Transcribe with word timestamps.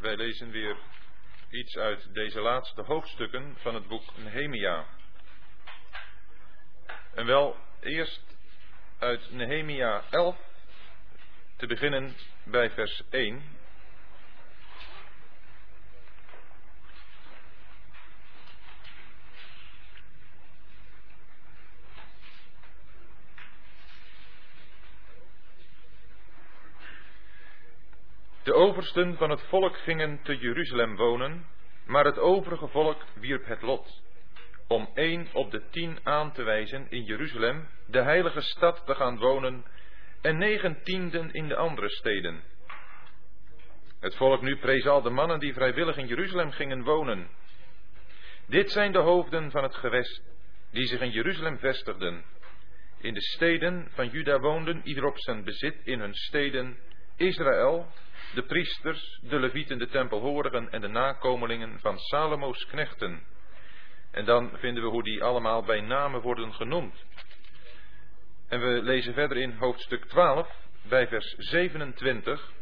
Wij 0.00 0.16
lezen 0.16 0.50
weer 0.50 0.76
iets 1.50 1.76
uit 1.76 2.14
deze 2.14 2.40
laatste 2.40 2.82
hoofdstukken 2.82 3.56
van 3.58 3.74
het 3.74 3.88
boek 3.88 4.16
Nehemia. 4.16 4.86
En 7.14 7.26
wel 7.26 7.56
eerst 7.80 8.36
uit 8.98 9.30
Nehemia 9.30 10.02
11, 10.10 10.36
te 11.56 11.66
beginnen 11.66 12.16
bij 12.44 12.70
vers 12.70 13.02
1. 13.10 13.42
De 28.42 28.54
oversten 28.70 29.16
van 29.16 29.30
het 29.30 29.42
volk 29.42 29.76
gingen 29.76 30.20
te 30.22 30.36
Jeruzalem 30.36 30.96
wonen, 30.96 31.46
maar 31.86 32.04
het 32.04 32.18
overige 32.18 32.68
volk 32.68 33.04
wierp 33.14 33.46
het 33.46 33.62
lot 33.62 34.02
om 34.66 34.90
één 34.94 35.28
op 35.32 35.50
de 35.50 35.62
tien 35.70 35.98
aan 36.02 36.32
te 36.32 36.42
wijzen 36.42 36.86
in 36.90 37.04
Jeruzalem, 37.04 37.68
de 37.86 38.02
heilige 38.02 38.40
stad, 38.40 38.82
te 38.86 38.94
gaan 38.94 39.18
wonen, 39.18 39.64
en 40.20 40.38
negen 40.38 40.82
tienden 40.82 41.32
in 41.32 41.48
de 41.48 41.56
andere 41.56 41.88
steden. 41.88 42.42
Het 44.00 44.16
volk 44.16 44.42
nu 44.42 44.56
prees 44.56 44.86
al 44.86 45.02
de 45.02 45.10
mannen 45.10 45.38
die 45.38 45.52
vrijwillig 45.52 45.96
in 45.96 46.06
Jeruzalem 46.06 46.50
gingen 46.50 46.82
wonen. 46.82 47.28
Dit 48.46 48.70
zijn 48.70 48.92
de 48.92 48.98
hoofden 48.98 49.50
van 49.50 49.62
het 49.62 49.74
gewest, 49.74 50.22
die 50.70 50.86
zich 50.86 51.00
in 51.00 51.10
Jeruzalem 51.10 51.58
vestigden. 51.58 52.24
In 53.00 53.14
de 53.14 53.22
steden 53.22 53.88
van 53.90 54.08
Juda 54.08 54.40
woonden, 54.40 54.80
ieder 54.84 55.04
op 55.04 55.18
zijn 55.18 55.44
bezit 55.44 55.76
in 55.84 56.00
hun 56.00 56.14
steden, 56.14 56.78
Israël, 57.16 57.86
de 58.34 58.42
priesters, 58.42 59.18
de 59.22 59.38
levieten, 59.38 59.78
de 59.78 59.88
tempelhorigen 59.88 60.70
en 60.70 60.80
de 60.80 60.88
nakomelingen 60.88 61.80
van 61.80 61.98
Salomo's 61.98 62.66
knechten. 62.66 63.22
En 64.10 64.24
dan 64.24 64.50
vinden 64.58 64.82
we 64.82 64.88
hoe 64.88 65.02
die 65.02 65.22
allemaal 65.22 65.62
bij 65.62 65.80
namen 65.80 66.20
worden 66.20 66.52
genoemd. 66.54 67.04
En 68.48 68.60
we 68.60 68.82
lezen 68.82 69.14
verder 69.14 69.36
in 69.36 69.52
hoofdstuk 69.52 70.04
12, 70.04 70.48
bij 70.88 71.08
vers 71.08 71.34
27. 71.38 72.52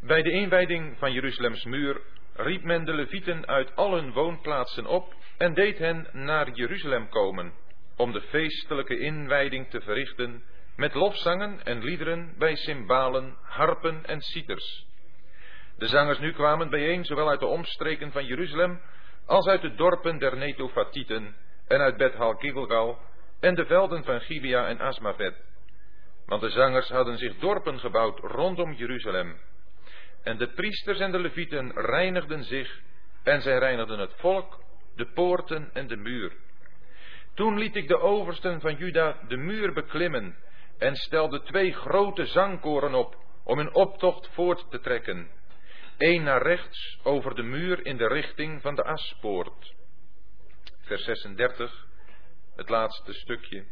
Bij 0.00 0.22
de 0.22 0.30
inwijding 0.30 0.98
van 0.98 1.12
Jeruzalems 1.12 1.64
muur 1.64 2.00
riep 2.34 2.62
men 2.62 2.84
de 2.84 2.94
levieten 2.94 3.46
uit 3.46 3.76
al 3.76 3.94
hun 3.94 4.12
woonplaatsen 4.12 4.86
op 4.86 5.14
en 5.38 5.54
deed 5.54 5.78
hen 5.78 6.08
naar 6.12 6.50
Jeruzalem 6.50 7.08
komen, 7.08 7.52
om 7.96 8.12
de 8.12 8.20
feestelijke 8.20 8.98
inwijding 8.98 9.70
te 9.70 9.80
verrichten 9.80 10.42
met 10.78 10.94
lofzangen 10.94 11.64
en 11.64 11.82
liederen 11.82 12.34
bij 12.38 12.56
cymbalen, 12.56 13.36
harpen 13.42 14.04
en 14.06 14.20
citers. 14.20 14.86
De 15.76 15.86
zangers 15.86 16.18
nu 16.18 16.32
kwamen 16.32 16.70
bijeen, 16.70 17.04
zowel 17.04 17.28
uit 17.28 17.40
de 17.40 17.46
omstreken 17.46 18.12
van 18.12 18.24
Jeruzalem, 18.24 18.80
als 19.26 19.46
uit 19.46 19.62
de 19.62 19.74
dorpen 19.74 20.18
der 20.18 20.36
Netofatieten 20.36 21.36
en 21.66 21.80
uit 21.80 21.96
Bethal 21.96 22.34
Gilgal 22.34 22.98
en 23.40 23.54
de 23.54 23.66
velden 23.66 24.04
van 24.04 24.20
Gibea 24.20 24.66
en 24.66 24.80
Asmavet. 24.80 25.34
Want 26.26 26.40
de 26.40 26.50
zangers 26.50 26.88
hadden 26.88 27.18
zich 27.18 27.38
dorpen 27.38 27.78
gebouwd 27.78 28.18
rondom 28.18 28.72
Jeruzalem. 28.72 29.40
En 30.22 30.36
de 30.36 30.48
priesters 30.48 30.98
en 30.98 31.12
de 31.12 31.18
levieten 31.18 31.72
reinigden 31.72 32.44
zich, 32.44 32.80
en 33.22 33.42
zij 33.42 33.58
reinigden 33.58 33.98
het 33.98 34.12
volk, 34.16 34.60
de 34.96 35.06
poorten 35.06 35.70
en 35.72 35.86
de 35.86 35.96
muur. 35.96 36.32
Toen 37.34 37.58
liet 37.58 37.76
ik 37.76 37.88
de 37.88 37.98
oversten 37.98 38.60
van 38.60 38.74
Juda 38.76 39.16
de 39.28 39.36
muur 39.36 39.72
beklimmen 39.72 40.36
en 40.78 40.96
stelde 40.96 41.42
twee 41.42 41.72
grote 41.72 42.26
zangkoren 42.26 42.94
op 42.94 43.16
om 43.44 43.58
hun 43.58 43.74
optocht 43.74 44.28
voort 44.32 44.70
te 44.70 44.80
trekken. 44.80 45.30
Eén 45.98 46.22
naar 46.22 46.42
rechts 46.42 46.98
over 47.02 47.34
de 47.34 47.42
muur 47.42 47.86
in 47.86 47.96
de 47.96 48.08
richting 48.08 48.62
van 48.62 48.74
de 48.74 48.84
Aspoort. 48.84 49.74
Vers 50.80 51.04
36, 51.04 51.86
het 52.56 52.68
laatste 52.68 53.12
stukje. 53.12 53.64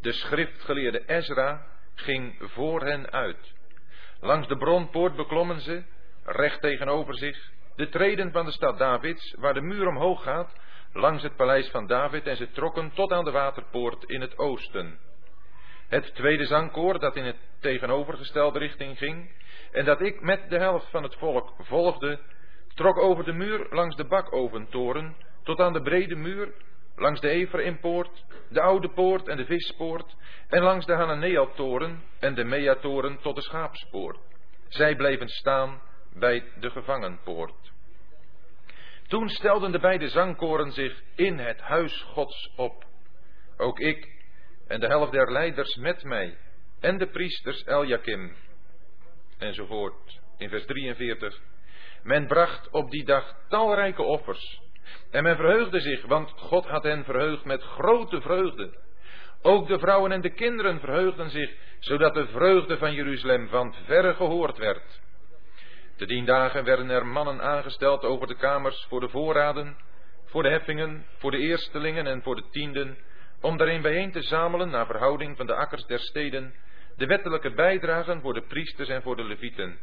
De 0.00 0.12
schriftgeleerde 0.12 1.02
Ezra 1.06 1.66
ging 1.94 2.34
voor 2.38 2.84
hen 2.84 3.10
uit. 3.10 3.52
Langs 4.20 4.48
de 4.48 4.56
bronpoort 4.56 5.16
beklommen 5.16 5.60
ze, 5.60 5.84
recht 6.24 6.60
tegenover 6.60 7.16
zich, 7.16 7.50
de 7.76 7.88
treden 7.88 8.32
van 8.32 8.44
de 8.44 8.52
stad 8.52 8.78
Davids, 8.78 9.34
waar 9.38 9.54
de 9.54 9.60
muur 9.60 9.86
omhoog 9.86 10.22
gaat, 10.22 10.52
langs 10.92 11.22
het 11.22 11.36
paleis 11.36 11.68
van 11.68 11.86
David, 11.86 12.26
en 12.26 12.36
ze 12.36 12.50
trokken 12.50 12.92
tot 12.92 13.12
aan 13.12 13.24
de 13.24 13.30
waterpoort 13.30 14.04
in 14.04 14.20
het 14.20 14.38
oosten. 14.38 14.98
Het 15.92 16.14
tweede 16.14 16.46
zangkoor, 16.46 16.98
dat 16.98 17.16
in 17.16 17.24
het 17.24 17.36
tegenovergestelde 17.60 18.58
richting 18.58 18.98
ging, 18.98 19.30
en 19.72 19.84
dat 19.84 20.00
ik 20.00 20.20
met 20.20 20.50
de 20.50 20.58
helft 20.58 20.90
van 20.90 21.02
het 21.02 21.14
volk 21.14 21.54
volgde, 21.58 22.20
trok 22.74 22.98
over 22.98 23.24
de 23.24 23.32
muur 23.32 23.66
langs 23.70 23.96
de 23.96 24.04
bakoventoren 24.04 25.16
tot 25.42 25.60
aan 25.60 25.72
de 25.72 25.82
brede 25.82 26.14
muur, 26.14 26.52
langs 26.96 27.20
de 27.20 27.28
Ephraimpoort, 27.28 28.24
de 28.48 28.60
Oude 28.60 28.88
Poort 28.88 29.28
en 29.28 29.36
de 29.36 29.44
Vispoort, 29.44 30.16
en 30.48 30.62
langs 30.62 30.86
de 30.86 30.92
Hananeel-toren 30.92 32.02
en 32.20 32.34
de 32.34 32.44
Meatoren 32.44 33.18
tot 33.18 33.34
de 33.34 33.42
Schaapspoort. 33.42 34.18
Zij 34.68 34.96
bleven 34.96 35.28
staan 35.28 35.80
bij 36.14 36.44
de 36.60 36.70
gevangenpoort. 36.70 37.72
Toen 39.08 39.28
stelden 39.28 39.72
de 39.72 39.80
beide 39.80 40.08
zangkoren 40.08 40.72
zich 40.72 41.02
in 41.14 41.38
het 41.38 41.60
huis 41.60 42.02
Gods 42.02 42.52
op. 42.56 42.84
Ook 43.56 43.78
ik 43.78 44.21
en 44.68 44.80
de 44.80 44.86
helft 44.86 45.12
der 45.12 45.32
leiders 45.32 45.76
met 45.76 46.04
mij, 46.04 46.38
en 46.80 46.98
de 46.98 47.06
priesters 47.06 47.64
Eljakim, 47.64 48.36
enzovoort. 49.38 50.20
In 50.38 50.48
vers 50.48 50.66
43. 50.66 51.40
Men 52.02 52.26
bracht 52.26 52.70
op 52.70 52.90
die 52.90 53.04
dag 53.04 53.34
talrijke 53.48 54.02
offers, 54.02 54.60
en 55.10 55.22
men 55.22 55.36
verheugde 55.36 55.80
zich, 55.80 56.06
want 56.06 56.30
God 56.30 56.66
had 56.66 56.82
hen 56.82 57.04
verheugd 57.04 57.44
met 57.44 57.62
grote 57.62 58.20
vreugde. 58.20 58.80
Ook 59.42 59.68
de 59.68 59.78
vrouwen 59.78 60.12
en 60.12 60.20
de 60.20 60.34
kinderen 60.34 60.80
verheugden 60.80 61.30
zich, 61.30 61.54
zodat 61.78 62.14
de 62.14 62.26
vreugde 62.26 62.78
van 62.78 62.94
Jeruzalem 62.94 63.48
van 63.48 63.74
verre 63.84 64.14
gehoord 64.14 64.58
werd. 64.58 65.00
Te 65.96 66.06
dien 66.06 66.24
dagen 66.24 66.64
werden 66.64 66.90
er 66.90 67.06
mannen 67.06 67.42
aangesteld 67.42 68.02
over 68.02 68.26
de 68.26 68.36
kamers 68.36 68.86
voor 68.88 69.00
de 69.00 69.08
voorraden, 69.08 69.76
voor 70.24 70.42
de 70.42 70.48
heffingen, 70.48 71.06
voor 71.16 71.30
de 71.30 71.38
eerstelingen 71.38 72.06
en 72.06 72.22
voor 72.22 72.36
de 72.36 72.48
tienden, 72.50 72.98
om 73.42 73.56
daarin 73.56 73.82
bijeen 73.82 74.12
te 74.12 74.22
zamelen 74.22 74.70
naar 74.70 74.86
verhouding 74.86 75.36
van 75.36 75.46
de 75.46 75.54
akkers 75.54 75.84
der 75.86 75.98
steden, 75.98 76.54
de 76.96 77.06
wettelijke 77.06 77.54
bijdragen 77.54 78.20
voor 78.20 78.34
de 78.34 78.42
priesters 78.42 78.88
en 78.88 79.02
voor 79.02 79.16
de 79.16 79.24
levieten. 79.24 79.78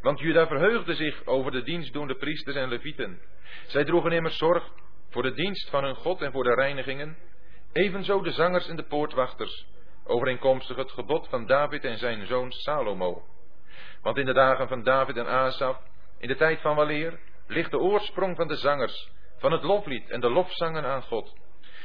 Want 0.00 0.20
Juda 0.20 0.46
verheugde 0.46 0.94
zich 0.94 1.26
over 1.26 1.50
de 1.50 1.62
dienstdoende 1.62 2.14
priesters 2.14 2.56
en 2.56 2.68
levieten. 2.68 3.20
Zij 3.66 3.84
droegen 3.84 4.12
immers 4.12 4.36
zorg 4.36 4.68
voor 5.10 5.22
de 5.22 5.34
dienst 5.34 5.70
van 5.70 5.84
hun 5.84 5.94
God 5.94 6.22
en 6.22 6.32
voor 6.32 6.44
de 6.44 6.54
reinigingen, 6.54 7.16
evenzo 7.72 8.22
de 8.22 8.32
zangers 8.32 8.68
en 8.68 8.76
de 8.76 8.86
poortwachters, 8.86 9.66
overeenkomstig 10.04 10.76
het 10.76 10.90
gebod 10.90 11.28
van 11.28 11.46
David 11.46 11.84
en 11.84 11.98
zijn 11.98 12.26
zoon 12.26 12.52
Salomo. 12.52 13.22
Want 14.02 14.16
in 14.16 14.26
de 14.26 14.32
dagen 14.32 14.68
van 14.68 14.82
David 14.82 15.16
en 15.16 15.26
Asaf, 15.26 15.78
in 16.18 16.28
de 16.28 16.36
tijd 16.36 16.60
van 16.60 16.76
waleer, 16.76 17.20
ligt 17.46 17.70
de 17.70 17.78
oorsprong 17.78 18.36
van 18.36 18.48
de 18.48 18.56
zangers, 18.56 19.10
van 19.38 19.52
het 19.52 19.62
loflied 19.62 20.10
en 20.10 20.20
de 20.20 20.30
lofzangen 20.30 20.84
aan 20.84 21.02
God. 21.02 21.43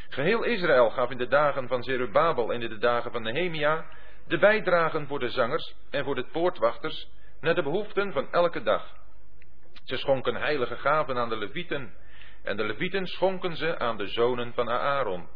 Geheel 0.10 0.44
Israël 0.44 0.90
gaf 0.90 1.12
in 1.12 1.18
de 1.18 1.28
dagen 1.28 1.68
van 1.68 1.84
Zerubabel 1.84 2.54
en 2.54 2.62
in 2.62 2.70
de 2.70 2.78
dagen 2.78 3.12
van 3.12 3.22
Nehemia 3.22 3.86
de 4.28 4.38
bijdragen 4.38 5.08
voor 5.08 5.20
de 5.20 5.30
zangers 5.30 5.76
en 5.90 6.04
voor 6.04 6.16
de 6.16 6.26
poortwachters 6.32 7.10
naar 7.42 7.56
de 7.56 7.64
behoeften 7.64 8.12
van 8.12 8.32
elke 8.32 8.64
dag. 8.64 8.96
Ze 9.84 9.98
schonken 9.98 10.36
heilige 10.36 10.76
gaven 10.76 11.18
aan 11.18 11.30
de 11.30 11.38
levieten 11.38 11.94
en 12.44 12.58
de 12.58 12.64
levieten 12.64 13.08
schonken 13.08 13.56
ze 13.56 13.80
aan 13.80 13.98
de 13.98 14.08
zonen 14.08 14.54
van 14.54 14.70
Aaron. 14.70 15.30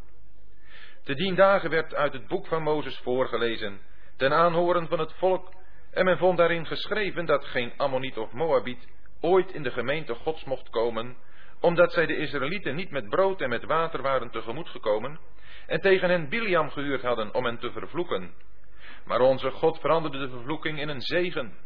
Te 1.03 1.16
dien 1.16 1.35
dagen 1.35 1.69
werd 1.69 1.95
uit 1.95 2.13
het 2.13 2.28
boek 2.28 2.47
van 2.47 2.63
Mozes 2.63 2.97
voorgelezen, 2.97 3.81
ten 4.17 4.33
aanhoren 4.33 4.88
van 4.88 5.00
het 5.00 5.13
volk, 5.13 5.53
en 5.92 6.06
men 6.06 6.18
vond 6.18 6.38
daarin 6.38 6.65
geschreven 6.65 7.25
dat 7.25 7.45
geen 7.45 7.74
Ammoniet 7.77 8.18
of 8.18 8.31
Moabiet 8.31 8.88
ooit 9.21 9.51
in 9.51 9.63
de 9.63 9.71
gemeente 9.71 10.13
Gods 10.13 10.44
mocht 10.44 10.69
komen, 10.69 11.18
omdat 11.63 11.94
zij 11.94 12.06
de 12.06 12.15
Israëlieten 12.15 12.75
niet 12.75 12.92
met 12.92 13.10
brood 13.10 13.42
en 13.42 13.50
met 13.50 13.63
water 13.63 14.01
waren 14.01 14.30
tegemoet 14.30 14.69
gekomen, 14.69 15.19
en 15.68 15.81
tegen 15.81 16.10
hen 16.10 16.30
Biliam 16.30 16.69
gehuurd 16.69 17.01
hadden 17.01 17.33
om 17.33 17.45
hen 17.45 17.57
te 17.57 17.71
vervloeken. 17.71 18.33
Maar 19.06 19.19
onze 19.19 19.51
God 19.51 19.80
veranderde 19.80 20.19
de 20.19 20.30
vervloeking 20.30 20.80
in 20.80 20.89
een 20.89 21.01
zegen. 21.01 21.57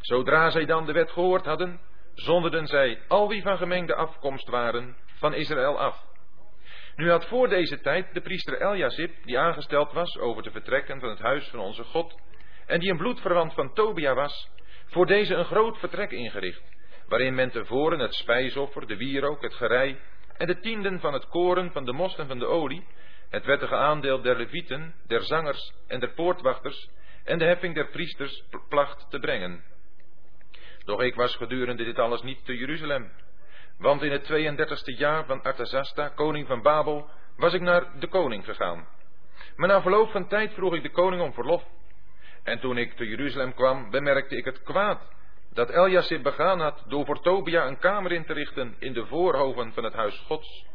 Zodra 0.00 0.50
zij 0.50 0.64
dan 0.64 0.86
de 0.86 0.92
wet 0.92 1.10
gehoord 1.10 1.44
hadden, 1.44 1.80
zonderden 2.14 2.66
zij 2.66 3.00
al 3.08 3.28
wie 3.28 3.42
van 3.42 3.56
gemengde 3.56 3.94
afkomst 3.94 4.48
waren 4.48 4.96
van 5.18 5.34
Israël 5.34 5.80
af. 5.80 6.04
Nu 6.96 7.10
had 7.10 7.26
voor 7.26 7.48
deze 7.48 7.80
tijd 7.80 8.14
de 8.14 8.20
priester 8.20 8.60
Eljasib, 8.60 9.14
die 9.24 9.38
aangesteld 9.38 9.92
was 9.92 10.18
over 10.18 10.42
te 10.42 10.50
vertrekken 10.50 11.00
van 11.00 11.08
het 11.08 11.20
huis 11.20 11.48
van 11.48 11.60
onze 11.60 11.84
God, 11.84 12.20
en 12.66 12.80
die 12.80 12.90
een 12.90 12.96
bloedverwant 12.96 13.54
van 13.54 13.74
Tobia 13.74 14.14
was, 14.14 14.50
voor 14.86 15.06
deze 15.06 15.34
een 15.34 15.44
groot 15.44 15.78
vertrek 15.78 16.10
ingericht, 16.10 16.77
waarin 17.08 17.34
men 17.34 17.50
tevoren 17.50 17.98
het 17.98 18.14
spijsoffer, 18.14 18.86
de 18.86 18.96
wierook, 18.96 19.42
het 19.42 19.54
gerei 19.54 19.98
en 20.36 20.46
de 20.46 20.60
tienden 20.60 21.00
van 21.00 21.12
het 21.12 21.28
koren, 21.28 21.72
van 21.72 21.84
de 21.84 21.92
most 21.92 22.18
en 22.18 22.26
van 22.26 22.38
de 22.38 22.46
olie, 22.46 22.86
het 23.30 23.44
wettige 23.44 23.74
aandeel 23.74 24.20
der 24.22 24.36
levieten, 24.36 24.94
der 25.06 25.22
zangers 25.22 25.72
en 25.86 26.00
der 26.00 26.10
poortwachters 26.14 26.88
en 27.24 27.38
de 27.38 27.44
heffing 27.44 27.74
der 27.74 27.88
priesters 27.88 28.44
placht 28.68 29.10
te 29.10 29.18
brengen. 29.18 29.64
Doch 30.84 31.02
ik 31.02 31.14
was 31.14 31.36
gedurende 31.36 31.84
dit 31.84 31.98
alles 31.98 32.22
niet 32.22 32.44
te 32.44 32.56
Jeruzalem. 32.56 33.10
Want 33.78 34.02
in 34.02 34.12
het 34.12 34.22
32e 34.22 34.98
jaar 34.98 35.24
van 35.24 35.42
Artazasta, 35.42 36.08
koning 36.08 36.46
van 36.46 36.62
Babel, 36.62 37.10
was 37.36 37.54
ik 37.54 37.60
naar 37.60 37.98
de 37.98 38.08
koning 38.08 38.44
gegaan. 38.44 38.88
Maar 39.56 39.68
na 39.68 39.82
verloop 39.82 40.10
van 40.10 40.28
tijd 40.28 40.52
vroeg 40.52 40.74
ik 40.74 40.82
de 40.82 40.90
koning 40.90 41.22
om 41.22 41.32
verlof. 41.32 41.64
En 42.42 42.60
toen 42.60 42.78
ik 42.78 42.92
te 42.92 43.08
Jeruzalem 43.08 43.54
kwam, 43.54 43.90
bemerkte 43.90 44.36
ik 44.36 44.44
het 44.44 44.62
kwaad 44.62 45.16
dat 45.52 45.70
Eljasib 45.70 46.22
begaan 46.22 46.60
had 46.60 46.84
door 46.86 47.04
voor 47.04 47.22
Tobia 47.22 47.66
een 47.66 47.78
kamer 47.78 48.12
in 48.12 48.24
te 48.24 48.32
richten 48.32 48.76
in 48.78 48.92
de 48.92 49.06
voorhoven 49.06 49.72
van 49.72 49.84
het 49.84 49.94
huis 49.94 50.18
Gods. 50.26 50.66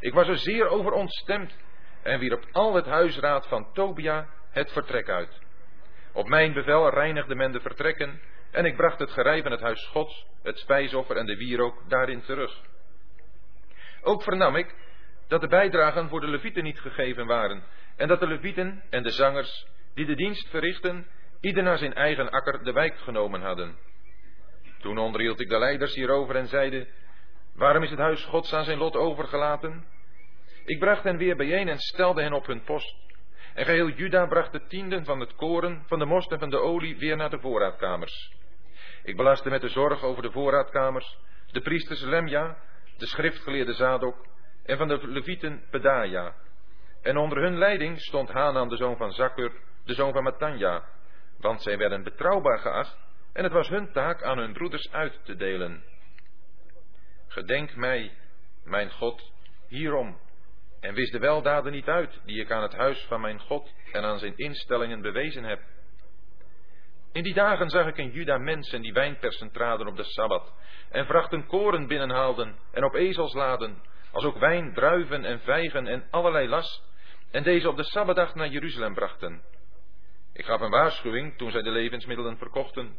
Ik 0.00 0.14
was 0.14 0.28
er 0.28 0.38
zeer 0.38 0.68
over 0.68 0.92
ontstemd 0.92 1.56
en 2.02 2.18
wierp 2.18 2.46
al 2.52 2.74
het 2.74 2.86
huisraad 2.86 3.46
van 3.46 3.72
Tobia 3.72 4.28
het 4.50 4.72
vertrek 4.72 5.08
uit. 5.08 5.40
Op 6.12 6.28
mijn 6.28 6.52
bevel 6.52 6.90
reinigde 6.90 7.34
men 7.34 7.52
de 7.52 7.60
vertrekken 7.60 8.20
en 8.50 8.64
ik 8.64 8.76
bracht 8.76 8.98
het 8.98 9.10
gerei 9.10 9.42
van 9.42 9.50
het 9.50 9.60
huis 9.60 9.86
Gods, 9.86 10.26
het 10.42 10.58
spijsoffer 10.58 11.16
en 11.16 11.26
de 11.26 11.36
wierook 11.36 11.88
daarin 11.88 12.22
terug. 12.22 12.60
Ook 14.02 14.22
vernam 14.22 14.56
ik 14.56 14.74
dat 15.28 15.40
de 15.40 15.48
bijdragen 15.48 16.08
voor 16.08 16.20
de 16.20 16.28
levieten 16.28 16.64
niet 16.64 16.80
gegeven 16.80 17.26
waren 17.26 17.62
en 17.96 18.08
dat 18.08 18.20
de 18.20 18.26
levieten 18.26 18.82
en 18.90 19.02
de 19.02 19.10
zangers 19.10 19.66
die 19.94 20.06
de 20.06 20.14
dienst 20.14 20.48
verrichten, 20.48 21.06
ieder 21.40 21.62
naar 21.62 21.78
zijn 21.78 21.94
eigen 21.94 22.30
akker 22.30 22.64
de 22.64 22.72
wijk 22.72 22.98
genomen 22.98 23.40
hadden. 23.40 23.76
Toen 24.86 24.98
onderhield 24.98 25.40
ik 25.40 25.48
de 25.48 25.58
leiders 25.58 25.94
hierover 25.94 26.36
en 26.36 26.46
zeide, 26.46 26.86
waarom 27.54 27.82
is 27.82 27.90
het 27.90 27.98
huis 27.98 28.24
Gods 28.24 28.52
aan 28.52 28.64
zijn 28.64 28.78
lot 28.78 28.96
overgelaten? 28.96 29.84
Ik 30.64 30.78
bracht 30.78 31.02
hen 31.02 31.16
weer 31.16 31.36
bijeen 31.36 31.68
en 31.68 31.78
stelde 31.78 32.22
hen 32.22 32.32
op 32.32 32.46
hun 32.46 32.62
post. 32.62 32.96
En 33.54 33.64
geheel 33.64 33.88
Juda 33.88 34.26
bracht 34.26 34.52
de 34.52 34.66
tienden 34.66 35.04
van 35.04 35.20
het 35.20 35.34
koren, 35.34 35.82
van 35.86 35.98
de 35.98 36.04
most 36.04 36.32
en 36.32 36.38
van 36.38 36.50
de 36.50 36.58
olie 36.58 36.96
weer 36.96 37.16
naar 37.16 37.30
de 37.30 37.38
voorraadkamers. 37.38 38.32
Ik 39.02 39.16
belastte 39.16 39.50
met 39.50 39.60
de 39.60 39.68
zorg 39.68 40.02
over 40.02 40.22
de 40.22 40.30
voorraadkamers 40.30 41.18
de 41.52 41.60
priesters 41.60 42.00
Lemja, 42.00 42.56
de 42.96 43.06
schriftgeleerde 43.06 43.72
Zadok 43.72 44.26
en 44.64 44.76
van 44.78 44.88
de 44.88 45.08
levieten 45.08 45.62
Pedaja. 45.70 46.34
En 47.02 47.16
onder 47.16 47.38
hun 47.38 47.58
leiding 47.58 48.00
stond 48.00 48.30
Hanan 48.30 48.68
de 48.68 48.76
zoon 48.76 48.96
van 48.96 49.12
Zakur, 49.12 49.52
de 49.84 49.94
zoon 49.94 50.12
van 50.12 50.22
Matanja, 50.22 50.84
want 51.38 51.62
zij 51.62 51.78
werden 51.78 52.02
betrouwbaar 52.02 52.58
geacht 52.58 53.05
en 53.36 53.44
het 53.44 53.52
was 53.52 53.68
hun 53.68 53.92
taak 53.92 54.22
aan 54.22 54.38
hun 54.38 54.52
broeders 54.52 54.92
uit 54.92 55.20
te 55.24 55.36
delen. 55.36 55.82
Gedenk 57.28 57.74
mij, 57.74 58.12
mijn 58.64 58.90
God, 58.90 59.32
hierom, 59.68 60.18
en 60.80 60.94
wis 60.94 61.10
de 61.10 61.18
weldaden 61.18 61.72
niet 61.72 61.88
uit 61.88 62.20
die 62.24 62.40
ik 62.40 62.50
aan 62.50 62.62
het 62.62 62.74
huis 62.74 63.04
van 63.08 63.20
mijn 63.20 63.40
God 63.40 63.72
en 63.92 64.02
aan 64.02 64.18
zijn 64.18 64.36
instellingen 64.36 65.00
bewezen 65.00 65.44
heb. 65.44 65.60
In 67.12 67.22
die 67.22 67.34
dagen 67.34 67.70
zag 67.70 67.86
ik 67.86 67.96
in 67.96 68.10
Juda 68.10 68.38
mensen 68.38 68.82
die 68.82 68.92
wijnpersen 68.92 69.50
traden 69.52 69.86
op 69.86 69.96
de 69.96 70.04
Sabbat 70.04 70.52
en 70.90 71.06
vrachten 71.06 71.46
koren 71.46 71.86
binnenhaalden 71.86 72.56
en 72.72 72.84
op 72.84 72.94
ezels 72.94 73.34
laden, 73.34 73.82
als 74.12 74.24
ook 74.24 74.38
wijn, 74.38 74.74
druiven 74.74 75.24
en 75.24 75.40
vijgen 75.40 75.86
en 75.86 76.06
allerlei 76.10 76.48
last, 76.48 76.82
en 77.30 77.42
deze 77.42 77.68
op 77.68 77.76
de 77.76 77.84
Sabbatdag 77.84 78.34
naar 78.34 78.48
Jeruzalem 78.48 78.94
brachten. 78.94 79.42
Ik 80.32 80.44
gaf 80.44 80.60
een 80.60 80.70
waarschuwing 80.70 81.36
toen 81.38 81.50
zij 81.50 81.62
de 81.62 81.70
levensmiddelen 81.70 82.38
verkochten. 82.38 82.96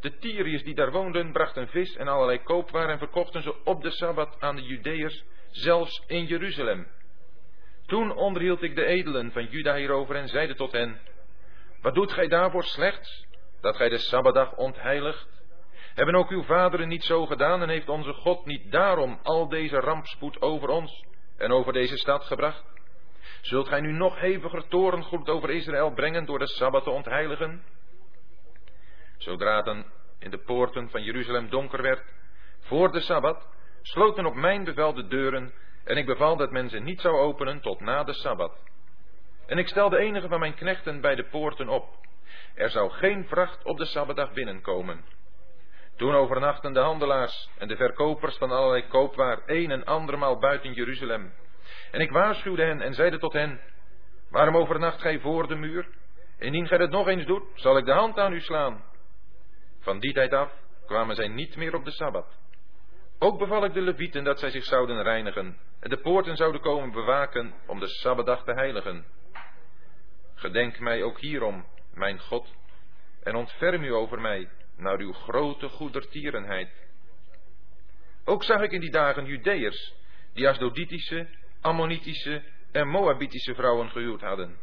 De 0.00 0.18
Tyriërs 0.18 0.62
die 0.62 0.74
daar 0.74 0.90
woonden 0.90 1.32
brachten 1.32 1.68
vis 1.68 1.96
en 1.96 2.08
allerlei 2.08 2.42
koopwaar 2.42 2.88
en 2.88 2.98
verkochten 2.98 3.42
ze 3.42 3.64
op 3.64 3.82
de 3.82 3.90
Sabbat 3.90 4.36
aan 4.38 4.56
de 4.56 4.62
Judeërs, 4.62 5.24
zelfs 5.50 6.02
in 6.06 6.24
Jeruzalem. 6.24 6.86
Toen 7.86 8.14
onderhield 8.14 8.62
ik 8.62 8.74
de 8.74 8.84
edelen 8.84 9.32
van 9.32 9.44
Juda 9.44 9.74
hierover 9.74 10.16
en 10.16 10.28
zeide 10.28 10.54
tot 10.54 10.72
hen, 10.72 11.00
wat 11.80 11.94
doet 11.94 12.12
gij 12.12 12.28
daarvoor 12.28 12.64
slechts, 12.64 13.26
dat 13.60 13.76
gij 13.76 13.88
de 13.88 13.98
Sabbatdag 13.98 14.56
ontheiligt? 14.56 15.28
Hebben 15.94 16.14
ook 16.14 16.30
uw 16.30 16.42
vaderen 16.42 16.88
niet 16.88 17.04
zo 17.04 17.26
gedaan 17.26 17.62
en 17.62 17.68
heeft 17.68 17.88
onze 17.88 18.12
God 18.12 18.46
niet 18.46 18.72
daarom 18.72 19.18
al 19.22 19.48
deze 19.48 19.80
rampspoed 19.80 20.42
over 20.42 20.68
ons 20.68 21.04
en 21.36 21.52
over 21.52 21.72
deze 21.72 21.96
stad 21.96 22.24
gebracht? 22.24 22.64
Zult 23.40 23.68
gij 23.68 23.80
nu 23.80 23.92
nog 23.92 24.20
heviger 24.20 24.68
torengoed 24.68 25.28
over 25.28 25.50
Israël 25.50 25.92
brengen 25.92 26.24
door 26.24 26.38
de 26.38 26.46
Sabbat 26.46 26.84
te 26.84 26.90
ontheiligen? 26.90 27.64
Zodra 29.20 29.62
dan 29.62 29.84
in 30.18 30.30
de 30.30 30.38
poorten 30.38 30.90
van 30.90 31.02
Jeruzalem 31.02 31.50
donker 31.50 31.82
werd, 31.82 32.14
voor 32.60 32.92
de 32.92 33.00
Sabbat, 33.00 33.48
sloten 33.82 34.26
op 34.26 34.34
mijn 34.34 34.64
bevel 34.64 34.94
de 34.94 35.06
deuren 35.06 35.52
en 35.84 35.96
ik 35.96 36.06
beval 36.06 36.36
dat 36.36 36.50
men 36.50 36.68
ze 36.68 36.78
niet 36.78 37.00
zou 37.00 37.16
openen 37.16 37.60
tot 37.60 37.80
na 37.80 38.04
de 38.04 38.12
Sabbat. 38.12 38.58
En 39.46 39.58
ik 39.58 39.68
stelde 39.68 39.98
enige 39.98 40.28
van 40.28 40.40
mijn 40.40 40.54
knechten 40.54 41.00
bij 41.00 41.14
de 41.14 41.24
poorten 41.24 41.68
op. 41.68 41.88
Er 42.54 42.70
zou 42.70 42.90
geen 42.90 43.26
vracht 43.26 43.64
op 43.64 43.78
de 43.78 43.84
Sabbatdag 43.84 44.32
binnenkomen. 44.32 45.04
Toen 45.96 46.14
overnachten 46.14 46.72
de 46.72 46.80
handelaars 46.80 47.50
en 47.58 47.68
de 47.68 47.76
verkopers 47.76 48.36
van 48.36 48.50
allerlei 48.50 48.88
koopwaar 48.88 49.42
een 49.46 49.70
en 49.70 49.84
andermaal 49.84 50.38
buiten 50.38 50.72
Jeruzalem. 50.72 51.32
En 51.90 52.00
ik 52.00 52.10
waarschuwde 52.10 52.62
hen 52.62 52.80
en 52.80 52.94
zeide 52.94 53.18
tot 53.18 53.32
hen, 53.32 53.60
waarom 54.30 54.56
overnacht 54.56 55.00
gij 55.00 55.18
voor 55.18 55.48
de 55.48 55.54
muur? 55.54 55.88
Indien 56.38 56.66
gij 56.66 56.78
dat 56.78 56.90
nog 56.90 57.08
eens 57.08 57.26
doet, 57.26 57.42
zal 57.54 57.76
ik 57.76 57.84
de 57.84 57.92
hand 57.92 58.18
aan 58.18 58.32
u 58.32 58.40
slaan. 58.40 58.88
Van 59.80 59.98
die 59.98 60.12
tijd 60.12 60.32
af 60.32 60.52
kwamen 60.86 61.14
zij 61.14 61.28
niet 61.28 61.56
meer 61.56 61.74
op 61.74 61.84
de 61.84 61.90
Sabbat. 61.90 62.38
Ook 63.18 63.38
beval 63.38 63.64
ik 63.64 63.72
de 63.72 63.80
levieten 63.80 64.24
dat 64.24 64.38
zij 64.38 64.50
zich 64.50 64.64
zouden 64.64 65.02
reinigen 65.02 65.58
en 65.80 65.90
de 65.90 66.00
poorten 66.00 66.36
zouden 66.36 66.60
komen 66.60 66.92
bewaken 66.92 67.54
om 67.66 67.80
de 67.80 67.88
Sabbatdag 67.88 68.44
te 68.44 68.52
heiligen. 68.52 69.04
Gedenk 70.34 70.78
mij 70.78 71.02
ook 71.02 71.20
hierom, 71.20 71.64
mijn 71.94 72.18
God, 72.18 72.54
en 73.22 73.34
ontferm 73.34 73.82
u 73.82 73.92
over 73.92 74.20
mij 74.20 74.48
naar 74.76 74.98
uw 74.98 75.12
grote 75.12 75.68
goedertierenheid. 75.68 76.88
Ook 78.24 78.44
zag 78.44 78.60
ik 78.60 78.72
in 78.72 78.80
die 78.80 78.90
dagen 78.90 79.24
Judeërs, 79.24 79.94
die 80.32 80.48
Asdoditische, 80.48 81.28
Ammonitische 81.60 82.42
en 82.72 82.88
Moabitische 82.88 83.54
vrouwen 83.54 83.90
gehuwd 83.90 84.20
hadden. 84.20 84.58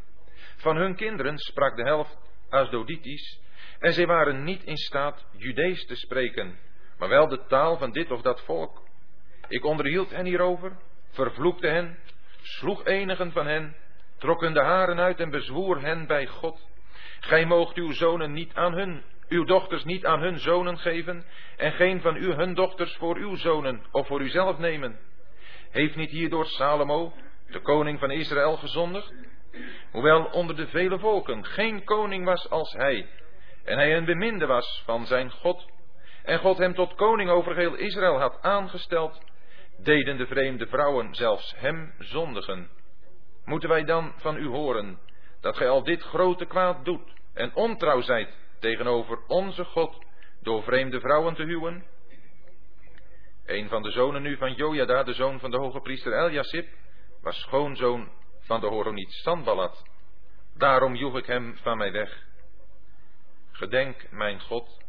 Van 0.56 0.76
hun 0.76 0.96
kinderen 0.96 1.38
sprak 1.38 1.76
de 1.76 1.84
helft 1.84 2.18
Asdoditisch, 2.50 3.40
en 3.80 3.94
zij 3.94 4.06
waren 4.06 4.44
niet 4.44 4.64
in 4.64 4.78
staat 4.78 5.26
Judees 5.32 5.86
te 5.86 5.96
spreken, 5.96 6.60
maar 6.98 7.10
wel 7.10 7.28
de 7.28 7.46
taal 7.48 7.78
van 7.78 7.92
dit 7.92 8.12
of 8.12 8.22
dat 8.22 8.42
volk. 8.42 8.86
Ik 9.48 9.66
onderhield 9.66 10.10
hen 10.10 10.26
hierover, 10.26 10.78
vervloekte 11.12 11.68
hen, 11.68 11.98
sloeg 12.42 12.86
enigen 12.86 13.32
van 13.32 13.48
hen, 13.48 13.76
trok 14.18 14.42
hun 14.42 14.54
de 14.54 14.64
haren 14.64 15.00
uit 15.00 15.20
en 15.20 15.30
bezwoer 15.30 15.82
hen 15.82 16.08
bij 16.08 16.28
God. 16.28 16.68
Gij 17.20 17.46
moogt 17.46 17.76
uw 17.76 17.92
zonen 17.92 18.32
niet 18.32 18.54
aan 18.54 18.74
hun, 18.74 19.04
uw 19.28 19.44
dochters 19.44 19.84
niet 19.84 20.06
aan 20.06 20.20
hun 20.20 20.40
zonen 20.40 20.78
geven, 20.78 21.26
en 21.58 21.72
geen 21.72 22.02
van 22.02 22.16
u 22.16 22.34
hun 22.34 22.54
dochters 22.54 22.96
voor 22.96 23.16
uw 23.16 23.36
zonen 23.36 23.86
of 23.92 24.08
voor 24.08 24.22
uzelf 24.22 24.58
nemen. 24.58 25.00
Heeft 25.70 25.96
niet 25.96 26.10
hierdoor 26.10 26.46
Salomo, 26.46 27.14
de 27.48 27.60
koning 27.60 28.00
van 28.00 28.12
Israël, 28.12 28.58
gezondigd? 28.58 29.14
Hoewel 29.92 30.26
onder 30.26 30.56
de 30.56 30.68
vele 30.68 31.00
volken 31.00 31.46
geen 31.46 31.84
koning 31.84 32.26
was 32.26 32.50
als 32.50 32.74
hij, 32.74 33.10
en 33.68 33.78
hij 33.78 33.98
een 33.98 34.06
beminde 34.06 34.46
was 34.46 34.82
van 34.86 35.06
zijn 35.06 35.32
God, 35.32 35.66
en 36.24 36.40
God 36.40 36.58
hem 36.58 36.74
tot 36.74 36.96
koning 36.96 37.30
over 37.30 37.56
heel 37.56 37.76
Israël 37.76 38.20
had 38.20 38.42
aangesteld, 38.42 39.22
deden 39.78 40.18
de 40.18 40.28
vreemde 40.28 40.68
vrouwen 40.68 41.16
zelfs 41.16 41.54
hem 41.58 41.94
zondigen. 42.00 42.70
Moeten 43.46 43.70
wij 43.70 43.84
dan 43.84 44.14
van 44.18 44.38
u 44.38 44.48
horen 44.48 45.00
dat 45.42 45.58
gij 45.58 45.70
al 45.70 45.84
dit 45.84 46.02
grote 46.02 46.46
kwaad 46.46 46.86
doet 46.86 47.14
en 47.34 47.56
ontrouw 47.56 48.02
zijt 48.02 48.38
tegenover 48.60 49.20
onze 49.28 49.64
God 49.64 50.06
door 50.42 50.64
vreemde 50.64 51.00
vrouwen 51.00 51.36
te 51.36 51.44
huwen? 51.44 51.86
Een 53.46 53.70
van 53.70 53.82
de 53.82 53.92
zonen 53.92 54.22
nu 54.22 54.38
van 54.38 54.54
Jojada, 54.54 55.04
de 55.04 55.14
zoon 55.14 55.40
van 55.40 55.52
de 55.52 55.58
hoge 55.58 55.80
priester 55.80 56.14
Eljasib, 56.14 56.68
was 57.22 57.40
schoonzoon 57.40 58.12
van 58.40 58.60
de 58.60 58.68
Horoniet 58.68 59.12
Sanballat. 59.12 59.84
Daarom 60.58 60.96
joeg 60.96 61.18
ik 61.18 61.26
hem 61.26 61.58
van 61.62 61.78
mij 61.78 61.92
weg. 61.92 62.26
Gedenk, 63.58 64.12
mijn 64.12 64.40
God, 64.40 64.84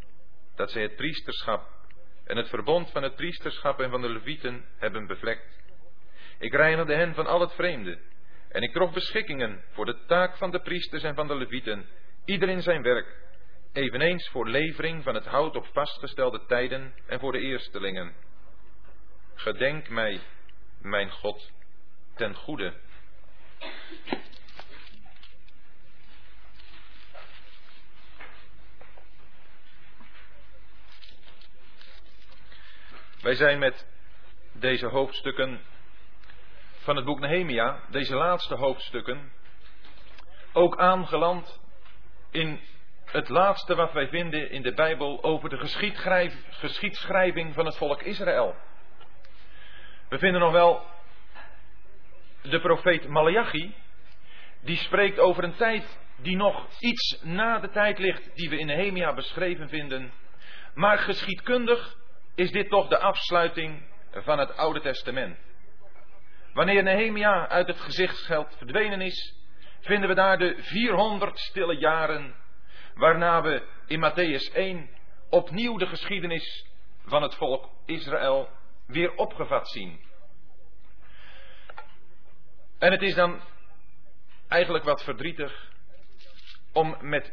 dat 0.56 0.70
zij 0.70 0.82
het 0.82 0.96
priesterschap 0.96 1.68
en 2.24 2.36
het 2.36 2.48
verbond 2.48 2.90
van 2.90 3.02
het 3.02 3.16
priesterschap 3.16 3.80
en 3.80 3.90
van 3.90 4.00
de 4.00 4.08
levieten 4.08 4.64
hebben 4.76 5.06
bevlekt. 5.06 5.60
Ik 6.38 6.52
reinigde 6.52 6.94
hen 6.94 7.14
van 7.14 7.26
al 7.26 7.40
het 7.40 7.52
vreemde 7.52 7.98
en 8.48 8.62
ik 8.62 8.72
trof 8.72 8.92
beschikkingen 8.92 9.64
voor 9.70 9.84
de 9.84 10.04
taak 10.06 10.36
van 10.36 10.50
de 10.50 10.60
priesters 10.60 11.02
en 11.02 11.14
van 11.14 11.26
de 11.26 11.36
levieten, 11.36 11.86
ieder 12.24 12.48
in 12.48 12.62
zijn 12.62 12.82
werk, 12.82 13.20
eveneens 13.72 14.28
voor 14.28 14.48
levering 14.48 15.02
van 15.02 15.14
het 15.14 15.26
hout 15.26 15.56
op 15.56 15.66
vastgestelde 15.72 16.44
tijden 16.46 16.94
en 17.06 17.20
voor 17.20 17.32
de 17.32 17.40
eerstelingen. 17.40 18.14
Gedenk 19.34 19.88
mij, 19.88 20.20
mijn 20.80 21.10
God, 21.10 21.50
ten 22.14 22.34
goede. 22.34 22.74
Wij 33.20 33.34
zijn 33.34 33.58
met 33.58 33.86
deze 34.52 34.86
hoofdstukken 34.86 35.60
van 36.78 36.96
het 36.96 37.04
boek 37.04 37.20
Nehemia, 37.20 37.80
deze 37.90 38.14
laatste 38.14 38.54
hoofdstukken, 38.54 39.32
ook 40.52 40.78
aangeland 40.78 41.60
in 42.30 42.60
het 43.04 43.28
laatste 43.28 43.74
wat 43.74 43.92
wij 43.92 44.08
vinden 44.08 44.50
in 44.50 44.62
de 44.62 44.74
Bijbel 44.74 45.22
over 45.22 45.48
de 45.48 45.58
geschiedschrijving 46.50 47.54
van 47.54 47.66
het 47.66 47.76
volk 47.76 48.02
Israël. 48.02 48.54
We 50.08 50.18
vinden 50.18 50.40
nog 50.40 50.52
wel 50.52 50.86
de 52.42 52.60
profeet 52.60 53.08
Malachi, 53.08 53.74
die 54.60 54.76
spreekt 54.76 55.18
over 55.18 55.44
een 55.44 55.56
tijd 55.56 55.98
die 56.16 56.36
nog 56.36 56.66
iets 56.80 57.20
na 57.22 57.58
de 57.58 57.70
tijd 57.70 57.98
ligt 57.98 58.36
die 58.36 58.48
we 58.50 58.58
in 58.58 58.66
Nehemia 58.66 59.14
beschreven 59.14 59.68
vinden. 59.68 60.12
Maar 60.74 60.98
geschiedkundig 60.98 61.96
is 62.38 62.50
dit 62.50 62.68
toch 62.68 62.88
de 62.88 62.98
afsluiting 62.98 63.82
van 64.10 64.38
het 64.38 64.56
Oude 64.56 64.80
Testament. 64.80 65.38
Wanneer 66.52 66.82
Nehemia 66.82 67.48
uit 67.48 67.66
het 67.66 67.80
gezichtsveld 67.80 68.56
verdwenen 68.56 69.00
is, 69.00 69.34
vinden 69.80 70.08
we 70.08 70.14
daar 70.14 70.38
de 70.38 70.56
400 70.58 71.38
stille 71.38 71.76
jaren, 71.76 72.34
waarna 72.94 73.42
we 73.42 73.62
in 73.86 74.10
Matthäus 74.10 74.54
1 74.54 74.90
opnieuw 75.30 75.76
de 75.76 75.86
geschiedenis 75.86 76.66
van 77.04 77.22
het 77.22 77.34
volk 77.34 77.70
Israël 77.86 78.48
weer 78.86 79.14
opgevat 79.14 79.68
zien. 79.68 80.00
En 82.78 82.92
het 82.92 83.02
is 83.02 83.14
dan 83.14 83.40
eigenlijk 84.48 84.84
wat 84.84 85.04
verdrietig 85.04 85.70
om 86.72 86.96
met 87.00 87.32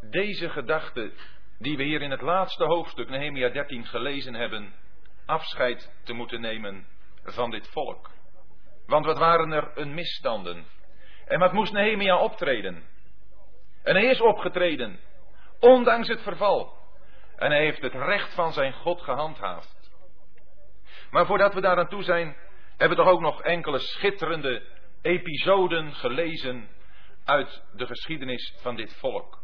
deze 0.00 0.50
gedachte, 0.50 1.12
die 1.62 1.76
we 1.76 1.82
hier 1.82 2.02
in 2.02 2.10
het 2.10 2.20
laatste 2.20 2.64
hoofdstuk, 2.64 3.08
Nehemia 3.08 3.48
13, 3.48 3.86
gelezen 3.86 4.34
hebben, 4.34 4.74
afscheid 5.26 5.92
te 6.04 6.12
moeten 6.12 6.40
nemen 6.40 6.86
van 7.24 7.50
dit 7.50 7.68
volk. 7.68 8.10
Want 8.86 9.04
wat 9.04 9.18
waren 9.18 9.52
er 9.52 9.70
een 9.74 9.94
misstanden? 9.94 10.66
En 11.26 11.38
wat 11.38 11.52
moest 11.52 11.72
Nehemia 11.72 12.16
optreden? 12.16 12.84
En 13.82 13.94
hij 13.94 14.04
is 14.04 14.20
opgetreden, 14.20 15.00
ondanks 15.60 16.08
het 16.08 16.22
verval. 16.22 16.80
En 17.36 17.50
hij 17.50 17.60
heeft 17.60 17.82
het 17.82 17.94
recht 17.94 18.34
van 18.34 18.52
zijn 18.52 18.72
God 18.72 19.00
gehandhaafd. 19.00 19.90
Maar 21.10 21.26
voordat 21.26 21.54
we 21.54 21.60
daar 21.60 21.78
aan 21.78 21.88
toe 21.88 22.02
zijn, 22.02 22.36
hebben 22.76 22.96
we 22.96 23.04
toch 23.04 23.12
ook 23.12 23.20
nog 23.20 23.42
enkele 23.42 23.78
schitterende 23.78 24.62
episoden 25.02 25.94
gelezen 25.94 26.68
uit 27.24 27.62
de 27.72 27.86
geschiedenis 27.86 28.54
van 28.60 28.76
dit 28.76 28.96
volk. 28.96 29.41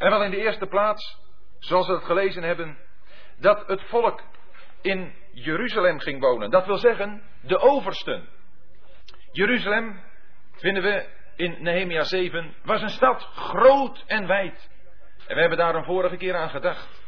En 0.00 0.10
wel 0.10 0.24
in 0.24 0.30
de 0.30 0.42
eerste 0.42 0.66
plaats, 0.66 1.18
zoals 1.58 1.86
we 1.86 1.92
het 1.92 2.04
gelezen 2.04 2.42
hebben, 2.42 2.78
dat 3.38 3.66
het 3.66 3.82
volk 3.82 4.22
in 4.82 5.14
Jeruzalem 5.32 5.98
ging 5.98 6.20
wonen. 6.20 6.50
Dat 6.50 6.66
wil 6.66 6.76
zeggen, 6.76 7.22
de 7.42 7.58
oversten. 7.58 8.28
Jeruzalem, 9.32 10.00
vinden 10.52 10.82
we 10.82 11.08
in 11.36 11.62
Nehemia 11.62 12.02
7, 12.02 12.54
was 12.62 12.82
een 12.82 12.88
stad 12.88 13.22
groot 13.22 14.04
en 14.06 14.26
wijd. 14.26 14.70
En 15.26 15.34
we 15.34 15.40
hebben 15.40 15.58
daar 15.58 15.74
een 15.74 15.84
vorige 15.84 16.16
keer 16.16 16.36
aan 16.36 16.50
gedacht. 16.50 17.02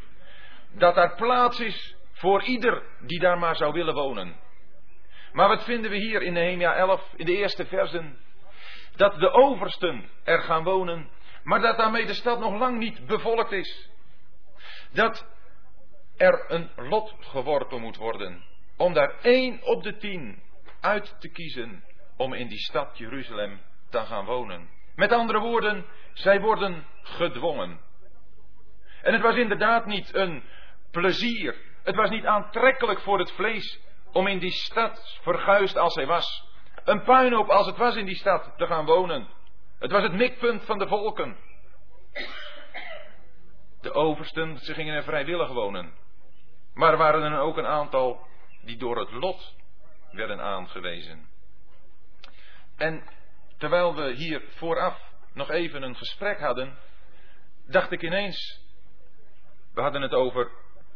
Dat 0.72 0.94
daar 0.94 1.14
plaats 1.14 1.60
is 1.60 1.96
voor 2.12 2.42
ieder 2.42 2.82
die 3.06 3.20
daar 3.20 3.38
maar 3.38 3.56
zou 3.56 3.72
willen 3.72 3.94
wonen. 3.94 4.36
Maar 5.32 5.48
wat 5.48 5.64
vinden 5.64 5.90
we 5.90 5.96
hier 5.96 6.22
in 6.22 6.32
Nehemia 6.32 6.74
11, 6.74 7.12
in 7.16 7.26
de 7.26 7.36
eerste 7.36 7.66
versen? 7.66 8.18
Dat 8.96 9.18
de 9.18 9.30
oversten 9.30 10.08
er 10.24 10.42
gaan 10.42 10.64
wonen, 10.64 11.10
maar 11.42 11.60
dat 11.60 11.76
daarmee 11.76 12.06
de 12.06 12.14
stad 12.14 12.40
nog 12.40 12.58
lang 12.58 12.78
niet 12.78 13.06
bevolkt 13.06 13.52
is. 13.52 13.90
Dat 14.92 15.26
er 16.16 16.44
een 16.48 16.70
lot 16.76 17.14
geworpen 17.18 17.80
moet 17.80 17.96
worden 17.96 18.44
om 18.76 18.92
daar 18.92 19.14
één 19.22 19.62
op 19.62 19.82
de 19.82 19.96
tien 19.96 20.42
uit 20.80 21.16
te 21.20 21.28
kiezen 21.28 21.84
om 22.16 22.32
in 22.32 22.48
die 22.48 22.58
stad 22.58 22.98
Jeruzalem 22.98 23.60
te 23.90 23.98
gaan 23.98 24.24
wonen. 24.24 24.68
Met 24.94 25.12
andere 25.12 25.38
woorden, 25.38 25.86
zij 26.12 26.40
worden 26.40 26.86
gedwongen. 27.02 27.80
En 29.02 29.12
het 29.12 29.22
was 29.22 29.36
inderdaad 29.36 29.86
niet 29.86 30.14
een 30.14 30.42
plezier, 30.90 31.56
het 31.82 31.94
was 31.94 32.10
niet 32.10 32.26
aantrekkelijk 32.26 33.00
voor 33.00 33.18
het 33.18 33.32
vlees 33.32 33.80
om 34.12 34.26
in 34.26 34.38
die 34.38 34.50
stad, 34.50 35.18
verguisd 35.22 35.76
als 35.76 35.94
hij 35.94 36.06
was, 36.06 36.44
een 36.84 37.02
puinhoop 37.02 37.48
als 37.48 37.66
het 37.66 37.76
was 37.76 37.96
in 37.96 38.06
die 38.06 38.16
stad, 38.16 38.52
te 38.56 38.66
gaan 38.66 38.84
wonen. 38.84 39.28
Het 39.82 39.90
was 39.90 40.02
het 40.02 40.12
mikpunt 40.12 40.64
van 40.64 40.78
de 40.78 40.86
volken. 40.86 41.36
De 43.80 43.92
oversten, 43.92 44.58
ze 44.58 44.74
gingen 44.74 44.94
er 44.94 45.02
vrijwillig 45.02 45.48
wonen. 45.48 45.94
Maar 46.74 46.92
er 46.92 46.98
waren 46.98 47.32
er 47.32 47.38
ook 47.38 47.56
een 47.56 47.66
aantal 47.66 48.26
die 48.64 48.76
door 48.76 48.98
het 48.98 49.10
lot 49.10 49.54
werden 50.10 50.40
aangewezen. 50.40 51.28
En 52.76 53.04
terwijl 53.58 53.94
we 53.94 54.12
hier 54.12 54.42
vooraf 54.48 55.12
nog 55.32 55.50
even 55.50 55.82
een 55.82 55.96
gesprek 55.96 56.40
hadden, 56.40 56.78
dacht 57.66 57.90
ik 57.90 58.02
ineens, 58.02 58.60
we 59.74 59.80
hadden 59.80 60.02
het 60.02 60.12
over 60.12 60.50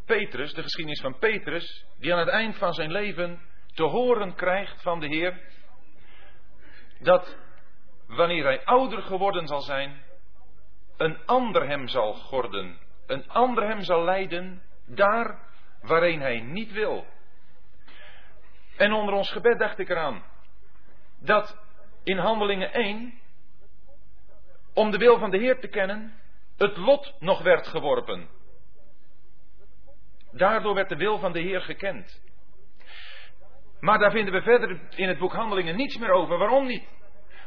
Petrus, 0.05 0.53
de 0.53 0.63
geschiedenis 0.63 1.01
van 1.01 1.19
Petrus, 1.19 1.87
die 1.99 2.13
aan 2.13 2.19
het 2.19 2.29
eind 2.29 2.57
van 2.57 2.75
zijn 2.75 2.93
leven 2.93 3.41
te 3.75 3.83
horen 3.83 4.35
krijgt 4.35 4.83
van 4.83 5.01
de 5.01 5.07
Heer 5.07 5.41
dat 6.99 7.45
wanneer 8.07 8.45
hij 8.45 8.65
ouder 8.65 9.03
geworden 9.03 9.47
zal 9.47 9.61
zijn, 9.61 10.03
een 10.97 11.27
ander 11.27 11.69
hem 11.69 11.89
zal 11.89 12.15
gorden, 12.15 12.79
een 13.07 13.29
ander 13.29 13.67
hem 13.67 13.81
zal 13.81 14.05
leiden 14.05 14.63
daar 14.87 15.39
waarin 15.83 16.21
hij 16.21 16.41
niet 16.41 16.73
wil. 16.73 17.07
En 18.77 18.93
onder 18.93 19.15
ons 19.15 19.31
gebed 19.31 19.59
dacht 19.59 19.79
ik 19.79 19.89
eraan 19.89 20.23
dat 21.19 21.59
in 22.05 22.19
Handelingen 22.19 22.73
1, 22.73 23.21
om 24.75 24.91
de 24.91 24.99
wil 24.99 25.19
van 25.19 25.31
de 25.31 25.39
Heer 25.39 25.61
te 25.61 25.69
kennen, 25.69 26.15
het 26.57 26.77
lot 26.77 27.15
nog 27.21 27.43
werd 27.43 27.67
geworpen. 27.67 28.29
Daardoor 30.31 30.75
werd 30.75 30.89
de 30.89 30.97
wil 30.97 31.19
van 31.19 31.33
de 31.33 31.41
Heer 31.41 31.61
gekend. 31.61 32.23
Maar 33.81 33.99
daar 33.99 34.11
vinden 34.11 34.35
we 34.35 34.43
verder 34.43 34.81
in 34.97 35.09
het 35.09 35.19
boek 35.19 35.33
Handelingen 35.33 35.77
niets 35.77 35.99
meer 35.99 36.11
over. 36.11 36.39
Waarom 36.39 36.67
niet? 36.67 36.89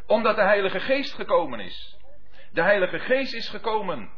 Omdat 0.10 0.36
de 0.36 0.42
Heilige 0.42 0.80
Geest 0.80 1.14
gekomen 1.14 1.60
is. 1.60 1.98
De 2.52 2.62
Heilige 2.62 3.00
Geest 3.00 3.34
is 3.34 3.50
gekomen. 3.50 4.10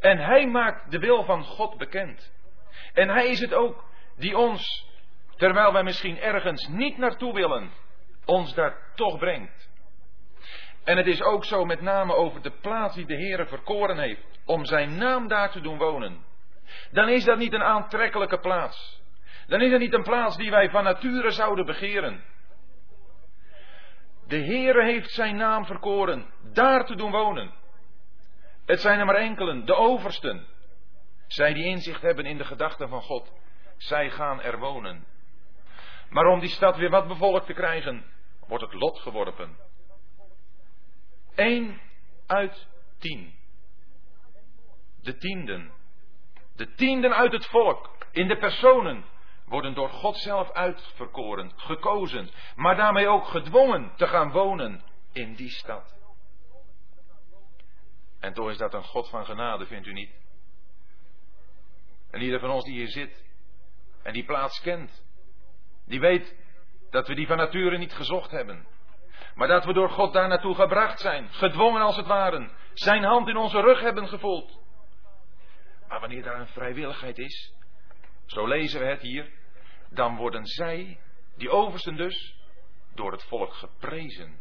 En 0.00 0.18
Hij 0.18 0.46
maakt 0.46 0.90
de 0.90 0.98
wil 0.98 1.24
van 1.24 1.44
God 1.44 1.78
bekend. 1.78 2.32
En 2.92 3.08
Hij 3.08 3.26
is 3.26 3.40
het 3.40 3.54
ook 3.54 3.84
die 4.16 4.38
ons, 4.38 4.86
terwijl 5.36 5.72
wij 5.72 5.82
misschien 5.82 6.18
ergens 6.18 6.68
niet 6.68 6.98
naartoe 6.98 7.34
willen, 7.34 7.70
ons 8.24 8.54
daar 8.54 8.76
toch 8.94 9.18
brengt. 9.18 9.70
En 10.84 10.96
het 10.96 11.06
is 11.06 11.22
ook 11.22 11.44
zo 11.44 11.64
met 11.64 11.80
name 11.80 12.14
over 12.14 12.42
de 12.42 12.52
plaats 12.60 12.94
die 12.94 13.06
de 13.06 13.16
Heere 13.16 13.46
verkoren 13.46 13.98
heeft, 13.98 14.40
om 14.44 14.64
zijn 14.64 14.96
naam 14.96 15.28
daar 15.28 15.50
te 15.50 15.60
doen 15.60 15.78
wonen. 15.78 16.24
Dan 16.90 17.08
is 17.08 17.24
dat 17.24 17.38
niet 17.38 17.52
een 17.52 17.62
aantrekkelijke 17.62 18.38
plaats. 18.38 19.02
Dan 19.46 19.60
is 19.60 19.70
dat 19.70 19.80
niet 19.80 19.94
een 19.94 20.02
plaats 20.02 20.36
die 20.36 20.50
wij 20.50 20.70
van 20.70 20.84
nature 20.84 21.30
zouden 21.30 21.66
begeren. 21.66 22.24
De 24.26 24.36
Heere 24.36 24.84
heeft 24.84 25.10
zijn 25.10 25.36
naam 25.36 25.64
verkoren, 25.64 26.26
daar 26.52 26.86
te 26.86 26.96
doen 26.96 27.10
wonen. 27.10 27.54
Het 28.64 28.80
zijn 28.80 28.98
er 28.98 29.06
maar 29.06 29.14
enkelen, 29.14 29.66
de 29.66 29.74
oversten. 29.74 30.46
Zij 31.26 31.52
die 31.52 31.64
inzicht 31.64 32.02
hebben 32.02 32.24
in 32.26 32.38
de 32.38 32.44
gedachten 32.44 32.88
van 32.88 33.02
God, 33.02 33.32
zij 33.76 34.10
gaan 34.10 34.40
er 34.40 34.58
wonen. 34.58 35.06
Maar 36.08 36.26
om 36.26 36.40
die 36.40 36.48
stad 36.48 36.76
weer 36.76 36.90
wat 36.90 37.08
bevolkt 37.08 37.46
te 37.46 37.52
krijgen, 37.52 38.04
wordt 38.46 38.64
het 38.64 38.72
lot 38.72 38.98
geworpen. 38.98 39.56
Eén 41.34 41.80
uit 42.26 42.66
tien. 42.98 43.34
De 45.02 45.16
tienden. 45.16 45.72
De 46.56 46.74
tienden 46.74 47.14
uit 47.14 47.32
het 47.32 47.46
volk, 47.46 47.90
in 48.12 48.28
de 48.28 48.36
personen, 48.38 49.04
worden 49.46 49.74
door 49.74 49.88
God 49.88 50.16
zelf 50.16 50.52
uitverkoren, 50.52 51.52
gekozen, 51.56 52.30
maar 52.54 52.76
daarmee 52.76 53.08
ook 53.08 53.26
gedwongen 53.26 53.92
te 53.96 54.06
gaan 54.06 54.30
wonen 54.30 54.82
in 55.12 55.34
die 55.34 55.50
stad. 55.50 55.94
En 58.20 58.32
toch 58.32 58.50
is 58.50 58.58
dat 58.58 58.74
een 58.74 58.84
God 58.84 59.08
van 59.08 59.24
genade, 59.24 59.66
vindt 59.66 59.86
u 59.86 59.92
niet? 59.92 60.10
En 62.10 62.20
ieder 62.20 62.40
van 62.40 62.50
ons 62.50 62.64
die 62.64 62.74
hier 62.74 62.88
zit 62.88 63.24
en 64.02 64.12
die 64.12 64.24
plaats 64.24 64.60
kent, 64.60 65.04
die 65.84 66.00
weet 66.00 66.36
dat 66.90 67.08
we 67.08 67.14
die 67.14 67.26
van 67.26 67.36
nature 67.36 67.78
niet 67.78 67.94
gezocht 67.94 68.30
hebben. 68.30 68.66
Maar 69.34 69.48
dat 69.48 69.64
we 69.64 69.72
door 69.72 69.90
God 69.90 70.12
daar 70.12 70.28
naartoe 70.28 70.54
gebracht 70.54 71.00
zijn, 71.00 71.28
gedwongen 71.32 71.80
als 71.80 71.96
het 71.96 72.06
ware, 72.06 72.50
zijn 72.74 73.04
hand 73.04 73.28
in 73.28 73.36
onze 73.36 73.60
rug 73.60 73.80
hebben 73.80 74.08
gevoeld. 74.08 74.58
Maar 75.88 76.00
wanneer 76.00 76.22
daar 76.22 76.40
een 76.40 76.46
vrijwilligheid 76.46 77.18
is, 77.18 77.54
zo 78.26 78.46
lezen 78.46 78.80
we 78.80 78.86
het 78.86 79.00
hier, 79.00 79.32
dan 79.90 80.16
worden 80.16 80.46
zij, 80.46 80.98
die 81.36 81.50
oversten 81.50 81.96
dus, 81.96 82.36
door 82.94 83.12
het 83.12 83.24
volk 83.24 83.54
geprezen. 83.54 84.40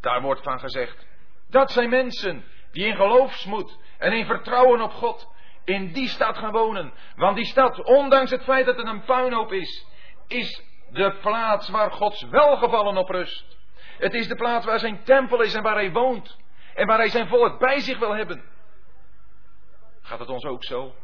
Daar 0.00 0.22
wordt 0.22 0.42
van 0.42 0.60
gezegd, 0.60 1.06
dat 1.48 1.70
zijn 1.70 1.88
mensen 1.88 2.44
die 2.70 2.86
in 2.86 2.96
geloofsmoed 2.96 3.78
en 3.98 4.12
in 4.12 4.26
vertrouwen 4.26 4.80
op 4.80 4.92
God 4.92 5.28
in 5.64 5.92
die 5.92 6.08
stad 6.08 6.38
gaan 6.38 6.52
wonen. 6.52 6.92
Want 7.16 7.36
die 7.36 7.44
stad, 7.44 7.84
ondanks 7.84 8.30
het 8.30 8.42
feit 8.42 8.66
dat 8.66 8.76
het 8.76 8.86
een 8.86 9.04
puinhoop 9.04 9.52
is, 9.52 9.86
is 10.26 10.62
de 10.90 11.16
plaats 11.20 11.68
waar 11.68 11.92
Gods 11.92 12.22
welgevallen 12.22 12.96
op 12.96 13.08
rust. 13.08 13.56
Het 13.98 14.14
is 14.14 14.28
de 14.28 14.34
plaats 14.34 14.66
waar 14.66 14.78
zijn 14.78 15.04
tempel 15.04 15.40
is 15.40 15.54
en 15.54 15.62
waar 15.62 15.74
hij 15.74 15.92
woont. 15.92 16.36
En 16.74 16.86
waar 16.86 16.98
hij 16.98 17.08
zijn 17.08 17.28
volk 17.28 17.58
bij 17.58 17.80
zich 17.80 17.98
wil 17.98 18.14
hebben. 18.14 18.44
Gaat 20.02 20.18
het 20.18 20.28
ons 20.28 20.44
ook 20.44 20.64
zo? 20.64 20.94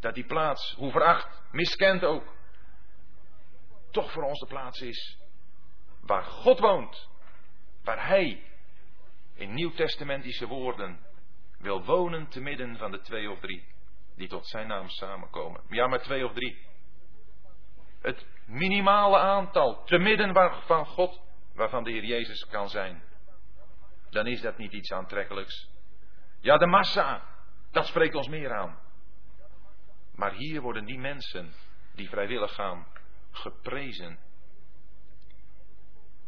Dat 0.00 0.14
die 0.14 0.24
plaats, 0.26 0.74
hoe 0.78 0.90
veracht, 0.90 1.37
miskend 1.50 2.04
ook, 2.04 2.34
toch 3.90 4.12
voor 4.12 4.22
ons 4.22 4.40
de 4.40 4.46
plaats 4.46 4.80
is 4.80 5.18
waar 6.00 6.24
God 6.24 6.58
woont. 6.58 7.08
Waar 7.84 8.06
Hij, 8.06 8.42
in 9.34 9.54
nieuwtestamentische 9.54 10.46
woorden, 10.46 11.00
wil 11.58 11.84
wonen 11.84 12.28
te 12.28 12.40
midden 12.40 12.76
van 12.76 12.90
de 12.90 13.00
twee 13.00 13.30
of 13.30 13.40
drie 13.40 13.66
die 14.16 14.28
tot 14.28 14.46
zijn 14.46 14.66
naam 14.66 14.88
samenkomen. 14.88 15.60
Ja, 15.68 15.86
maar 15.86 16.02
twee 16.02 16.24
of 16.24 16.32
drie. 16.32 16.66
Het 18.00 18.26
minimale 18.46 19.18
aantal 19.18 19.84
te 19.84 19.98
midden 19.98 20.34
van 20.66 20.86
God, 20.86 21.20
waarvan 21.54 21.84
de 21.84 21.90
Heer 21.90 22.04
Jezus 22.04 22.46
kan 22.46 22.68
zijn. 22.68 23.02
Dan 24.10 24.26
is 24.26 24.40
dat 24.40 24.58
niet 24.58 24.72
iets 24.72 24.92
aantrekkelijks. 24.92 25.70
Ja, 26.40 26.56
de 26.56 26.66
massa, 26.66 27.22
dat 27.70 27.86
spreekt 27.86 28.14
ons 28.14 28.28
meer 28.28 28.52
aan. 28.52 28.78
Maar 30.18 30.32
hier 30.32 30.60
worden 30.60 30.84
die 30.84 30.98
mensen 30.98 31.52
die 31.94 32.08
vrijwillig 32.08 32.54
gaan 32.54 32.86
geprezen. 33.30 34.18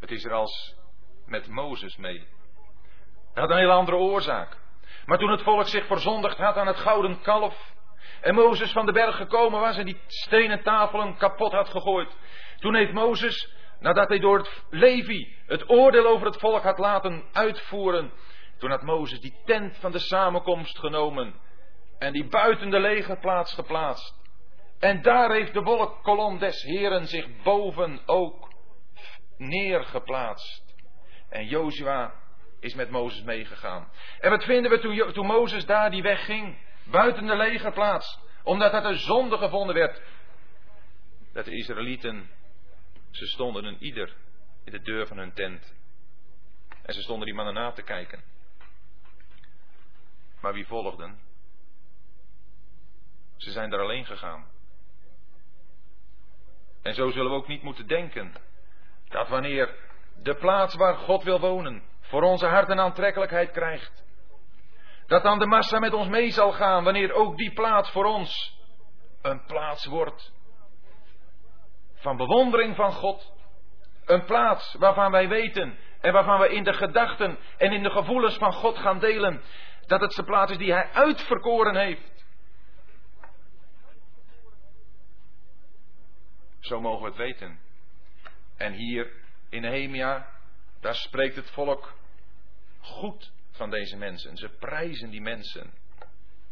Het 0.01 0.11
is 0.11 0.25
er 0.25 0.33
als 0.33 0.75
met 1.27 1.49
Mozes 1.49 1.97
mee. 1.97 2.27
Dat 3.35 3.45
had 3.45 3.51
een 3.51 3.57
hele 3.57 3.73
andere 3.73 3.97
oorzaak. 3.97 4.57
Maar 5.07 5.19
toen 5.19 5.31
het 5.31 5.43
volk 5.43 5.67
zich 5.67 5.87
verzondigd 5.87 6.37
had 6.37 6.57
aan 6.57 6.67
het 6.67 6.77
gouden 6.77 7.21
kalf. 7.21 7.75
En 8.21 8.35
Mozes 8.35 8.73
van 8.73 8.87
de 8.87 8.93
berg 8.93 9.17
gekomen 9.17 9.61
was 9.61 9.77
en 9.77 9.85
die 9.85 10.01
stenen 10.07 10.63
tafelen 10.63 11.17
kapot 11.17 11.53
had 11.53 11.69
gegooid. 11.69 12.17
Toen 12.59 12.75
heeft 12.75 12.93
Mozes, 12.93 13.55
nadat 13.81 14.09
hij 14.09 14.19
door 14.19 14.39
het 14.39 14.65
Levi 14.71 15.37
het 15.47 15.71
oordeel 15.71 16.07
over 16.07 16.27
het 16.27 16.39
volk 16.39 16.63
had 16.63 16.79
laten 16.79 17.25
uitvoeren. 17.33 18.13
Toen 18.59 18.71
had 18.71 18.83
Mozes 18.83 19.21
die 19.21 19.41
tent 19.45 19.77
van 19.77 19.93
de 19.93 19.99
samenkomst 19.99 20.79
genomen. 20.79 21.49
En 22.01 22.13
die 22.13 22.25
buiten 22.25 22.71
de 22.71 22.81
legerplaats 22.81 23.55
geplaatst. 23.55 24.15
En 24.79 25.03
daar 25.03 25.33
heeft 25.33 25.53
de 25.53 25.63
wolkkolom 25.63 26.39
des 26.39 26.63
Heren 26.63 27.07
zich 27.07 27.43
boven 27.43 28.01
ook 28.07 28.53
neergeplaatst. 29.37 30.75
En 31.29 31.47
Jozua 31.47 32.15
is 32.61 32.75
met 32.75 32.91
Mozes 32.91 33.23
meegegaan. 33.23 33.89
En 34.21 34.31
wat 34.31 34.45
vinden 34.45 34.71
we 34.71 34.79
toen, 34.79 35.13
toen 35.13 35.27
Mozes 35.27 35.67
daar 35.67 35.91
die 35.91 36.03
weg 36.03 36.25
ging? 36.25 36.59
Buiten 36.85 37.27
de 37.27 37.37
legerplaats. 37.37 38.21
Omdat 38.43 38.73
het 38.73 38.85
een 38.85 38.99
zonde 38.99 39.39
gevonden 39.39 39.75
werd. 39.75 40.03
Dat 41.33 41.45
de 41.45 41.57
Israëlieten, 41.57 42.31
ze 43.11 43.27
stonden 43.27 43.65
een 43.65 43.83
ieder 43.83 44.17
in 44.65 44.73
de 44.73 44.83
deur 44.83 45.07
van 45.07 45.19
hun 45.19 45.33
tent. 45.33 45.75
En 46.83 46.95
ze 46.95 47.03
stonden 47.03 47.27
die 47.27 47.35
mannen 47.35 47.55
na 47.55 47.73
te 47.73 47.83
kijken. 47.83 48.23
Maar 50.41 50.53
wie 50.53 50.67
volgden? 50.67 51.30
Ze 53.41 53.51
zijn 53.51 53.73
er 53.73 53.81
alleen 53.81 54.07
gegaan. 54.07 54.49
En 56.83 56.95
zo 56.95 57.11
zullen 57.11 57.31
we 57.31 57.37
ook 57.37 57.49
niet 57.49 57.63
moeten 57.63 57.87
denken 57.87 58.35
dat 59.09 59.29
wanneer 59.29 59.75
de 60.23 60.35
plaats 60.35 60.75
waar 60.75 60.97
God 60.97 61.23
wil 61.23 61.41
wonen 61.41 61.83
voor 62.01 62.23
onze 62.23 62.47
hart 62.47 62.69
een 62.69 62.81
aantrekkelijkheid 62.81 63.51
krijgt, 63.51 64.05
dat 65.07 65.23
dan 65.23 65.39
de 65.39 65.47
massa 65.47 65.79
met 65.79 65.93
ons 65.93 66.09
mee 66.09 66.31
zal 66.31 66.53
gaan 66.53 66.85
wanneer 66.85 67.13
ook 67.13 67.37
die 67.37 67.53
plaats 67.53 67.91
voor 67.91 68.05
ons 68.05 68.59
een 69.23 69.45
plaats 69.45 69.85
wordt 69.87 70.33
van 71.95 72.17
bewondering 72.17 72.77
van 72.77 72.93
God. 72.93 73.33
Een 74.05 74.25
plaats 74.25 74.75
waarvan 74.79 75.11
wij 75.11 75.29
weten 75.29 75.79
en 76.01 76.13
waarvan 76.13 76.41
we 76.41 76.49
in 76.49 76.65
de 76.65 76.73
gedachten 76.73 77.39
en 77.57 77.73
in 77.73 77.83
de 77.83 77.91
gevoelens 77.91 78.37
van 78.37 78.53
God 78.53 78.79
gaan 78.79 78.99
delen 78.99 79.43
dat 79.87 80.01
het 80.01 80.13
zijn 80.13 80.27
plaats 80.27 80.51
is 80.51 80.59
die 80.59 80.73
Hij 80.73 80.89
uitverkoren 80.93 81.77
heeft. 81.77 82.20
Zo 86.61 86.81
mogen 86.81 87.03
we 87.03 87.09
het 87.09 87.17
weten. 87.17 87.59
En 88.57 88.73
hier 88.73 89.13
in 89.49 89.61
Nehemia, 89.61 90.29
daar 90.81 90.95
spreekt 90.95 91.37
het 91.37 91.51
volk 91.51 91.95
goed 92.81 93.33
van 93.51 93.71
deze 93.71 93.97
mensen. 93.97 94.37
Ze 94.37 94.49
prijzen 94.49 95.11
die 95.11 95.21
mensen. 95.21 95.73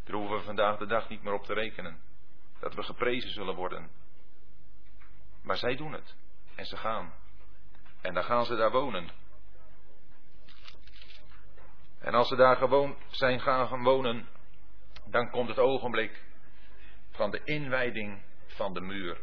Daar 0.03 0.15
hoeven 0.15 0.37
we 0.37 0.43
vandaag 0.43 0.77
de 0.77 0.85
dag 0.85 1.09
niet 1.09 1.23
meer 1.23 1.33
op 1.33 1.43
te 1.43 1.53
rekenen. 1.53 2.01
Dat 2.59 2.75
we 2.75 2.83
geprezen 2.83 3.29
zullen 3.29 3.55
worden. 3.55 3.89
Maar 5.41 5.57
zij 5.57 5.75
doen 5.75 5.93
het. 5.93 6.15
En 6.55 6.65
ze 6.65 6.77
gaan. 6.77 7.13
En 8.01 8.13
dan 8.13 8.23
gaan 8.23 8.45
ze 8.45 8.55
daar 8.55 8.71
wonen. 8.71 9.09
En 11.99 12.13
als 12.13 12.27
ze 12.27 12.35
daar 12.35 12.55
gewoon 12.55 12.97
zijn 13.09 13.39
gaan 13.39 13.83
wonen, 13.83 14.27
dan 15.05 15.29
komt 15.29 15.49
het 15.49 15.59
ogenblik 15.59 16.23
van 17.11 17.31
de 17.31 17.43
inwijding 17.43 18.21
van 18.47 18.73
de 18.73 18.81
muur. 18.81 19.21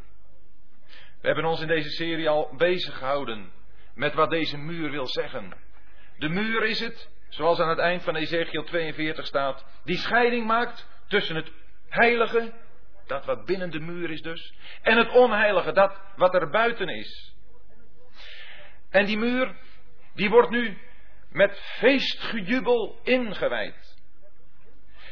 We 1.26 1.32
hebben 1.32 1.50
ons 1.50 1.60
in 1.60 1.66
deze 1.66 1.90
serie 1.90 2.28
al 2.28 2.54
bezig 2.56 2.98
gehouden 2.98 3.52
met 3.94 4.14
wat 4.14 4.30
deze 4.30 4.56
muur 4.56 4.90
wil 4.90 5.06
zeggen. 5.06 5.52
De 6.18 6.28
muur 6.28 6.64
is 6.64 6.80
het, 6.80 7.08
zoals 7.28 7.60
aan 7.60 7.68
het 7.68 7.78
eind 7.78 8.02
van 8.02 8.16
Ezekiel 8.16 8.64
42 8.64 9.26
staat, 9.26 9.66
die 9.84 9.96
scheiding 9.96 10.46
maakt 10.46 10.88
tussen 11.08 11.36
het 11.36 11.52
heilige, 11.88 12.52
dat 13.06 13.24
wat 13.24 13.44
binnen 13.44 13.70
de 13.70 13.80
muur 13.80 14.10
is 14.10 14.22
dus, 14.22 14.54
en 14.82 14.96
het 14.96 15.10
onheilige, 15.10 15.72
dat 15.72 16.00
wat 16.16 16.34
er 16.34 16.50
buiten 16.50 16.88
is. 16.88 17.34
En 18.90 19.06
die 19.06 19.18
muur, 19.18 19.54
die 20.14 20.30
wordt 20.30 20.50
nu 20.50 20.78
met 21.30 21.58
feestgejubel 21.58 23.00
ingewijd. 23.02 23.98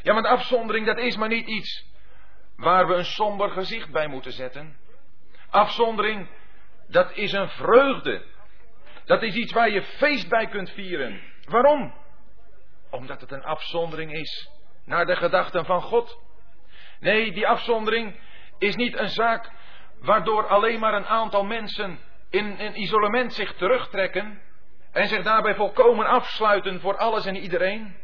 Ja, 0.03 0.15
want 0.15 0.27
afzondering, 0.27 0.87
dat 0.87 0.99
is 0.99 1.17
maar 1.17 1.29
niet 1.29 1.47
iets 1.47 1.87
waar 2.57 2.87
we 2.87 2.95
een 2.95 3.05
somber 3.05 3.51
gezicht 3.51 3.91
bij 3.91 4.07
moeten 4.07 4.33
zetten. 4.33 4.83
Afzondering, 5.55 6.29
dat 6.87 7.17
is 7.17 7.33
een 7.33 7.49
vreugde. 7.49 8.23
Dat 9.05 9.23
is 9.23 9.35
iets 9.35 9.53
waar 9.53 9.71
je 9.71 9.83
feest 9.83 10.29
bij 10.29 10.47
kunt 10.47 10.71
vieren. 10.71 11.21
Waarom? 11.45 11.95
Omdat 12.91 13.21
het 13.21 13.31
een 13.31 13.45
afzondering 13.45 14.13
is 14.13 14.51
naar 14.85 15.07
de 15.07 15.17
gedachten 15.17 15.65
van 15.65 15.83
God. 15.83 16.19
Nee, 17.01 17.33
die 17.33 17.49
afzondering 17.49 18.21
is 18.59 18.75
niet 18.75 18.99
een 18.99 19.09
zaak 19.09 19.51
waardoor 20.01 20.47
alleen 20.47 20.81
maar 20.81 20.95
een 20.95 21.07
aantal 21.07 21.45
mensen 21.45 21.99
in 22.31 22.57
een 22.59 22.81
isolement 22.81 23.33
zich 23.33 23.55
terugtrekken 23.55 24.41
en 24.93 25.09
zich 25.09 25.23
daarbij 25.23 25.55
volkomen 25.55 26.07
afsluiten 26.07 26.81
voor 26.81 26.97
alles 26.97 27.27
en 27.27 27.37
iedereen 27.37 27.97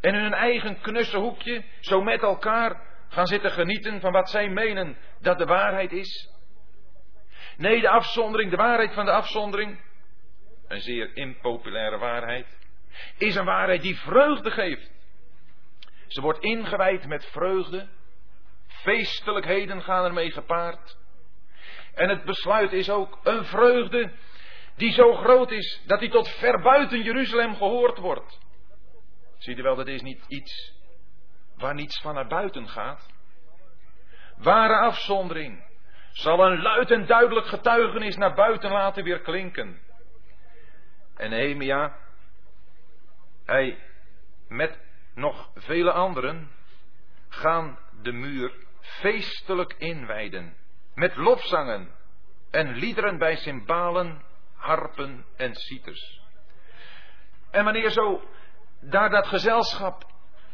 en 0.00 0.14
in 0.14 0.20
hun 0.20 0.34
eigen 0.34 0.80
knusse 0.80 1.16
hoekje 1.16 1.64
zo 1.80 2.02
met 2.02 2.22
elkaar 2.22 2.82
gaan 3.08 3.26
zitten 3.26 3.50
genieten 3.50 4.00
van 4.00 4.12
wat 4.12 4.30
zij 4.30 4.48
menen 4.48 4.96
dat 5.20 5.38
de 5.38 5.46
waarheid 5.46 5.92
is. 5.92 6.33
Nee, 7.56 7.80
de 7.80 7.88
afzondering, 7.88 8.50
de 8.50 8.56
waarheid 8.56 8.94
van 8.94 9.04
de 9.04 9.12
afzondering, 9.12 9.80
een 10.68 10.80
zeer 10.80 11.16
impopulaire 11.16 11.98
waarheid, 11.98 12.58
is 13.18 13.34
een 13.34 13.44
waarheid 13.44 13.82
die 13.82 13.96
vreugde 13.96 14.50
geeft. 14.50 14.90
Ze 16.06 16.20
wordt 16.20 16.42
ingewijd 16.42 17.06
met 17.06 17.26
vreugde. 17.26 17.88
Feestelijkheden 18.66 19.82
gaan 19.82 20.04
ermee 20.04 20.30
gepaard. 20.30 20.96
En 21.94 22.08
het 22.08 22.24
besluit 22.24 22.72
is 22.72 22.90
ook 22.90 23.18
een 23.22 23.44
vreugde 23.44 24.12
die 24.76 24.92
zo 24.92 25.12
groot 25.12 25.50
is 25.50 25.82
dat 25.86 26.00
die 26.00 26.10
tot 26.10 26.28
ver 26.28 26.60
buiten 26.60 27.02
Jeruzalem 27.02 27.54
gehoord 27.56 27.98
wordt. 27.98 28.38
Zie 29.38 29.56
je 29.56 29.62
wel, 29.62 29.76
dat 29.76 29.86
is 29.86 30.02
niet 30.02 30.24
iets 30.28 30.72
waar 31.56 31.74
niets 31.74 32.00
van 32.00 32.14
naar 32.14 32.26
buiten 32.26 32.68
gaat. 32.68 33.12
Ware 34.36 34.76
afzondering 34.76 35.64
zal 36.14 36.46
een 36.46 36.62
luid 36.62 36.90
en 36.90 37.06
duidelijk 37.06 37.46
getuigenis 37.46 38.16
naar 38.16 38.34
buiten 38.34 38.70
laten 38.70 39.04
weer 39.04 39.20
klinken. 39.20 39.80
En 41.16 41.30
Nehemia, 41.30 41.96
hij 43.44 43.78
met 44.48 44.78
nog 45.14 45.50
vele 45.54 45.92
anderen 45.92 46.50
gaan 47.28 47.78
de 48.02 48.12
muur 48.12 48.52
feestelijk 48.80 49.74
inwijden. 49.78 50.56
Met 50.94 51.16
lofzangen 51.16 51.90
en 52.50 52.74
liederen 52.74 53.18
bij 53.18 53.36
cymbalen, 53.36 54.22
harpen 54.54 55.26
en 55.36 55.54
citers. 55.54 56.20
En 57.50 57.64
wanneer 57.64 57.90
zo 57.90 58.22
daar 58.80 59.10
dat 59.10 59.26
gezelschap, 59.26 60.04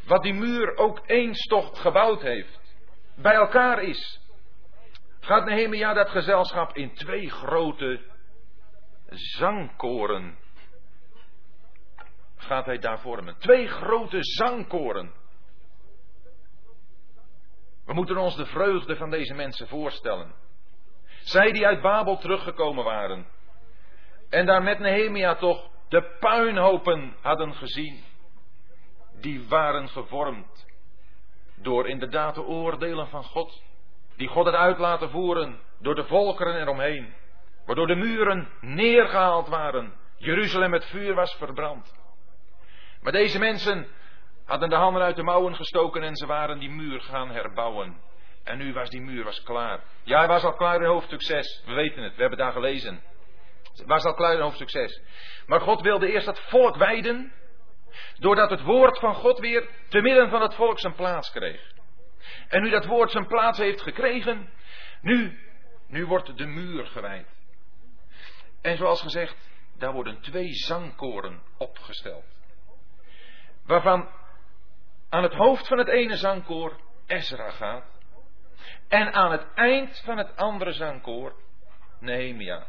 wat 0.06 0.22
die 0.22 0.34
muur 0.34 0.76
ook 0.76 1.02
eens 1.06 1.46
toch 1.46 1.80
gebouwd 1.80 2.22
heeft, 2.22 2.76
bij 3.16 3.34
elkaar 3.34 3.82
is, 3.82 4.19
gaat 5.20 5.44
Nehemia 5.44 5.92
dat 5.92 6.08
gezelschap 6.08 6.76
in 6.76 6.94
twee 6.94 7.30
grote 7.30 8.00
zangkoren 9.10 10.38
gaat 12.36 12.66
hij 12.66 12.78
daar 12.78 13.00
vormen. 13.00 13.36
Twee 13.38 13.68
grote 13.68 14.18
zangkoren. 14.20 15.12
We 17.84 17.92
moeten 17.92 18.16
ons 18.16 18.36
de 18.36 18.46
vreugde 18.46 18.96
van 18.96 19.10
deze 19.10 19.34
mensen 19.34 19.68
voorstellen. 19.68 20.34
Zij 21.22 21.52
die 21.52 21.66
uit 21.66 21.80
Babel 21.80 22.18
teruggekomen 22.18 22.84
waren. 22.84 23.26
En 24.28 24.46
daar 24.46 24.62
met 24.62 24.78
Nehemia 24.78 25.34
toch 25.34 25.70
de 25.88 26.16
puinhopen 26.20 27.16
hadden 27.20 27.54
gezien. 27.54 28.04
Die 29.20 29.48
waren 29.48 29.88
gevormd 29.88 30.66
door 31.54 31.88
inderdaad 31.88 32.34
de 32.34 32.42
oordelen 32.42 33.08
van 33.08 33.24
God, 33.24 33.62
die 34.20 34.28
God 34.28 34.44
had 34.44 34.54
uit 34.54 34.78
laten 34.78 35.10
voeren 35.10 35.60
door 35.78 35.94
de 35.94 36.04
volkeren 36.04 36.60
eromheen, 36.60 37.14
waardoor 37.66 37.86
de 37.86 37.94
muren 37.94 38.48
neergehaald 38.60 39.48
waren, 39.48 39.92
Jeruzalem 40.16 40.70
met 40.70 40.84
vuur 40.84 41.14
was 41.14 41.34
verbrand. 41.34 41.94
Maar 43.00 43.12
deze 43.12 43.38
mensen 43.38 43.86
hadden 44.44 44.68
de 44.68 44.74
handen 44.76 45.02
uit 45.02 45.16
de 45.16 45.22
mouwen 45.22 45.54
gestoken 45.54 46.02
en 46.02 46.16
ze 46.16 46.26
waren 46.26 46.58
die 46.58 46.70
muur 46.70 47.00
gaan 47.00 47.30
herbouwen. 47.30 48.00
En 48.44 48.58
nu 48.58 48.72
was 48.72 48.90
die 48.90 49.00
muur 49.00 49.24
was 49.24 49.42
klaar. 49.42 49.80
Ja, 50.02 50.18
hij 50.18 50.28
was 50.28 50.44
al 50.44 50.54
klaar 50.54 50.80
in 50.80 50.88
hoofdstuk 50.88 51.22
6. 51.22 51.62
We 51.66 51.72
weten 51.72 52.02
het, 52.02 52.14
we 52.14 52.20
hebben 52.20 52.38
daar 52.38 52.52
gelezen. 52.52 53.02
Het 53.76 53.86
was 53.86 54.04
al 54.04 54.14
klaar 54.14 54.34
in 54.34 54.40
hoofdstuk 54.40 54.70
6. 54.70 55.00
Maar 55.46 55.60
God 55.60 55.80
wilde 55.80 56.12
eerst 56.12 56.26
dat 56.26 56.40
volk 56.40 56.76
wijden, 56.76 57.32
doordat 58.18 58.50
het 58.50 58.62
woord 58.62 58.98
van 58.98 59.14
God 59.14 59.38
weer 59.38 59.68
te 59.88 60.00
midden 60.00 60.30
van 60.30 60.42
het 60.42 60.54
volk 60.54 60.78
zijn 60.78 60.94
plaats 60.94 61.30
kreeg. 61.30 61.78
En 62.48 62.62
nu 62.62 62.70
dat 62.70 62.86
woord 62.86 63.10
zijn 63.10 63.26
plaats 63.26 63.58
heeft 63.58 63.82
gekregen, 63.82 64.50
nu, 65.00 65.38
nu 65.86 66.06
wordt 66.06 66.36
de 66.36 66.46
muur 66.46 66.86
gewijd. 66.86 67.28
En 68.62 68.76
zoals 68.76 69.02
gezegd, 69.02 69.50
daar 69.78 69.92
worden 69.92 70.20
twee 70.20 70.52
zangkoren 70.52 71.42
opgesteld. 71.58 72.24
Waarvan 73.66 74.08
aan 75.08 75.22
het 75.22 75.34
hoofd 75.34 75.66
van 75.66 75.78
het 75.78 75.88
ene 75.88 76.16
zangkoor 76.16 76.80
Ezra 77.06 77.50
gaat. 77.50 77.84
En 78.88 79.12
aan 79.12 79.32
het 79.32 79.54
eind 79.54 80.02
van 80.04 80.18
het 80.18 80.36
andere 80.36 80.72
zangkoor 80.72 81.34
Nehemia. 82.00 82.66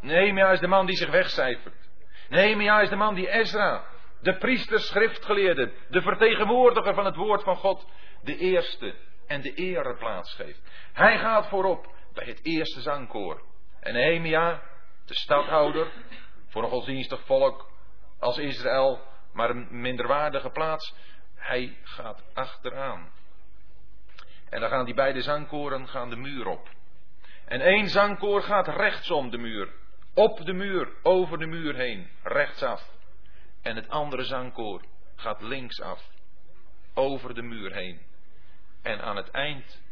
Nehemia 0.00 0.50
is 0.50 0.60
de 0.60 0.66
man 0.66 0.86
die 0.86 0.96
zich 0.96 1.10
wegcijfert. 1.10 1.88
Nehemia 2.28 2.80
is 2.80 2.88
de 2.88 2.96
man 2.96 3.14
die 3.14 3.30
Ezra, 3.30 3.84
de 4.20 4.36
priester, 4.36 4.80
schriftgeleerde, 4.80 5.72
de 5.88 6.02
vertegenwoordiger 6.02 6.94
van 6.94 7.04
het 7.04 7.16
woord 7.16 7.42
van 7.42 7.56
God, 7.56 7.86
de 8.22 8.36
eerste 8.36 8.94
en 9.26 9.40
de 9.40 9.54
ereplaats 9.54 10.34
geeft. 10.34 10.60
Hij 10.92 11.18
gaat 11.18 11.48
voorop 11.48 11.94
bij 12.14 12.26
het 12.26 12.44
eerste 12.44 12.80
zangkoor. 12.80 13.42
En 13.80 13.92
Nehemia, 13.92 14.62
de 15.04 15.14
stadhouder, 15.14 15.92
voor 16.48 16.62
een 16.62 16.70
godsdienstig 16.70 17.20
volk 17.24 17.70
als 18.18 18.38
Israël, 18.38 19.00
maar 19.32 19.50
een 19.50 19.68
minderwaardige 19.70 20.50
plaats, 20.50 20.94
hij 21.34 21.78
gaat 21.82 22.22
achteraan. 22.34 23.12
En 24.48 24.60
dan 24.60 24.70
gaan 24.70 24.84
die 24.84 24.94
beide 24.94 25.22
zangkoren 25.22 25.88
gaan 25.88 26.10
de 26.10 26.16
muur 26.16 26.46
op. 26.46 26.68
En 27.44 27.60
één 27.60 27.88
zangkoor 27.88 28.42
gaat 28.42 28.68
rechtsom 28.68 29.30
de 29.30 29.38
muur. 29.38 29.68
Op 30.14 30.44
de 30.44 30.52
muur, 30.52 30.92
over 31.02 31.38
de 31.38 31.46
muur 31.46 31.74
heen, 31.74 32.10
rechtsaf. 32.22 32.98
En 33.62 33.76
het 33.76 33.88
andere 33.88 34.24
zangkoor 34.24 34.84
gaat 35.16 35.40
linksaf, 35.40 36.10
over 36.94 37.34
de 37.34 37.42
muur 37.42 37.72
heen. 37.72 38.00
En 38.82 39.00
aan 39.00 39.16
het 39.16 39.30
eind 39.30 39.82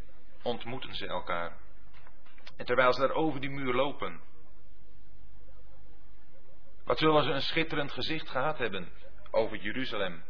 ontmoeten 0.41 0.95
ze 0.95 1.07
elkaar. 1.07 1.57
En 2.57 2.65
terwijl 2.65 2.93
ze 2.93 2.99
daar 2.99 3.11
over 3.11 3.39
die 3.39 3.49
muur 3.49 3.73
lopen, 3.73 4.21
wat 6.83 6.97
zullen 6.97 7.23
ze 7.23 7.29
een 7.29 7.41
schitterend 7.41 7.91
gezicht 7.91 8.29
gehad 8.29 8.57
hebben 8.57 8.91
over 9.31 9.57
Jeruzalem. 9.57 10.23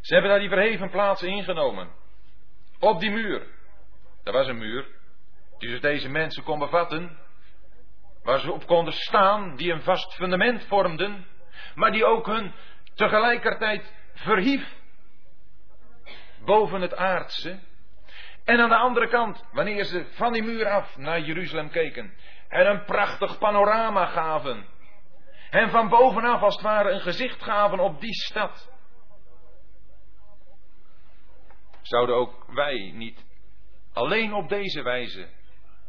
Ze 0.00 0.12
hebben 0.12 0.30
daar 0.30 0.40
die 0.40 0.48
verheven 0.48 0.90
plaats 0.90 1.22
ingenomen. 1.22 1.90
Op 2.78 3.00
die 3.00 3.10
muur. 3.10 3.46
Dat 4.22 4.34
was 4.34 4.46
een 4.46 4.58
muur. 4.58 4.86
Die 5.58 5.68
dus 5.68 5.80
deze 5.80 6.08
mensen 6.08 6.42
kon 6.42 6.58
bevatten. 6.58 7.18
Waar 8.22 8.40
ze 8.40 8.52
op 8.52 8.66
konden 8.66 8.92
staan. 8.92 9.56
Die 9.56 9.72
een 9.72 9.82
vast 9.82 10.14
fundament 10.14 10.66
vormden. 10.66 11.26
Maar 11.74 11.92
die 11.92 12.04
ook 12.04 12.26
hun 12.26 12.52
tegelijkertijd 12.94 13.92
verhief. 14.14 14.78
Boven 16.44 16.80
het 16.80 16.96
aardse. 16.96 17.58
En 18.44 18.60
aan 18.60 18.68
de 18.68 18.76
andere 18.76 19.08
kant, 19.08 19.44
wanneer 19.52 19.84
ze 19.84 20.06
van 20.10 20.32
die 20.32 20.42
muur 20.42 20.68
af 20.68 20.96
naar 20.96 21.20
Jeruzalem 21.20 21.70
keken. 21.70 22.14
En 22.48 22.66
een 22.66 22.84
prachtig 22.84 23.38
panorama 23.38 24.06
gaven. 24.06 24.66
En 25.50 25.70
van 25.70 25.88
bovenaf 25.88 26.42
als 26.42 26.54
het 26.54 26.64
ware 26.64 26.90
een 26.90 27.00
gezicht 27.00 27.42
gaven 27.42 27.78
op 27.78 28.00
die 28.00 28.14
stad. 28.14 28.72
Zouden 31.82 32.14
ook 32.14 32.44
wij 32.48 32.90
niet 32.94 33.24
alleen 33.92 34.34
op 34.34 34.48
deze 34.48 34.82
wijze 34.82 35.28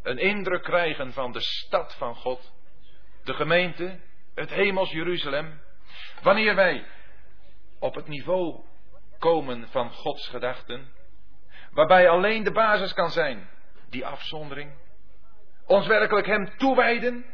een 0.04 0.18
indruk 0.18 0.64
krijgen 0.64 1.14
van 1.14 1.32
de 1.32 1.42
stad 1.42 1.96
van 1.96 2.16
God, 2.16 2.54
de 3.24 3.34
gemeente, 3.34 4.00
het 4.36 4.50
hemels 4.50 4.91
Jeruzalem, 4.91 5.62
wanneer 6.22 6.56
wij 6.56 6.86
op 7.80 7.96
het 7.96 8.08
niveau 8.08 8.63
komen 9.20 9.67
van 9.70 9.91
Gods 9.91 10.28
gedachten, 10.28 10.91
waarbij 11.72 12.10
alleen 12.10 12.44
de 12.44 12.52
basis 12.52 12.94
kan 12.94 13.10
zijn, 13.10 13.50
die 13.89 14.06
afzondering, 14.06 14.74
ons 15.65 15.88
werkelijk 15.88 16.28
Hem 16.28 16.58
toewijden, 16.58 17.26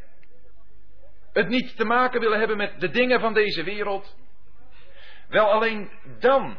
het 1.34 1.48
niet 1.48 1.78
te 1.78 1.86
maken 1.86 2.20
willen 2.20 2.40
hebben 2.40 2.58
met 2.58 2.80
de 2.80 2.90
dingen 2.90 3.20
van 3.20 3.34
deze 3.34 3.64
wereld, 3.64 4.18
wel 5.28 5.52
alleen 5.52 5.92
dan 6.20 6.58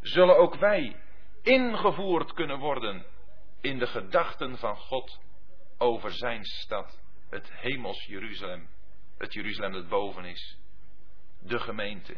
zullen 0.00 0.36
ook 0.36 0.54
wij 0.54 0.96
ingevoerd 1.42 2.32
kunnen 2.32 2.58
worden 2.58 3.06
in 3.60 3.78
de 3.78 3.86
gedachten 3.86 4.58
van 4.58 4.76
God 4.76 5.20
over 5.78 6.10
zijn 6.10 6.44
stad, 6.44 7.00
het 7.30 7.52
hemels 7.52 8.04
Jeruzalem, 8.04 8.68
het 9.18 9.32
Jeruzalem 9.32 9.72
dat 9.72 9.88
boven 9.88 10.24
is, 10.24 10.58
de 11.40 11.58
gemeente. 11.58 12.16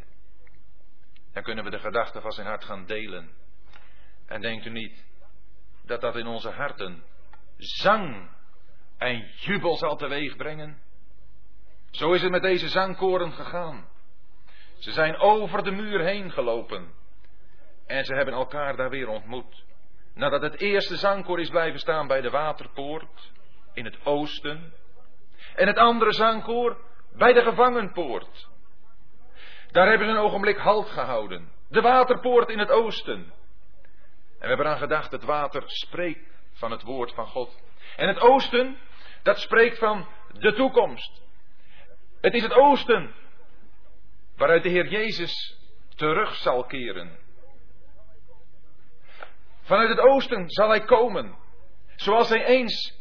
Dan 1.32 1.42
kunnen 1.42 1.64
we 1.64 1.70
de 1.70 1.78
gedachten 1.78 2.22
van 2.22 2.32
zijn 2.32 2.46
hart 2.46 2.64
gaan 2.64 2.86
delen. 2.86 3.30
En 4.26 4.40
denkt 4.40 4.66
u 4.66 4.70
niet 4.70 5.04
dat 5.84 6.00
dat 6.00 6.16
in 6.16 6.26
onze 6.26 6.50
harten 6.50 7.04
zang 7.56 8.30
en 8.98 9.30
jubel 9.36 9.76
zal 9.76 9.96
teweeg 9.96 10.36
brengen? 10.36 10.78
Zo 11.90 12.12
is 12.12 12.22
het 12.22 12.30
met 12.30 12.42
deze 12.42 12.68
zangkoren 12.68 13.32
gegaan. 13.32 13.88
Ze 14.78 14.92
zijn 14.92 15.16
over 15.16 15.62
de 15.62 15.70
muur 15.70 16.00
heen 16.00 16.30
gelopen. 16.30 16.94
En 17.86 18.04
ze 18.04 18.14
hebben 18.14 18.34
elkaar 18.34 18.76
daar 18.76 18.90
weer 18.90 19.08
ontmoet. 19.08 19.64
Nadat 20.14 20.42
het 20.42 20.60
eerste 20.60 20.96
zangkoor 20.96 21.40
is 21.40 21.50
blijven 21.50 21.80
staan 21.80 22.06
bij 22.06 22.20
de 22.20 22.30
waterpoort 22.30 23.32
in 23.72 23.84
het 23.84 24.04
oosten. 24.04 24.72
En 25.56 25.66
het 25.66 25.76
andere 25.76 26.12
zangkoor 26.12 26.76
bij 27.12 27.32
de 27.32 27.42
gevangenpoort. 27.42 28.48
Daar 29.70 29.88
hebben 29.88 30.06
ze 30.06 30.12
een 30.12 30.20
ogenblik 30.20 30.56
halt 30.56 30.88
gehouden. 30.88 31.52
De 31.68 31.80
waterpoort 31.80 32.48
in 32.48 32.58
het 32.58 32.70
oosten. 32.70 33.32
En 34.38 34.42
we 34.42 34.46
hebben 34.46 34.66
aan 34.66 34.78
gedacht, 34.78 35.10
het 35.10 35.24
water 35.24 35.62
spreekt 35.66 36.30
van 36.52 36.70
het 36.70 36.82
woord 36.82 37.14
van 37.14 37.26
God. 37.26 37.62
En 37.96 38.08
het 38.08 38.20
oosten, 38.20 38.78
dat 39.22 39.38
spreekt 39.38 39.78
van 39.78 40.06
de 40.32 40.52
toekomst. 40.52 41.22
Het 42.20 42.34
is 42.34 42.42
het 42.42 42.52
oosten 42.52 43.14
waaruit 44.36 44.62
de 44.62 44.68
Heer 44.68 44.86
Jezus 44.86 45.58
terug 45.94 46.34
zal 46.34 46.64
keren. 46.64 47.18
Vanuit 49.62 49.88
het 49.88 49.98
oosten 49.98 50.50
zal 50.50 50.68
hij 50.68 50.84
komen. 50.84 51.36
Zoals 51.96 52.28
hij 52.28 52.44
eens 52.44 52.98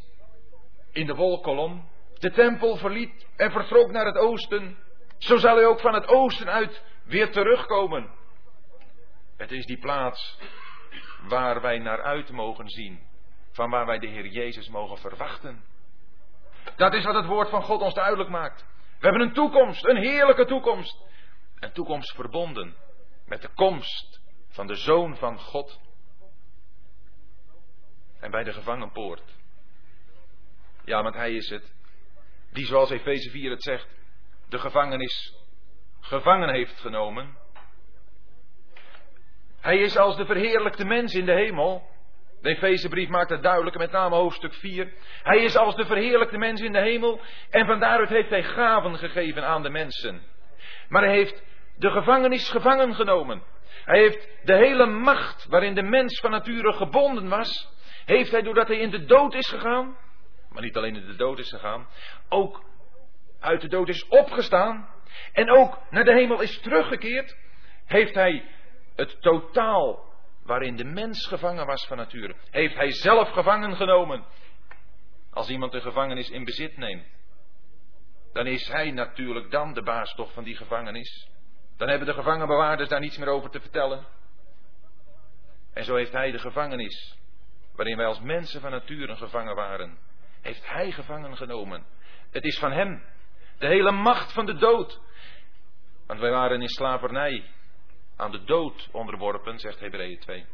in 0.91 1.06
de 1.06 1.15
wolkolom 1.15 1.89
de 2.19 2.32
tempel 2.32 2.78
verliet 2.78 3.28
en 3.36 3.51
vertrok 3.51 3.91
naar 3.91 4.06
het 4.06 4.17
oosten. 4.17 4.78
Zo 5.17 5.38
zal 5.38 5.56
hij 5.56 5.65
ook 5.65 5.80
van 5.80 5.93
het 5.93 6.08
oosten 6.08 6.49
uit 6.49 6.84
weer 7.04 7.32
terugkomen. 7.32 8.13
Het 9.38 9.51
is 9.51 9.65
die 9.65 9.80
plaats 9.80 10.39
waar 11.28 11.62
wij 11.62 11.80
naar 11.80 12.01
uit 12.01 12.32
mogen 12.32 12.69
zien. 12.69 12.99
Van 13.51 13.69
waar 13.69 13.86
wij 13.86 13.99
de 13.99 14.08
Heer 14.08 14.28
Jezus 14.28 14.69
mogen 14.69 14.97
verwachten. 14.97 15.63
Dat 16.75 16.93
is 16.93 17.04
wat 17.04 17.15
het 17.15 17.25
woord 17.25 17.49
van 17.49 17.63
God 17.63 17.82
ons 17.82 17.93
duidelijk 17.93 18.30
maakt. 18.30 18.65
We 18.99 19.08
hebben 19.08 19.21
een 19.21 19.34
toekomst, 19.34 19.86
een 19.86 19.97
heerlijke 19.97 20.45
toekomst. 20.45 21.04
Een 21.60 21.71
toekomst 21.71 22.15
verbonden 22.15 22.75
met 23.25 23.41
de 23.41 23.49
komst 23.54 24.21
van 24.49 24.67
de 24.67 24.75
Zoon 24.75 25.15
van 25.17 25.39
God 25.39 25.80
en 28.19 28.32
bij 28.32 28.43
de 28.43 28.54
gevangenpoort. 28.54 29.23
Ja, 30.84 31.04
want 31.04 31.15
hij 31.15 31.34
is 31.34 31.49
het 31.49 31.74
die, 32.56 32.65
zoals 32.65 32.89
Efeze 32.89 33.30
4 33.30 33.52
het 33.52 33.63
zegt, 33.63 33.88
de 34.50 34.60
gevangenis 34.60 35.36
gevangen 36.00 36.50
heeft 36.50 36.80
genomen. 36.80 37.38
Hij 39.62 39.78
is 39.78 39.98
als 39.98 40.18
de 40.18 40.26
verheerlijkte 40.26 40.86
mens 40.86 41.13
in 41.13 41.26
de 41.26 41.32
hemel. 41.32 41.84
De 42.41 42.50
Efezebrief 42.50 43.10
maakt 43.10 43.30
het 43.30 43.44
duidelijk, 43.44 43.78
met 43.78 43.91
name 43.91 44.15
hoofdstuk 44.15 44.54
4. 44.54 44.94
Hij 45.24 45.44
is 45.44 45.58
als 45.58 45.76
de 45.76 45.86
verheerlijkte 45.86 46.38
mens 46.38 46.62
in 46.62 46.72
de 46.72 46.82
hemel 46.82 47.20
en 47.50 47.65
van 47.65 47.80
daaruit 47.80 48.10
heeft 48.10 48.30
hij 48.30 48.44
gaven 48.44 48.98
gegeven 48.98 49.44
aan 49.44 49.63
de 49.63 49.70
mensen. 49.70 50.22
Maar 50.89 51.04
hij 51.04 51.13
heeft 51.13 51.44
de 51.78 51.91
gevangenis 51.91 52.50
gevangen 52.50 52.96
genomen. 52.96 53.44
Hij 53.86 54.00
heeft 54.00 54.30
de 54.44 54.56
hele 54.56 54.86
macht 54.86 55.46
waarin 55.46 55.76
de 55.76 55.84
mens 55.84 56.20
van 56.20 56.32
nature 56.32 56.74
gebonden 56.74 57.30
was, 57.30 57.70
heeft 58.06 58.32
hij 58.32 58.41
doordat 58.41 58.68
hij 58.68 58.78
in 58.78 58.89
de 58.89 59.06
dood 59.06 59.34
is 59.34 59.48
gegaan, 59.48 59.98
maar 60.56 60.63
niet 60.63 60.78
alleen 60.78 60.96
in 60.96 61.06
de 61.06 61.15
dood 61.15 61.39
is 61.39 61.50
gegaan, 61.50 61.88
ook 62.30 62.63
uit 63.39 63.62
de 63.62 63.68
dood 63.68 63.89
is 63.89 64.08
opgestaan 64.08 64.89
en 65.34 65.50
ook 65.50 65.80
naar 65.89 66.04
de 66.04 66.13
hemel 66.13 66.41
is 66.41 66.60
teruggekeerd, 66.60 67.38
heeft 67.86 68.15
hij 68.15 68.46
het 68.96 69.22
totaal 69.22 70.13
waarin 70.44 70.76
de 70.76 70.84
mens 70.84 71.28
gevangen 71.28 71.65
was 71.65 71.88
van 71.88 71.98
nature, 71.98 72.36
heeft 72.52 72.76
hij 72.76 72.91
zelf 72.91 73.30
gevangen 73.30 73.76
genomen. 73.76 74.26
Als 75.32 75.50
iemand 75.50 75.74
een 75.74 75.82
gevangenis 75.82 76.30
in 76.30 76.44
bezit 76.44 76.78
neemt, 76.78 77.06
dan 78.34 78.48
is 78.48 78.68
hij 78.68 78.91
natuurlijk 78.91 79.52
dan 79.52 79.74
de 79.74 79.84
baas 79.84 80.13
toch 80.15 80.34
van 80.34 80.44
die 80.44 80.56
gevangenis. 80.56 81.30
Dan 81.78 81.88
hebben 81.88 82.08
de 82.08 82.13
gevangenbewaarders 82.13 82.89
daar 82.89 83.00
niets 83.00 83.18
meer 83.18 83.28
over 83.28 83.50
te 83.50 83.60
vertellen. 83.60 84.06
En 85.74 85.84
zo 85.84 85.96
heeft 85.96 86.12
hij 86.12 86.32
de 86.32 86.39
gevangenis, 86.39 87.18
waarin 87.76 87.98
wij 87.98 88.06
als 88.06 88.20
mensen 88.20 88.62
van 88.62 88.72
nature 88.72 89.15
gevangen 89.15 89.56
waren, 89.56 89.98
heeft 90.45 90.67
hij 90.67 90.91
gevangen 90.91 91.38
genomen. 91.38 91.86
Het 92.31 92.43
is 92.43 92.60
van 92.60 92.71
hem. 92.71 93.03
De 93.58 93.67
hele 93.67 93.91
macht 93.91 94.34
van 94.34 94.45
de 94.45 94.55
dood. 94.55 94.99
Want 96.08 96.19
wij 96.19 96.31
waren 96.31 96.62
in 96.62 96.69
slavernij 96.69 97.49
aan 98.15 98.31
de 98.31 98.43
dood 98.43 98.89
onderworpen, 98.91 99.60
zegt 99.60 99.79
Hebreeën 99.79 100.19
2. 100.19 100.45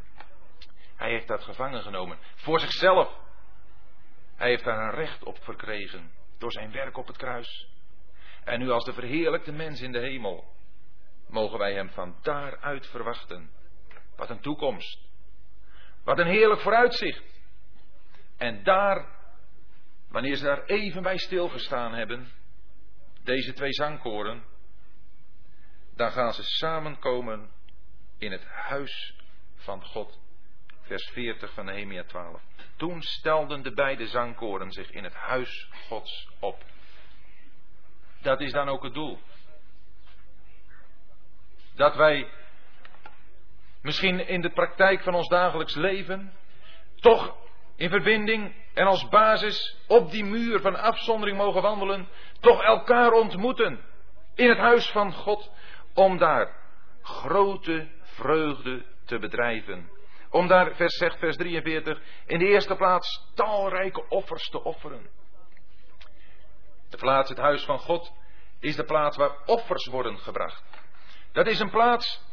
Hij 0.96 1.10
heeft 1.10 1.28
dat 1.28 1.42
gevangen 1.42 1.82
genomen. 1.82 2.18
Voor 2.34 2.60
zichzelf. 2.60 3.18
Hij 4.36 4.48
heeft 4.48 4.64
daar 4.64 4.78
een 4.78 4.94
recht 4.94 5.24
op 5.24 5.38
verkregen. 5.42 6.12
Door 6.38 6.52
zijn 6.52 6.72
werk 6.72 6.96
op 6.96 7.06
het 7.06 7.16
kruis. 7.16 7.68
En 8.44 8.58
nu 8.58 8.70
als 8.70 8.84
de 8.84 8.92
verheerlijkte 8.92 9.52
mens 9.52 9.80
in 9.80 9.92
de 9.92 10.00
hemel. 10.00 10.44
Mogen 11.28 11.58
wij 11.58 11.74
hem 11.74 11.90
van 11.90 12.16
daaruit 12.22 12.86
verwachten. 12.86 13.50
Wat 14.16 14.30
een 14.30 14.40
toekomst. 14.40 14.98
Wat 16.04 16.18
een 16.18 16.26
heerlijk 16.26 16.60
vooruitzicht. 16.60 17.40
En 18.38 18.62
daar, 18.62 19.11
wanneer 20.12 20.36
ze 20.36 20.44
daar 20.44 20.64
even 20.64 21.02
bij 21.02 21.18
stilgestaan 21.18 21.94
hebben. 21.94 22.32
Deze 23.22 23.52
twee 23.52 23.72
zangkoren 23.72 24.42
dan 25.96 26.12
gaan 26.12 26.32
ze 26.32 26.42
samenkomen 26.42 27.50
in 28.18 28.32
het 28.32 28.44
huis 28.44 29.14
van 29.56 29.84
God. 29.84 30.20
Vers 30.80 31.10
40 31.12 31.52
van 31.52 31.64
Nehemia 31.64 32.04
12. 32.04 32.42
Toen 32.76 33.02
stelden 33.02 33.62
de 33.62 33.72
beide 33.72 34.06
zangkoren 34.06 34.72
zich 34.72 34.90
in 34.90 35.04
het 35.04 35.14
huis 35.14 35.68
Gods 35.88 36.28
op. 36.38 36.64
Dat 38.20 38.40
is 38.40 38.52
dan 38.52 38.68
ook 38.68 38.82
het 38.82 38.94
doel. 38.94 39.18
Dat 41.74 41.96
wij 41.96 42.30
misschien 43.82 44.26
in 44.26 44.40
de 44.40 44.50
praktijk 44.50 45.02
van 45.02 45.14
ons 45.14 45.28
dagelijks 45.28 45.74
leven 45.74 46.32
toch 46.94 47.41
in 47.82 47.90
verbinding 47.90 48.54
en 48.74 48.86
als 48.86 49.08
basis 49.08 49.76
op 49.86 50.10
die 50.10 50.24
muur 50.24 50.60
van 50.60 50.76
afzondering 50.76 51.36
mogen 51.36 51.62
wandelen, 51.62 52.08
toch 52.40 52.62
elkaar 52.62 53.12
ontmoeten 53.12 53.80
in 54.34 54.48
het 54.48 54.58
huis 54.58 54.90
van 54.90 55.12
God 55.12 55.50
om 55.94 56.18
daar 56.18 56.54
grote 57.02 57.88
vreugde 58.02 58.84
te 59.04 59.18
bedrijven. 59.18 59.90
Om 60.30 60.46
daar, 60.46 60.74
vers 60.74 60.96
zegt 60.96 61.18
vers 61.18 61.36
43, 61.36 62.00
in 62.26 62.38
de 62.38 62.46
eerste 62.46 62.76
plaats 62.76 63.32
talrijke 63.34 64.08
offers 64.08 64.48
te 64.48 64.64
offeren. 64.64 65.08
De 66.90 66.96
plaats, 66.96 67.28
het 67.28 67.38
huis 67.38 67.64
van 67.64 67.78
God, 67.78 68.12
is 68.60 68.76
de 68.76 68.84
plaats 68.84 69.16
waar 69.16 69.36
offers 69.46 69.86
worden 69.86 70.18
gebracht. 70.18 70.62
Dat 71.32 71.46
is 71.46 71.60
een 71.60 71.70
plaats 71.70 72.24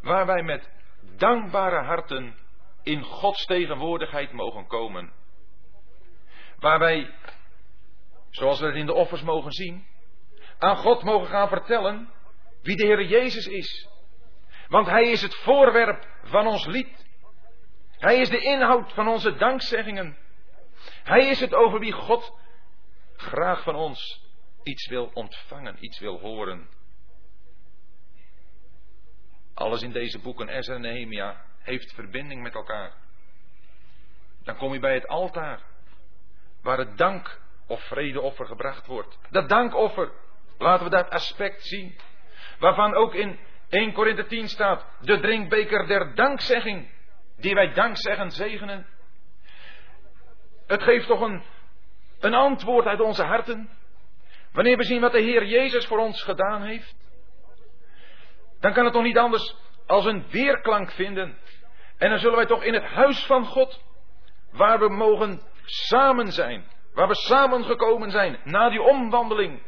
waar 0.00 0.26
wij 0.26 0.42
met 0.42 0.70
dankbare 1.16 1.84
harten 1.84 2.41
in 2.82 3.02
Gods 3.02 3.44
tegenwoordigheid 3.44 4.32
mogen 4.32 4.66
komen. 4.66 5.12
Waar 6.58 6.78
wij, 6.78 7.14
zoals 8.30 8.60
we 8.60 8.66
het 8.66 8.74
in 8.74 8.86
de 8.86 8.94
offers 8.94 9.22
mogen 9.22 9.52
zien, 9.52 9.86
aan 10.58 10.76
God 10.76 11.02
mogen 11.02 11.28
gaan 11.28 11.48
vertellen 11.48 12.10
wie 12.62 12.76
de 12.76 12.86
Heer 12.86 13.04
Jezus 13.04 13.46
is. 13.46 13.88
Want 14.68 14.86
Hij 14.86 15.10
is 15.10 15.22
het 15.22 15.34
voorwerp 15.34 16.06
van 16.22 16.46
ons 16.46 16.66
lied. 16.66 17.10
Hij 17.90 18.20
is 18.20 18.28
de 18.28 18.40
inhoud 18.40 18.92
van 18.92 19.08
onze 19.08 19.36
dankzeggingen. 19.36 20.16
Hij 21.02 21.28
is 21.28 21.40
het 21.40 21.54
over 21.54 21.78
wie 21.78 21.92
God 21.92 22.32
graag 23.16 23.62
van 23.62 23.74
ons 23.74 24.22
iets 24.62 24.88
wil 24.88 25.10
ontvangen, 25.14 25.84
iets 25.84 25.98
wil 25.98 26.18
horen. 26.20 26.68
Alles 29.54 29.82
in 29.82 29.92
deze 29.92 30.18
boeken, 30.18 30.48
Ezra 30.48 30.74
en 30.74 30.80
Nehemia, 30.80 31.44
heeft 31.62 31.94
verbinding 31.94 32.42
met 32.42 32.54
elkaar. 32.54 32.92
Dan 34.44 34.56
kom 34.56 34.72
je 34.72 34.78
bij 34.78 34.94
het 34.94 35.08
altaar, 35.08 35.60
waar 36.62 36.78
het 36.78 36.98
dank 36.98 37.40
of 37.66 37.82
vredeoffer 37.82 38.46
gebracht 38.46 38.86
wordt. 38.86 39.18
Dat 39.30 39.48
dankoffer, 39.48 40.12
laten 40.58 40.84
we 40.84 40.90
dat 40.90 41.10
aspect 41.10 41.62
zien. 41.62 41.96
Waarvan 42.58 42.94
ook 42.94 43.14
in 43.14 43.38
1 43.68 43.92
Korinthe 43.92 44.26
10 44.26 44.48
staat, 44.48 44.86
de 45.00 45.20
drinkbeker 45.20 45.86
der 45.86 46.14
dankzegging, 46.14 46.90
die 47.36 47.54
wij 47.54 47.72
dankzeggend 47.72 48.34
zegenen. 48.34 48.86
Het 50.66 50.82
geeft 50.82 51.06
toch 51.06 51.20
een, 51.20 51.42
een 52.20 52.34
antwoord 52.34 52.86
uit 52.86 53.00
onze 53.00 53.24
harten. 53.24 53.70
Wanneer 54.52 54.76
we 54.76 54.84
zien 54.84 55.00
wat 55.00 55.12
de 55.12 55.20
Heer 55.20 55.44
Jezus 55.44 55.86
voor 55.86 55.98
ons 55.98 56.22
gedaan 56.22 56.62
heeft. 56.62 56.94
Dan 58.60 58.72
kan 58.72 58.84
het 58.84 58.92
toch 58.92 59.02
niet 59.02 59.18
anders 59.18 59.56
als 59.92 60.04
een 60.04 60.24
weerklank 60.30 60.90
vinden. 60.90 61.38
En 61.98 62.10
dan 62.10 62.18
zullen 62.18 62.36
wij 62.36 62.46
toch 62.46 62.62
in 62.62 62.74
het 62.74 62.84
huis 62.84 63.26
van 63.26 63.46
God, 63.46 63.82
waar 64.50 64.78
we 64.78 64.88
mogen 64.88 65.42
samen 65.64 66.32
zijn, 66.32 66.64
waar 66.94 67.08
we 67.08 67.14
samengekomen 67.14 68.10
zijn 68.10 68.38
na 68.44 68.70
die 68.70 68.82
omwandeling 68.82 69.62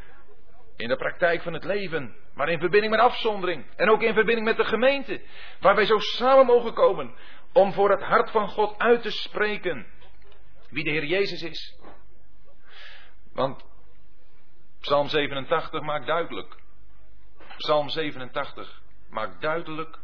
in 0.77 0.89
de 0.89 0.97
praktijk 0.97 1.43
van 1.43 1.53
het 1.53 1.65
leven, 1.65 2.17
maar 2.35 2.49
in 2.49 2.59
verbinding 2.59 2.93
met 2.93 3.03
afzondering. 3.03 3.67
En 3.77 3.91
ook 3.91 4.03
in 4.03 4.15
verbinding 4.15 4.47
met 4.47 4.57
de 4.57 4.65
gemeente. 4.65 5.23
Waar 5.61 5.75
wij 5.75 5.87
zo 5.87 5.99
samen 5.99 6.47
mogen 6.47 6.75
komen. 6.75 7.15
Om 7.53 7.73
voor 7.73 7.91
het 7.91 8.03
hart 8.03 8.31
van 8.31 8.49
God 8.49 8.79
uit 8.79 9.03
te 9.03 9.11
spreken. 9.11 9.87
Wie 10.71 10.85
de 10.85 10.91
Heer 10.91 11.05
Jezus 11.05 11.43
is. 11.43 11.79
Want 13.33 13.65
Psalm 14.81 15.09
87 15.09 15.81
maakt 15.81 16.07
duidelijk. 16.07 16.57
Psalm 17.57 17.89
87 17.89 18.83
maakt 19.11 19.41
duidelijk 19.41 20.03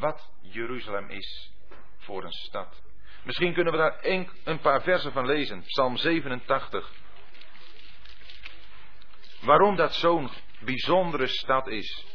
wat 0.00 0.32
Jeruzalem 0.40 1.08
is 1.10 1.52
voor 1.98 2.24
een 2.24 2.32
stad. 2.32 2.82
Misschien 3.24 3.52
kunnen 3.54 3.72
we 3.72 3.78
daar 3.78 3.98
een 4.44 4.60
paar 4.60 4.82
versen 4.82 5.12
van 5.12 5.26
lezen. 5.26 5.62
Psalm 5.62 5.96
87. 5.96 6.92
Waarom 9.40 9.76
dat 9.76 9.94
zo'n 9.94 10.30
bijzondere 10.60 11.26
stad 11.26 11.68
is. 11.68 12.06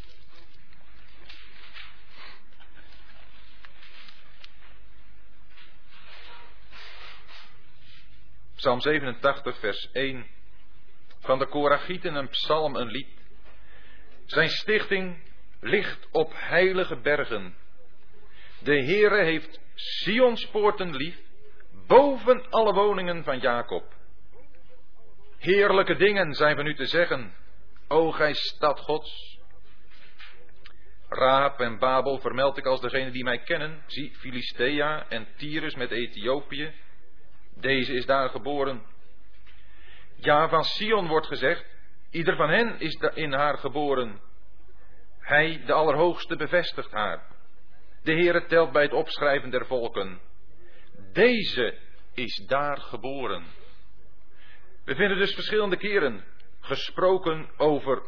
Psalm 8.55 8.81
87, 8.81 9.59
vers 9.59 9.89
1. 9.91 10.25
Van 11.19 11.39
de 11.39 11.47
Koragieten 11.47 12.15
een 12.15 12.29
psalm, 12.29 12.75
een 12.75 12.87
lied. 12.87 13.07
Zijn 14.25 14.49
stichting 14.49 15.17
ligt 15.59 16.07
op 16.11 16.31
heilige 16.35 16.95
bergen. 16.95 17.55
De 18.65 18.83
Heere 18.83 19.23
heeft 19.23 19.59
Sions 19.75 20.47
poorten 20.47 20.95
lief, 20.95 21.19
boven 21.87 22.49
alle 22.49 22.73
woningen 22.73 23.23
van 23.23 23.39
Jacob. 23.39 23.93
Heerlijke 25.37 25.95
dingen 25.95 26.33
zijn 26.33 26.55
we 26.55 26.63
nu 26.63 26.75
te 26.75 26.85
zeggen, 26.85 27.33
O 27.87 28.11
gij 28.11 28.33
stad 28.33 28.79
Gods. 28.79 29.39
Raap 31.09 31.59
en 31.59 31.79
Babel 31.79 32.19
vermeld 32.19 32.57
ik 32.57 32.65
als 32.65 32.81
degene 32.81 33.11
die 33.11 33.23
mij 33.23 33.39
kennen. 33.39 33.83
Zie 33.87 34.15
Filistea 34.15 35.05
en 35.09 35.27
Tyrus 35.37 35.75
met 35.75 35.91
Ethiopië. 35.91 36.73
Deze 37.55 37.93
is 37.93 38.05
daar 38.05 38.29
geboren. 38.29 38.85
Ja, 40.15 40.49
van 40.49 40.63
Sion 40.63 41.07
wordt 41.07 41.27
gezegd, 41.27 41.65
ieder 42.11 42.35
van 42.35 42.49
hen 42.49 42.79
is 42.79 42.93
in 43.13 43.33
haar 43.33 43.57
geboren. 43.57 44.21
Hij, 45.19 45.63
de 45.65 45.73
Allerhoogste, 45.73 46.35
bevestigt 46.35 46.91
haar. 46.91 47.34
De 48.05 48.11
Heere 48.11 48.45
telt 48.45 48.71
bij 48.71 48.83
het 48.83 48.93
opschrijven 48.93 49.49
der 49.49 49.65
volken. 49.65 50.19
Deze 51.13 51.77
is 52.13 52.35
daar 52.47 52.77
geboren. 52.77 53.43
We 54.83 54.95
vinden 54.95 55.17
dus 55.17 55.33
verschillende 55.33 55.77
keren 55.77 56.23
gesproken 56.59 57.49
over 57.57 58.01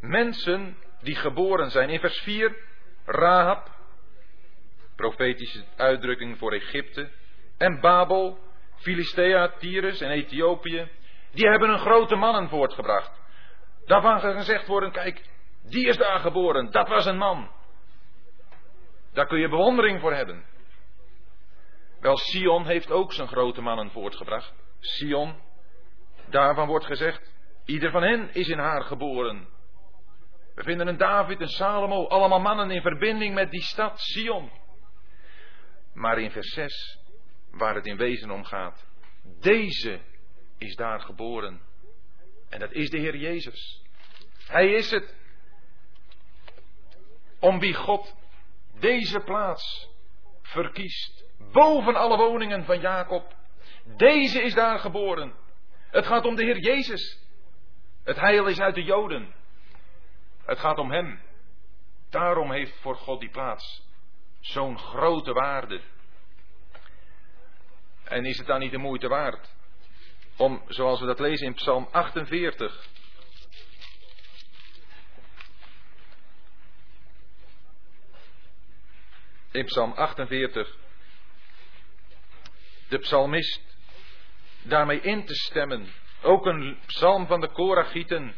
mensen 0.00 0.76
die 1.02 1.14
geboren 1.14 1.70
zijn. 1.70 1.90
In 1.90 2.00
vers 2.00 2.18
4, 2.18 2.56
Rahab, 3.04 3.70
profetische 4.96 5.64
uitdrukking 5.76 6.38
voor 6.38 6.52
Egypte, 6.52 7.10
en 7.58 7.80
Babel, 7.80 8.38
Filistea, 8.76 9.48
Tyrus 9.48 10.00
en 10.00 10.10
Ethiopië, 10.10 10.88
die 11.30 11.48
hebben 11.48 11.70
een 11.70 11.78
grote 11.78 12.16
mannen 12.16 12.48
voortgebracht. 12.48 13.20
Daarvan 13.84 14.20
gezegd 14.20 14.66
worden, 14.66 14.92
kijk, 14.92 15.22
die 15.62 15.86
is 15.86 15.96
daar 15.96 16.18
geboren, 16.18 16.70
dat 16.70 16.88
was 16.88 17.06
een 17.06 17.18
man. 17.18 17.58
Daar 19.20 19.28
kun 19.28 19.38
je 19.38 19.48
bewondering 19.48 20.00
voor 20.00 20.14
hebben. 20.14 20.44
Wel, 22.00 22.16
Sion 22.16 22.66
heeft 22.66 22.90
ook 22.90 23.12
zijn 23.12 23.28
grote 23.28 23.60
mannen 23.60 23.90
voortgebracht. 23.90 24.54
Sion, 24.78 25.34
daarvan 26.26 26.66
wordt 26.66 26.84
gezegd, 26.84 27.32
Ieder 27.64 27.90
van 27.90 28.02
hen 28.02 28.34
is 28.34 28.48
in 28.48 28.58
haar 28.58 28.82
geboren. 28.82 29.48
We 30.54 30.62
vinden 30.62 30.86
een 30.86 30.96
David, 30.96 31.40
een 31.40 31.48
Salomo, 31.48 32.06
allemaal 32.06 32.40
mannen 32.40 32.70
in 32.70 32.82
verbinding 32.82 33.34
met 33.34 33.50
die 33.50 33.62
stad 33.62 34.00
Sion. 34.00 34.50
Maar 35.92 36.18
in 36.18 36.30
vers 36.30 36.52
6, 36.52 36.98
waar 37.50 37.74
het 37.74 37.86
in 37.86 37.96
wezen 37.96 38.30
om 38.30 38.44
gaat, 38.44 38.86
deze 39.40 40.00
is 40.58 40.76
daar 40.76 41.00
geboren. 41.00 41.60
En 42.48 42.60
dat 42.60 42.72
is 42.72 42.90
de 42.90 42.98
Heer 42.98 43.16
Jezus. 43.16 43.82
Hij 44.46 44.72
is 44.72 44.90
het. 44.90 45.14
Om 47.40 47.58
wie 47.58 47.74
God 47.74 48.18
deze 48.80 49.20
plaats 49.20 49.88
verkiest. 50.42 51.24
Boven 51.52 51.94
alle 51.94 52.16
woningen 52.16 52.64
van 52.64 52.80
Jacob. 52.80 53.34
Deze 53.84 54.42
is 54.42 54.54
daar 54.54 54.78
geboren. 54.78 55.34
Het 55.90 56.06
gaat 56.06 56.24
om 56.24 56.36
de 56.36 56.44
Heer 56.44 56.58
Jezus. 56.58 57.18
Het 58.04 58.16
heil 58.16 58.46
is 58.46 58.60
uit 58.60 58.74
de 58.74 58.82
Joden. 58.82 59.34
Het 60.44 60.58
gaat 60.58 60.78
om 60.78 60.90
Hem. 60.90 61.20
Daarom 62.10 62.52
heeft 62.52 62.76
voor 62.80 62.96
God 62.96 63.20
die 63.20 63.30
plaats 63.30 63.88
zo'n 64.40 64.78
grote 64.78 65.32
waarde. 65.32 65.80
En 68.04 68.24
is 68.24 68.38
het 68.38 68.46
dan 68.46 68.60
niet 68.60 68.70
de 68.70 68.78
moeite 68.78 69.08
waard 69.08 69.54
om, 70.36 70.62
zoals 70.66 71.00
we 71.00 71.06
dat 71.06 71.20
lezen 71.20 71.46
in 71.46 71.54
Psalm 71.54 71.88
48, 71.90 72.88
in 79.50 79.64
Psalm 79.64 79.92
48, 79.92 80.76
de 82.88 82.98
psalmist 82.98 83.60
daarmee 84.62 85.00
in 85.00 85.24
te 85.24 85.34
stemmen. 85.34 85.88
Ook 86.22 86.46
een 86.46 86.78
psalm 86.86 87.26
van 87.26 87.40
de 87.40 87.48
Korachieten. 87.48 88.34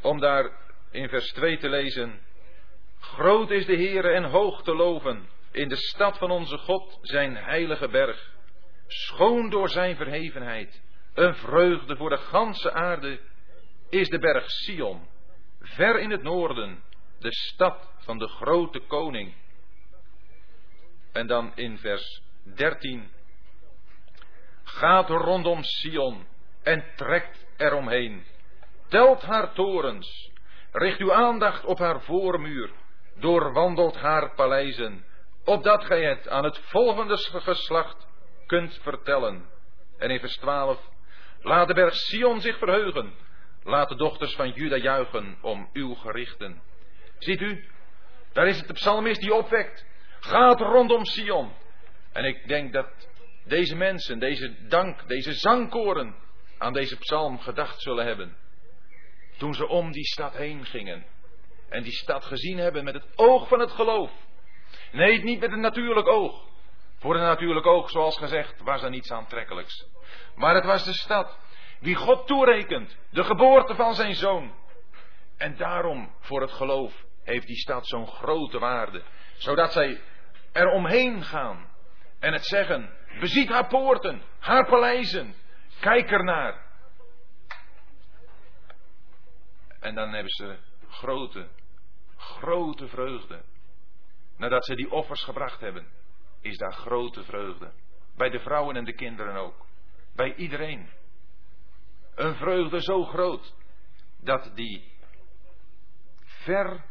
Om 0.00 0.20
daar 0.20 0.50
in 0.90 1.08
vers 1.08 1.32
2 1.32 1.58
te 1.58 1.68
lezen. 1.68 2.20
Groot 3.00 3.50
is 3.50 3.66
de 3.66 3.76
Heere 3.76 4.08
en 4.08 4.24
hoog 4.24 4.62
te 4.62 4.74
loven 4.74 5.28
in 5.56 5.68
de 5.68 5.76
stad 5.76 6.18
van 6.18 6.30
onze 6.30 6.58
God, 6.58 6.98
zijn 7.02 7.36
heilige 7.36 7.88
berg. 7.88 8.34
Schoon 8.86 9.50
door 9.50 9.68
zijn 9.68 9.96
verhevenheid, 9.96 10.82
een 11.14 11.34
vreugde 11.34 11.96
voor 11.96 12.10
de 12.10 12.16
ganse 12.16 12.72
aarde, 12.72 13.20
is 13.88 14.08
de 14.08 14.18
berg 14.18 14.50
Sion, 14.50 15.08
ver 15.60 15.98
in 15.98 16.10
het 16.10 16.22
noorden, 16.22 16.82
de 17.18 17.32
stad 17.32 17.90
van 17.98 18.18
de 18.18 18.28
grote 18.28 18.80
koning. 18.80 19.34
En 21.12 21.26
dan 21.26 21.52
in 21.54 21.78
vers 21.78 22.22
13. 22.54 23.10
Gaat 24.64 25.08
rondom 25.08 25.62
Sion 25.62 26.26
en 26.62 26.84
trekt 26.96 27.46
eromheen. 27.56 28.24
Telt 28.88 29.22
haar 29.22 29.52
torens. 29.52 30.30
Richt 30.72 31.00
uw 31.00 31.12
aandacht 31.12 31.64
op 31.64 31.78
haar 31.78 32.00
voormuur. 32.02 32.70
Doorwandelt 33.14 33.96
haar 33.96 34.34
paleizen. 34.34 35.04
Opdat 35.44 35.84
gij 35.84 36.04
het 36.04 36.28
aan 36.28 36.44
het 36.44 36.58
volgende 36.58 37.16
geslacht 37.16 38.06
kunt 38.46 38.78
vertellen. 38.82 39.48
En 39.98 40.10
in 40.10 40.20
vers 40.20 40.36
12. 40.36 40.90
Laat 41.40 41.68
de 41.68 41.74
berg 41.74 41.94
Sion 41.94 42.40
zich 42.40 42.58
verheugen. 42.58 43.14
Laat 43.64 43.88
de 43.88 43.96
dochters 43.96 44.34
van 44.34 44.50
Juda 44.50 44.76
juichen 44.76 45.38
om 45.40 45.68
uw 45.72 45.94
gerichten. 45.94 46.62
Ziet 47.18 47.40
u, 47.40 47.64
daar 48.32 48.46
is 48.46 48.58
het 48.58 48.66
de 48.66 48.72
psalmist 48.72 49.20
die 49.20 49.34
opwekt. 49.34 49.86
Gaat 50.20 50.60
rondom 50.60 51.04
Sion. 51.04 51.52
En 52.12 52.24
ik 52.24 52.48
denk 52.48 52.72
dat 52.72 53.08
deze 53.44 53.76
mensen, 53.76 54.18
deze 54.18 54.66
dank, 54.68 55.08
deze 55.08 55.32
zangkoren 55.32 56.14
aan 56.58 56.72
deze 56.72 56.96
psalm 56.96 57.38
gedacht 57.38 57.82
zullen 57.82 58.06
hebben. 58.06 58.36
Toen 59.36 59.54
ze 59.54 59.68
om 59.68 59.92
die 59.92 60.06
stad 60.06 60.36
heen 60.36 60.64
gingen. 60.64 61.06
En 61.68 61.82
die 61.82 61.92
stad 61.92 62.24
gezien 62.24 62.58
hebben 62.58 62.84
met 62.84 62.94
het 62.94 63.06
oog 63.14 63.48
van 63.48 63.60
het 63.60 63.70
geloof. 63.70 64.10
Nee, 64.92 65.22
niet 65.22 65.40
met 65.40 65.50
het 65.50 65.60
natuurlijk 65.60 66.08
oog. 66.08 66.44
Voor 66.98 67.14
het 67.14 67.22
natuurlijk 67.22 67.66
oog, 67.66 67.90
zoals 67.90 68.18
gezegd, 68.18 68.60
was 68.62 68.82
er 68.82 68.90
niets 68.90 69.12
aantrekkelijks. 69.12 69.86
Maar 70.34 70.54
het 70.54 70.64
was 70.64 70.84
de 70.84 70.92
stad 70.92 71.38
die 71.80 71.94
God 71.94 72.26
toerekent, 72.26 72.96
de 73.10 73.24
geboorte 73.24 73.74
van 73.74 73.94
zijn 73.94 74.14
zoon. 74.14 74.54
En 75.36 75.56
daarom, 75.56 76.12
voor 76.20 76.40
het 76.40 76.52
geloof, 76.52 77.04
heeft 77.26 77.46
die 77.46 77.56
stad 77.56 77.86
zo'n 77.86 78.06
grote 78.06 78.58
waarde. 78.58 79.02
Zodat 79.36 79.72
zij 79.72 80.00
er 80.52 80.68
omheen 80.68 81.22
gaan 81.22 81.70
en 82.18 82.32
het 82.32 82.46
zeggen, 82.46 82.90
beziet 83.20 83.48
haar 83.48 83.66
poorten, 83.66 84.22
haar 84.38 84.66
paleizen, 84.66 85.34
kijk 85.80 86.10
ernaar. 86.10 86.64
En 89.80 89.94
dan 89.94 90.12
hebben 90.12 90.32
ze 90.32 90.58
grote, 90.88 91.48
grote 92.16 92.88
vreugde. 92.88 93.42
Nadat 94.36 94.64
ze 94.64 94.74
die 94.74 94.90
offers 94.90 95.22
gebracht 95.22 95.60
hebben, 95.60 95.86
is 96.40 96.56
daar 96.56 96.72
grote 96.72 97.24
vreugde. 97.24 97.72
Bij 98.16 98.30
de 98.30 98.38
vrouwen 98.38 98.76
en 98.76 98.84
de 98.84 98.94
kinderen 98.94 99.36
ook. 99.36 99.66
Bij 100.14 100.34
iedereen. 100.34 100.88
Een 102.14 102.34
vreugde 102.34 102.82
zo 102.82 103.04
groot 103.04 103.54
dat 104.20 104.50
die 104.54 104.92
ver 106.24 106.84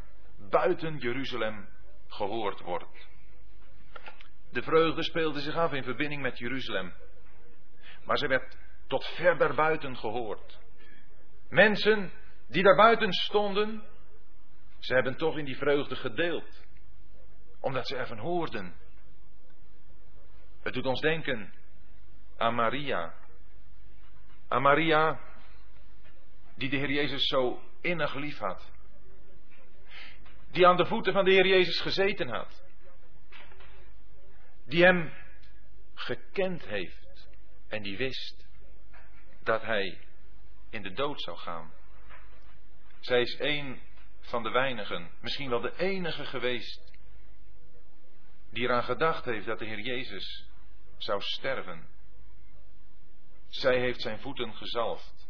buiten 0.56 0.98
Jeruzalem 0.98 1.68
gehoord 2.08 2.60
wordt. 2.60 3.08
De 4.52 4.62
vreugde 4.62 5.04
speelde 5.04 5.40
zich 5.40 5.56
af 5.56 5.74
in 5.74 5.84
verbinding 5.84 6.22
met 6.22 6.38
Jeruzalem. 6.38 6.94
Maar 8.04 8.18
ze 8.18 8.28
werd 8.28 8.58
tot 8.88 9.06
verder 9.06 9.56
buiten 9.56 9.98
gehoord. 9.98 10.60
Mensen 11.50 12.12
die 12.48 12.64
daar 12.64 12.76
buiten 12.76 13.14
stonden, 13.14 13.84
ze 14.80 14.94
hebben 14.94 15.18
toch 15.18 15.38
in 15.38 15.46
die 15.46 15.58
vreugde 15.58 15.96
gedeeld. 15.96 16.64
Omdat 17.60 17.88
ze 17.88 17.96
ervan 17.96 18.18
hoorden. 18.18 18.76
Het 20.64 20.74
doet 20.74 20.86
ons 20.86 21.02
denken 21.02 21.54
aan 22.38 22.56
Maria. 22.56 23.14
Aan 24.48 24.62
Maria, 24.62 25.20
die 26.56 26.70
de 26.70 26.78
Heer 26.78 26.92
Jezus 26.92 27.28
zo 27.28 27.62
innig 27.82 28.16
lief 28.16 28.38
had. 28.38 28.75
Die 30.56 30.68
aan 30.68 30.78
de 30.78 30.86
voeten 30.86 31.14
van 31.14 31.26
de 31.26 31.32
Heer 31.32 31.48
Jezus 31.48 31.80
gezeten 31.80 32.28
had 32.28 32.64
die 34.66 34.84
hem 34.84 35.14
gekend 35.94 36.66
heeft 36.66 37.28
en 37.68 37.84
die 37.84 37.98
wist 37.98 38.48
dat 39.44 39.62
hij 39.62 40.00
in 40.70 40.84
de 40.84 40.92
dood 40.92 41.22
zou 41.22 41.38
gaan. 41.38 41.74
Zij 43.00 43.22
is 43.22 43.40
een 43.40 43.82
van 44.20 44.44
de 44.44 44.50
weinigen, 44.50 45.12
misschien 45.22 45.50
wel 45.50 45.62
de 45.62 45.76
enige 45.78 46.26
geweest, 46.26 46.94
die 48.50 48.64
eraan 48.64 48.84
gedacht 48.84 49.26
heeft 49.26 49.46
dat 49.46 49.60
de 49.60 49.66
Heer 49.66 49.80
Jezus 49.80 50.50
zou 50.98 51.22
sterven. 51.22 51.88
Zij 53.48 53.80
heeft 53.80 54.02
zijn 54.02 54.20
voeten 54.20 54.56
gezalfd. 54.56 55.28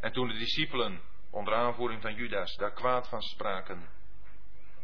En 0.00 0.12
toen 0.12 0.28
de 0.28 0.38
discipelen, 0.38 1.00
onder 1.32 1.54
aanvoering 1.54 2.02
van 2.02 2.14
Judas, 2.14 2.56
daar 2.56 2.72
kwaad 2.72 3.08
van 3.08 3.22
spraken, 3.22 3.88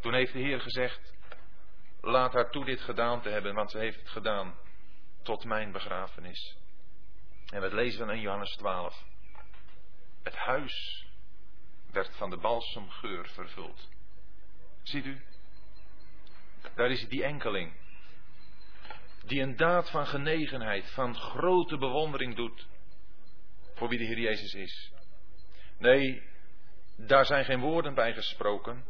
toen 0.01 0.15
heeft 0.15 0.33
de 0.33 0.39
Heer 0.39 0.61
gezegd, 0.61 1.17
Laat 2.01 2.33
haar 2.33 2.51
toe 2.51 2.65
dit 2.65 2.81
gedaan 2.81 3.23
te 3.23 3.29
hebben, 3.29 3.55
want 3.55 3.71
ze 3.71 3.79
heeft 3.79 3.99
het 3.99 4.09
gedaan 4.09 4.55
tot 5.23 5.45
mijn 5.45 5.73
begrafenis. 5.73 6.57
En 7.47 7.61
we 7.61 7.75
lezen 7.75 7.99
dan 7.99 8.11
in 8.11 8.21
Johannes 8.21 8.57
12. 8.57 9.05
Het 10.23 10.37
huis 10.37 11.07
werd 11.93 12.17
van 12.17 12.31
de 12.31 12.37
balsemgeur 12.37 13.29
vervuld. 13.29 13.89
Ziet 14.83 15.05
u? 15.05 15.23
Daar 16.75 16.91
is 16.91 17.09
die 17.09 17.25
enkeling. 17.25 17.73
Die 19.25 19.41
een 19.41 19.57
daad 19.57 19.91
van 19.91 20.07
genegenheid, 20.07 20.91
van 20.91 21.15
grote 21.15 21.79
bewondering 21.79 22.37
doet. 22.37 22.67
Voor 23.75 23.89
wie 23.89 23.99
de 23.99 24.05
Heer 24.05 24.19
Jezus 24.19 24.55
is. 24.55 24.93
Nee, 25.79 26.23
daar 27.07 27.25
zijn 27.25 27.45
geen 27.45 27.61
woorden 27.61 27.95
bij 27.95 28.15
gesproken. 28.15 28.85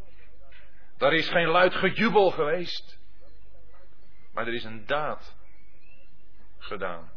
Daar 0.97 1.13
is 1.13 1.29
geen 1.29 1.49
luid 1.49 1.75
gejubel 1.75 2.31
geweest. 2.31 2.99
Maar 4.33 4.47
er 4.47 4.55
is 4.55 4.65
een 4.65 4.87
daad 4.87 5.37
gedaan. 6.59 7.11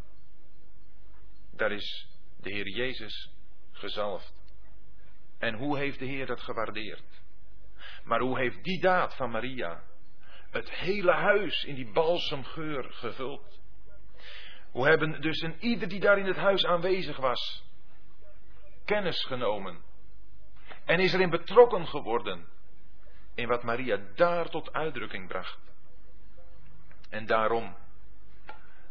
Daar 1.52 1.72
is 1.72 2.08
de 2.38 2.54
Heer 2.54 2.68
Jezus 2.68 3.32
gezalfd. 3.72 4.34
En 5.40 5.54
hoe 5.54 5.78
heeft 5.78 6.00
de 6.00 6.06
Heer 6.06 6.26
dat 6.26 6.42
gewaardeerd? 6.42 7.22
Maar 8.04 8.20
hoe 8.20 8.40
heeft 8.40 8.64
die 8.64 8.82
daad 8.82 9.16
van 9.16 9.32
Maria 9.32 9.84
het 10.50 10.72
hele 10.72 11.12
huis 11.12 11.64
in 11.64 11.76
die 11.76 11.92
balsemgeur 11.92 12.84
gevuld? 12.84 13.60
Hoe 14.72 14.88
hebben 14.88 15.22
dus 15.22 15.42
een 15.42 15.56
ieder 15.60 15.88
die 15.88 16.00
daar 16.00 16.18
in 16.18 16.26
het 16.26 16.38
huis 16.38 16.66
aanwezig 16.66 17.18
was, 17.18 17.64
kennis 18.86 19.24
genomen 19.26 19.90
en 20.86 21.00
is 21.00 21.14
erin 21.14 21.30
betrokken 21.30 21.88
geworden 21.88 22.48
in 23.36 23.48
wat 23.48 23.64
Maria 23.64 24.00
daar 24.16 24.50
tot 24.50 24.74
uitdrukking 24.74 25.28
bracht? 25.28 25.60
En 27.10 27.26
daarom, 27.26 27.76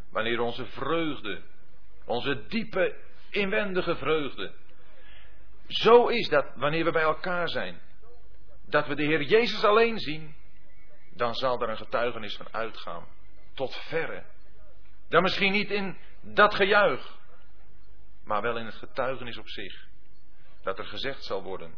wanneer 0.09 0.39
onze 0.39 0.65
vreugde, 0.65 1.41
onze 2.05 2.45
diepe 2.47 2.95
inwendige 3.29 3.95
vreugde, 3.95 4.53
zo 5.67 6.07
is 6.07 6.29
dat 6.29 6.45
wanneer 6.55 6.83
we 6.83 6.91
bij 6.91 7.01
elkaar 7.01 7.49
zijn, 7.49 7.81
dat 8.65 8.87
we 8.87 8.95
de 8.95 9.03
Heer 9.03 9.21
Jezus 9.21 9.63
alleen 9.63 9.99
zien 9.99 10.35
dan 11.13 11.35
zal 11.35 11.61
er 11.61 11.69
een 11.69 11.77
getuigenis 11.77 12.35
van 12.35 12.47
uitgaan. 12.51 13.07
Tot 13.53 13.75
verre. 13.75 14.23
Dan 15.09 15.21
misschien 15.21 15.51
niet 15.51 15.71
in 15.71 15.97
dat 16.21 16.55
gejuich, 16.55 17.17
maar 18.23 18.41
wel 18.41 18.57
in 18.57 18.65
het 18.65 18.75
getuigenis 18.75 19.37
op 19.37 19.49
zich. 19.49 19.87
Dat 20.63 20.79
er 20.79 20.85
gezegd 20.85 21.23
zal 21.23 21.43
worden, 21.43 21.75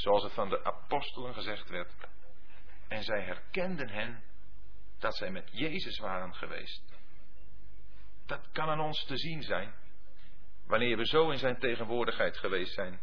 zoals 0.00 0.22
het 0.22 0.32
van 0.32 0.48
de 0.48 0.64
apostelen 0.64 1.34
gezegd 1.34 1.68
werd. 1.68 1.92
En 2.88 3.02
zij 3.02 3.22
herkenden 3.22 3.88
hen 3.88 4.22
dat 4.98 5.16
zij 5.16 5.30
met 5.30 5.48
Jezus 5.52 5.98
waren 5.98 6.34
geweest. 6.34 6.82
Dat 8.26 8.48
kan 8.52 8.68
aan 8.68 8.80
ons 8.80 9.04
te 9.04 9.16
zien 9.16 9.42
zijn, 9.42 9.74
wanneer 10.66 10.96
we 10.96 11.06
zo 11.06 11.30
in 11.30 11.38
zijn 11.38 11.58
tegenwoordigheid 11.58 12.36
geweest 12.36 12.74
zijn. 12.74 13.00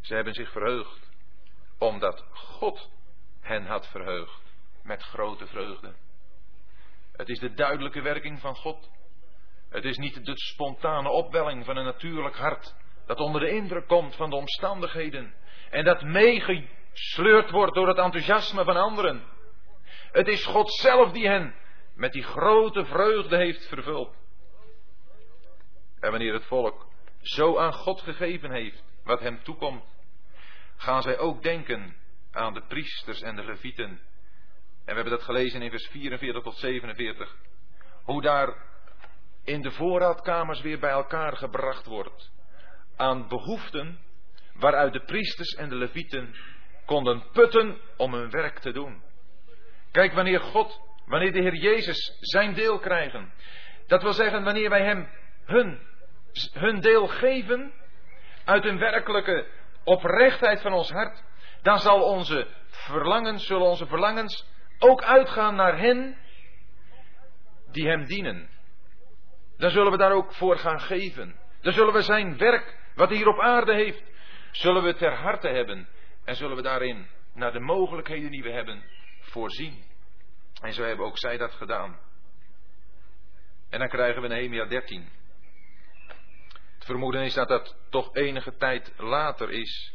Ze 0.00 0.14
hebben 0.14 0.34
zich 0.34 0.52
verheugd, 0.52 1.10
omdat 1.78 2.24
God 2.32 2.90
hen 3.40 3.66
had 3.66 3.88
verheugd 3.88 4.42
met 4.82 5.02
grote 5.02 5.46
vreugde. 5.46 5.94
Het 7.12 7.28
is 7.28 7.38
de 7.38 7.54
duidelijke 7.54 8.02
werking 8.02 8.40
van 8.40 8.56
God. 8.56 8.90
Het 9.68 9.84
is 9.84 9.96
niet 9.96 10.24
de 10.24 10.36
spontane 10.36 11.08
opwelling 11.08 11.64
van 11.64 11.76
een 11.76 11.84
natuurlijk 11.84 12.36
hart 12.36 12.74
dat 13.06 13.20
onder 13.20 13.40
de 13.40 13.50
indruk 13.50 13.86
komt 13.86 14.16
van 14.16 14.30
de 14.30 14.36
omstandigheden 14.36 15.34
en 15.70 15.84
dat 15.84 16.02
meegesleurd 16.02 17.50
wordt 17.50 17.74
door 17.74 17.88
het 17.88 17.98
enthousiasme 17.98 18.64
van 18.64 18.76
anderen. 18.76 19.22
Het 20.12 20.28
is 20.28 20.46
God 20.46 20.72
zelf 20.72 21.12
die 21.12 21.26
hen 21.26 21.54
met 21.94 22.12
die 22.12 22.22
grote 22.22 22.84
vreugde 22.84 23.36
heeft 23.36 23.68
vervuld. 23.68 24.14
En 26.00 26.10
wanneer 26.10 26.32
het 26.32 26.44
volk 26.44 26.86
zo 27.20 27.58
aan 27.58 27.72
God 27.72 28.00
gegeven 28.00 28.50
heeft 28.50 28.84
wat 29.04 29.20
hem 29.20 29.42
toekomt, 29.42 29.84
gaan 30.76 31.02
zij 31.02 31.18
ook 31.18 31.42
denken 31.42 31.96
aan 32.32 32.54
de 32.54 32.62
priesters 32.68 33.20
en 33.20 33.36
de 33.36 33.44
levieten. 33.44 33.88
En 34.84 34.94
we 34.94 35.00
hebben 35.00 35.10
dat 35.12 35.22
gelezen 35.22 35.62
in 35.62 35.70
vers 35.70 35.86
44 35.86 36.42
tot 36.42 36.56
47. 36.56 37.36
Hoe 38.02 38.22
daar 38.22 38.56
in 39.44 39.62
de 39.62 39.70
voorraadkamers 39.70 40.60
weer 40.60 40.78
bij 40.78 40.90
elkaar 40.90 41.36
gebracht 41.36 41.86
wordt 41.86 42.32
aan 42.96 43.28
behoeften 43.28 43.98
waaruit 44.54 44.92
de 44.92 45.04
priesters 45.04 45.54
en 45.54 45.68
de 45.68 45.74
levieten 45.74 46.34
konden 46.84 47.24
putten 47.32 47.80
om 47.96 48.14
hun 48.14 48.30
werk 48.30 48.58
te 48.58 48.72
doen. 48.72 49.02
Kijk, 49.90 50.12
wanneer 50.12 50.40
God, 50.40 50.80
wanneer 51.06 51.32
de 51.32 51.40
Heer 51.40 51.54
Jezus 51.54 52.16
zijn 52.20 52.54
deel 52.54 52.78
krijgen, 52.78 53.32
dat 53.86 54.02
wil 54.02 54.12
zeggen 54.12 54.44
wanneer 54.44 54.70
wij 54.70 54.84
Hem 54.84 55.08
hun, 55.44 55.80
hun 56.52 56.80
deel 56.80 57.06
geven 57.06 57.72
uit 58.44 58.64
een 58.64 58.78
werkelijke 58.78 59.46
oprechtheid 59.84 60.60
van 60.60 60.72
ons 60.72 60.90
hart, 60.90 61.22
dan 61.62 61.78
zal 61.78 62.02
onze 62.02 62.48
verlangens, 62.68 63.46
zullen 63.46 63.66
onze 63.66 63.86
verlangens 63.86 64.46
ook 64.78 65.02
uitgaan 65.02 65.54
naar 65.54 65.78
hen 65.78 66.16
die 67.70 67.88
Hem 67.88 68.04
dienen. 68.04 68.48
Dan 69.56 69.70
zullen 69.70 69.90
we 69.90 69.98
daar 69.98 70.12
ook 70.12 70.32
voor 70.32 70.58
gaan 70.58 70.80
geven. 70.80 71.36
Dan 71.60 71.72
zullen 71.72 71.92
we 71.92 72.02
zijn 72.02 72.36
werk, 72.36 72.78
wat 72.94 73.08
hij 73.08 73.16
hier 73.16 73.28
op 73.28 73.40
aarde 73.40 73.74
heeft, 73.74 74.02
zullen 74.50 74.82
we 74.82 74.94
ter 74.94 75.14
harte 75.14 75.48
hebben. 75.48 75.88
En 76.24 76.36
zullen 76.36 76.56
we 76.56 76.62
daarin, 76.62 77.06
naar 77.32 77.52
de 77.52 77.60
mogelijkheden 77.60 78.30
die 78.30 78.42
we 78.42 78.50
hebben, 78.50 78.82
voorzien. 79.20 79.84
En 80.60 80.72
zo 80.72 80.82
hebben 80.82 81.06
ook 81.06 81.18
zij 81.18 81.36
dat 81.36 81.52
gedaan. 81.52 81.98
En 83.70 83.78
dan 83.78 83.88
krijgen 83.88 84.22
we 84.22 84.28
Nehemia 84.28 84.64
13. 84.64 85.08
Het 86.74 86.84
vermoeden 86.84 87.22
is 87.22 87.34
dat 87.34 87.48
dat 87.48 87.76
toch 87.90 88.14
enige 88.14 88.56
tijd 88.56 88.92
later 88.96 89.50
is. 89.50 89.94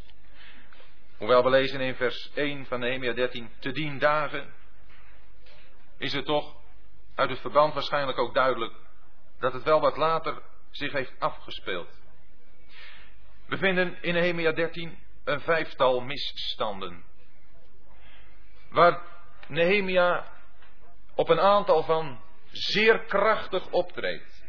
Hoewel 1.17 1.43
we 1.43 1.49
lezen 1.49 1.81
in 1.81 1.95
vers 1.95 2.31
1 2.33 2.65
van 2.65 2.79
Nehemia 2.79 3.13
13, 3.13 3.49
te 3.59 3.71
dien 3.71 3.99
dagen, 3.99 4.53
is 5.97 6.13
het 6.13 6.25
toch 6.25 6.55
uit 7.15 7.29
het 7.29 7.39
verband 7.39 7.73
waarschijnlijk 7.73 8.17
ook 8.17 8.33
duidelijk 8.33 8.73
dat 9.39 9.53
het 9.53 9.63
wel 9.63 9.81
wat 9.81 9.97
later 9.97 10.41
zich 10.71 10.91
heeft 10.91 11.19
afgespeeld. 11.19 11.98
We 13.49 13.57
vinden 13.57 13.97
in 14.01 14.13
Nehemia 14.13 14.51
13 14.51 14.97
een 15.23 15.41
vijftal 15.41 15.99
misstanden. 15.99 17.03
Waar 18.69 19.01
Nehemia 19.47 20.25
op 21.15 21.29
een 21.29 21.39
aantal 21.39 21.83
van 21.83 22.21
zeer 22.51 22.99
krachtig 22.99 23.69
optreedt. 23.69 24.43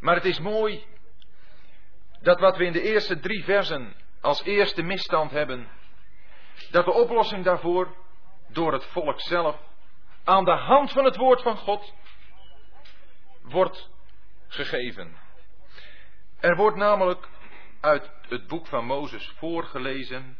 Maar 0.00 0.14
het 0.14 0.24
is 0.24 0.38
mooi 0.38 0.84
dat 2.20 2.40
wat 2.40 2.56
we 2.56 2.64
in 2.64 2.72
de 2.72 2.82
eerste 2.82 3.20
drie 3.20 3.44
versen 3.44 3.94
als 4.20 4.42
eerste 4.42 4.82
misstand 4.82 5.30
hebben, 5.30 5.68
dat 6.70 6.84
de 6.84 6.92
oplossing 6.92 7.44
daarvoor 7.44 7.96
door 8.48 8.72
het 8.72 8.84
volk 8.84 9.20
zelf 9.20 9.56
aan 10.24 10.44
de 10.44 10.56
hand 10.56 10.92
van 10.92 11.04
het 11.04 11.16
woord 11.16 11.42
van 11.42 11.56
God 11.56 11.94
wordt 13.42 13.90
gegeven. 14.48 15.16
Er 16.40 16.56
wordt 16.56 16.76
namelijk 16.76 17.28
uit 17.80 18.10
het 18.28 18.46
boek 18.46 18.66
van 18.66 18.84
Mozes 18.84 19.32
voorgelezen. 19.36 20.38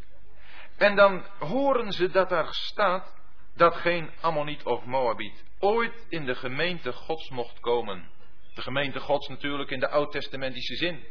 En 0.77 0.97
dan 0.97 1.25
horen 1.39 1.93
ze 1.93 2.11
dat 2.11 2.29
daar 2.29 2.49
staat 2.55 3.15
dat 3.57 3.77
geen 3.77 4.11
Ammoniet 4.21 4.65
of 4.65 4.85
Moabiet 4.85 5.45
ooit 5.59 6.07
in 6.09 6.27
de 6.27 6.35
gemeente 6.35 6.93
Gods 6.93 7.31
mocht 7.31 7.61
komen. 7.61 8.11
De 8.55 8.63
gemeente 8.63 9.01
Gods 9.01 9.29
natuurlijk 9.29 9.71
in 9.71 9.81
de 9.81 9.89
oud-testamentische 9.89 10.77
zin. 10.77 11.05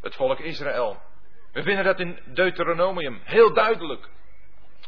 Het 0.00 0.14
volk 0.14 0.38
Israël. 0.38 1.02
We 1.52 1.62
vinden 1.62 1.84
dat 1.84 2.00
in 2.00 2.20
Deuteronomium 2.26 3.20
heel 3.24 3.54
duidelijk. 3.54 4.08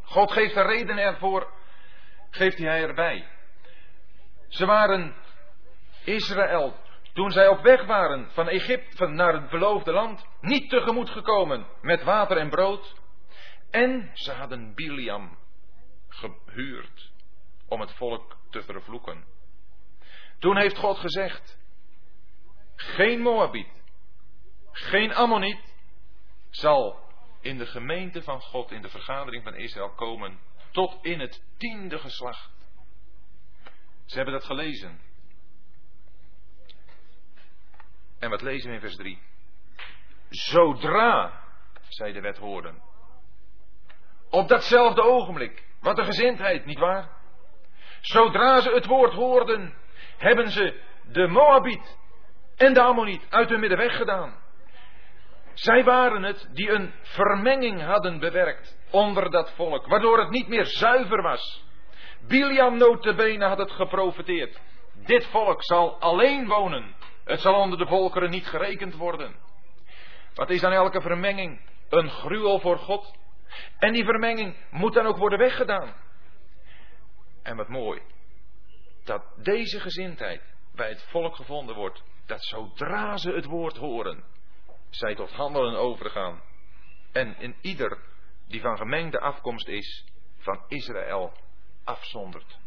God 0.03 0.33
geeft 0.33 0.55
de 0.55 0.63
reden 0.63 0.99
ervoor, 0.99 1.53
geeft 2.31 2.59
hij 2.59 2.83
erbij. 2.83 3.27
Ze 4.49 4.67
waren 4.67 5.15
Israël, 6.05 6.77
toen 7.13 7.31
zij 7.31 7.49
op 7.49 7.61
weg 7.61 7.85
waren 7.85 8.31
van 8.31 8.49
Egypte 8.49 9.07
naar 9.07 9.33
het 9.33 9.51
beloofde 9.51 9.93
land, 9.93 10.27
niet 10.41 10.71
tegemoet 10.71 11.11
gekomen 11.11 11.67
met 11.81 12.03
water 12.03 12.37
en 12.37 12.51
brood. 12.51 12.95
En 13.71 14.11
ze 14.15 14.33
hadden 14.33 14.75
Biliam 14.75 15.39
gehuurd 16.09 17.13
om 17.69 17.81
het 17.81 17.93
volk 17.93 18.37
te 18.51 18.63
vervloeken. 18.63 19.25
Toen 20.39 20.57
heeft 20.57 20.77
God 20.77 20.99
gezegd, 20.99 21.59
geen 22.75 23.21
Moabiet, 23.21 23.69
geen 24.73 25.15
Ammoniet 25.15 25.75
zal 26.51 27.01
in 27.41 27.59
de 27.59 27.67
gemeente 27.67 28.23
van 28.23 28.41
God, 28.41 28.71
in 28.71 28.83
de 28.83 28.89
vergadering 28.89 29.43
van 29.43 29.55
Israël 29.55 29.91
komen, 29.91 30.39
tot 30.71 30.99
in 31.05 31.21
het 31.21 31.43
tiende 31.57 31.99
geslacht. 31.99 32.51
Ze 34.05 34.17
hebben 34.17 34.35
dat 34.35 34.45
gelezen. 34.45 35.01
En 38.23 38.31
wat 38.31 38.43
lezen 38.43 38.69
we 38.69 38.75
in 38.75 38.81
vers 38.81 38.97
3? 38.97 39.19
Zodra 40.29 41.41
zij 41.89 42.13
de 42.13 42.21
wet 42.21 42.39
hoorden. 42.39 42.83
Op 44.31 44.49
datzelfde 44.49 45.03
ogenblik. 45.03 45.67
Wat 45.81 45.99
een 45.99 46.05
gezindheid, 46.05 46.65
nietwaar? 46.65 47.09
Zodra 48.01 48.61
ze 48.61 48.71
het 48.71 48.87
woord 48.87 49.13
hoorden, 49.13 49.75
hebben 50.17 50.51
ze 50.51 50.81
de 51.13 51.27
Moabiet 51.27 51.99
en 52.57 52.75
de 52.75 52.81
Ammoniet 52.81 53.27
uit 53.29 53.49
hun 53.49 53.61
midden 53.61 53.79
weggedaan. 53.79 54.35
Zij 55.53 55.85
waren 55.85 56.23
het 56.23 56.49
die 56.53 56.71
een 56.71 56.93
vermenging 57.03 57.83
hadden 57.83 58.19
bewerkt 58.19 58.79
onder 58.91 59.31
dat 59.31 59.53
volk, 59.53 59.87
waardoor 59.87 60.19
het 60.19 60.31
niet 60.31 60.49
meer 60.49 60.67
zuiver 60.67 61.23
was. 61.23 61.65
Biliam 62.29 62.77
notabene 62.77 63.45
had 63.45 63.59
het 63.59 63.71
geprofeteerd. 63.71 64.61
Dit 64.95 65.27
volk 65.27 65.65
zal 65.65 66.01
alleen 66.01 66.47
wonen 66.47 66.95
het 67.33 67.41
zal 67.41 67.55
onder 67.55 67.79
de 67.79 67.87
volkeren 67.87 68.31
niet 68.31 68.47
gerekend 68.47 68.95
worden. 68.95 69.35
Wat 70.35 70.51
is 70.51 70.65
aan 70.65 70.73
elke 70.73 71.01
vermenging? 71.01 71.61
Een 71.89 72.11
gruwel 72.11 72.61
voor 72.61 72.79
God. 72.79 73.15
En 73.79 73.93
die 73.93 74.05
vermenging 74.05 74.57
moet 74.71 74.95
dan 74.95 75.07
ook 75.07 75.17
worden 75.17 75.39
weggedaan. 75.39 75.95
En 77.43 77.57
wat 77.57 77.69
mooi, 77.69 78.03
dat 79.05 79.23
deze 79.37 79.81
gezindheid 79.81 80.55
bij 80.75 80.89
het 80.89 81.03
volk 81.03 81.37
gevonden 81.37 81.75
wordt, 81.75 82.03
dat 82.27 82.45
zodra 82.45 83.17
ze 83.17 83.33
het 83.33 83.45
woord 83.45 83.77
horen, 83.77 84.25
zij 84.91 85.15
tot 85.15 85.33
handelen 85.33 85.79
overgaan. 85.79 86.43
En 87.13 87.37
in 87.39 87.57
ieder 87.61 87.99
die 88.49 88.61
van 88.61 88.77
gemengde 88.77 89.21
afkomst 89.21 89.69
is, 89.69 90.05
van 90.39 90.65
Israël 90.69 91.33
afzondert. 91.85 92.59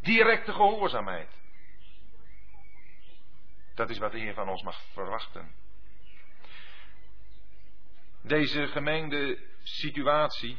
Directe 0.00 0.52
gehoorzaamheid. 0.52 1.46
Dat 3.78 3.90
is 3.90 3.98
wat 3.98 4.12
de 4.12 4.18
Heer 4.18 4.34
van 4.34 4.48
ons 4.48 4.62
mag 4.62 4.80
verwachten. 4.92 5.54
Deze 8.22 8.66
gemengde 8.66 9.38
situatie, 9.62 10.58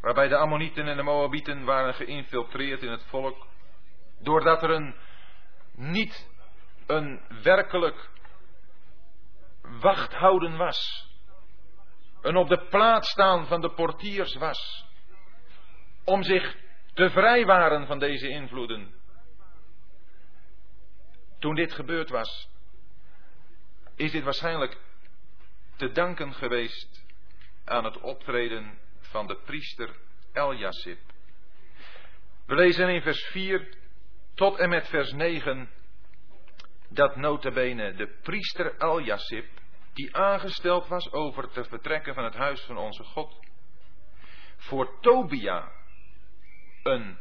waarbij 0.00 0.28
de 0.28 0.36
Ammonieten 0.36 0.86
en 0.86 0.96
de 0.96 1.02
Moabieten 1.02 1.64
waren 1.64 1.94
geïnfiltreerd 1.94 2.82
in 2.82 2.90
het 2.90 3.04
volk, 3.04 3.46
doordat 4.18 4.62
er 4.62 4.70
een 4.70 4.94
niet 5.74 6.30
een 6.86 7.20
werkelijk 7.42 8.10
wachthouden 9.62 10.56
was 10.56 11.10
een 12.20 12.36
op 12.36 12.48
de 12.48 12.66
plaats 12.66 13.10
staan 13.10 13.46
van 13.46 13.60
de 13.60 13.72
portiers 13.74 14.34
was. 14.34 14.86
Om 16.04 16.22
zich 16.22 16.56
te 16.94 17.10
vrijwaren 17.10 17.86
van 17.86 17.98
deze 17.98 18.28
invloeden. 18.28 19.01
Toen 21.42 21.54
dit 21.54 21.72
gebeurd 21.72 22.08
was, 22.08 22.48
is 23.96 24.10
dit 24.10 24.24
waarschijnlijk 24.24 24.80
te 25.76 25.92
danken 25.92 26.34
geweest 26.34 27.04
aan 27.64 27.84
het 27.84 28.00
optreden 28.00 28.78
van 29.00 29.26
de 29.26 29.36
priester 29.36 29.96
Eljasip. 30.32 31.00
We 32.46 32.54
lezen 32.54 32.88
in 32.88 33.02
vers 33.02 33.24
4 33.24 33.76
tot 34.34 34.58
en 34.58 34.68
met 34.68 34.88
vers 34.88 35.12
9 35.12 35.70
dat 36.88 37.16
notabene 37.16 37.94
de 37.94 38.06
priester 38.22 38.80
Eljasip, 38.80 39.48
die 39.92 40.16
aangesteld 40.16 40.88
was 40.88 41.12
over 41.12 41.48
te 41.50 41.64
vertrekken 41.64 42.14
van 42.14 42.24
het 42.24 42.34
huis 42.34 42.60
van 42.60 42.76
onze 42.78 43.04
God, 43.04 43.40
voor 44.56 45.00
Tobia 45.00 45.72
een 46.82 47.18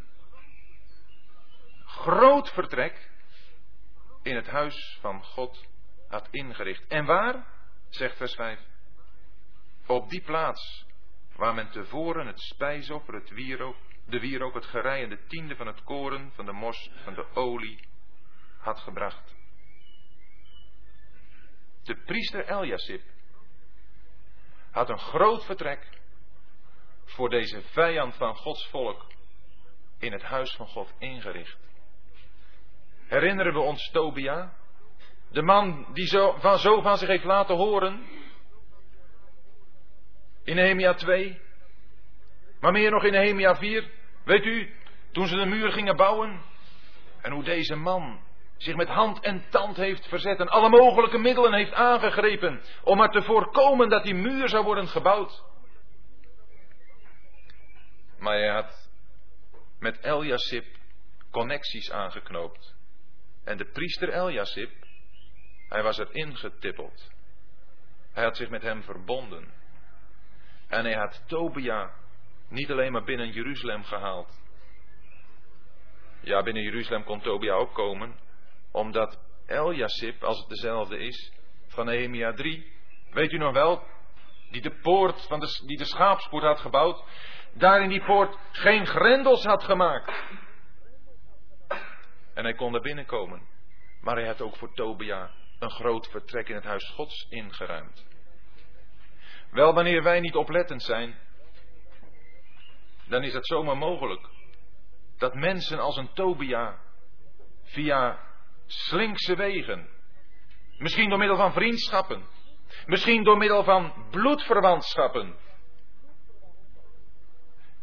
groot 1.85 2.49
vertrek 2.49 3.10
in 4.21 4.35
het 4.35 4.47
huis 4.47 4.97
van 5.01 5.23
God 5.23 5.65
had 6.07 6.27
ingericht. 6.31 6.87
En 6.87 7.05
waar? 7.05 7.47
Zegt 7.89 8.17
vers 8.17 8.35
5. 8.35 8.59
Op 9.85 10.09
die 10.09 10.21
plaats 10.21 10.85
waar 11.35 11.53
men 11.53 11.71
tevoren 11.71 12.27
het 12.27 12.39
spijsoffer, 12.39 13.13
het 13.13 13.29
wierook, 13.29 13.77
de 14.05 14.19
wierook, 14.19 14.53
het 14.53 14.65
gerei 14.65 15.03
en 15.03 15.09
de 15.09 15.25
tiende 15.25 15.55
van 15.55 15.67
het 15.67 15.83
koren, 15.83 16.31
van 16.31 16.45
de 16.45 16.51
mos, 16.51 16.91
van 17.03 17.13
de 17.13 17.25
olie 17.33 17.79
had 18.57 18.79
gebracht. 18.79 19.35
De 21.83 21.95
priester 21.95 22.45
Eljasip 22.45 23.03
had 24.71 24.89
een 24.89 24.99
groot 24.99 25.45
vertrek 25.45 25.99
voor 27.05 27.29
deze 27.29 27.61
vijand 27.61 28.15
van 28.15 28.35
Gods 28.35 28.67
volk 28.67 29.05
in 29.97 30.11
het 30.11 30.23
huis 30.23 30.55
van 30.55 30.67
God 30.67 30.93
ingericht. 30.97 31.57
Herinneren 33.11 33.53
we 33.53 33.59
ons 33.59 33.89
Tobia? 33.89 34.53
De 35.29 35.41
man 35.41 35.85
die 35.93 36.07
zo 36.07 36.35
van, 36.39 36.59
zo 36.59 36.81
van 36.81 36.97
zich 36.97 37.07
heeft 37.07 37.23
laten 37.23 37.55
horen. 37.55 38.03
In 40.43 40.55
Nehemia 40.55 40.93
2. 40.93 41.41
Maar 42.59 42.71
meer 42.71 42.91
nog 42.91 43.03
in 43.03 43.11
Nehemia 43.11 43.55
4. 43.55 43.89
Weet 44.23 44.45
u, 44.45 44.73
toen 45.11 45.27
ze 45.27 45.35
de 45.35 45.45
muur 45.45 45.71
gingen 45.71 45.95
bouwen. 45.95 46.41
En 47.21 47.31
hoe 47.31 47.43
deze 47.43 47.75
man 47.75 48.19
zich 48.57 48.75
met 48.75 48.87
hand 48.87 49.19
en 49.19 49.45
tand 49.49 49.77
heeft 49.77 50.07
verzet 50.07 50.39
en 50.39 50.49
alle 50.49 50.69
mogelijke 50.69 51.17
middelen 51.17 51.53
heeft 51.53 51.73
aangegrepen 51.73 52.61
om 52.83 52.97
maar 52.97 53.11
te 53.11 53.21
voorkomen 53.21 53.89
dat 53.89 54.03
die 54.03 54.15
muur 54.15 54.49
zou 54.49 54.63
worden 54.63 54.87
gebouwd. 54.87 55.43
Maar 58.19 58.37
hij 58.37 58.51
had 58.51 58.89
met 59.79 59.99
Eljasip 59.99 60.65
connecties 61.31 61.91
aangeknoopt. 61.91 62.79
En 63.43 63.57
de 63.57 63.65
priester 63.65 64.09
Eljasip, 64.09 64.71
hij 65.69 65.83
was 65.83 65.97
erin 65.97 66.37
getippeld. 66.37 67.09
Hij 68.13 68.23
had 68.23 68.37
zich 68.37 68.49
met 68.49 68.61
hem 68.61 68.83
verbonden. 68.83 69.53
En 70.67 70.83
hij 70.83 70.95
had 70.95 71.23
Tobia 71.27 71.91
niet 72.49 72.71
alleen 72.71 72.91
maar 72.91 73.03
binnen 73.03 73.31
Jeruzalem 73.31 73.83
gehaald. 73.83 74.41
Ja, 76.21 76.43
binnen 76.43 76.63
Jeruzalem 76.63 77.03
kon 77.03 77.21
Tobia 77.21 77.53
ook 77.53 77.73
komen, 77.73 78.19
omdat 78.71 79.19
Eljasip, 79.45 80.23
als 80.23 80.39
het 80.39 80.49
dezelfde 80.49 80.97
is, 80.97 81.33
van 81.67 81.85
Nehemia 81.85 82.33
3, 82.33 82.71
weet 83.11 83.31
u 83.31 83.37
nog 83.37 83.53
wel, 83.53 83.83
die 84.51 84.61
de 84.61 84.79
poort 84.81 85.27
van 85.27 85.39
de, 85.39 85.63
die 85.65 85.77
de 85.77 85.85
schaapspoort 85.85 86.43
had 86.43 86.59
gebouwd, 86.59 87.03
daar 87.53 87.81
in 87.81 87.89
die 87.89 88.03
poort 88.03 88.37
geen 88.51 88.87
grendels 88.87 89.43
had 89.43 89.63
gemaakt. 89.63 90.11
En 92.33 92.43
hij 92.43 92.53
kon 92.53 92.73
er 92.73 92.81
binnenkomen. 92.81 93.47
Maar 94.01 94.15
hij 94.15 94.27
had 94.27 94.41
ook 94.41 94.55
voor 94.55 94.73
Tobia 94.73 95.31
een 95.59 95.71
groot 95.71 96.07
vertrek 96.07 96.49
in 96.49 96.55
het 96.55 96.63
huis 96.63 96.89
Gods 96.89 97.25
ingeruimd. 97.29 98.05
Wel, 99.51 99.73
wanneer 99.73 100.03
wij 100.03 100.19
niet 100.19 100.35
oplettend 100.35 100.83
zijn, 100.83 101.19
dan 103.07 103.23
is 103.23 103.33
het 103.33 103.47
zomaar 103.47 103.77
mogelijk 103.77 104.29
dat 105.17 105.35
mensen 105.35 105.79
als 105.79 105.97
een 105.97 106.13
Tobia 106.13 106.79
via 107.63 108.19
slinkse 108.65 109.35
wegen, 109.35 109.89
misschien 110.77 111.09
door 111.09 111.17
middel 111.17 111.37
van 111.37 111.53
vriendschappen, 111.53 112.25
misschien 112.85 113.23
door 113.23 113.37
middel 113.37 113.63
van 113.63 114.07
bloedverwantschappen, 114.09 115.35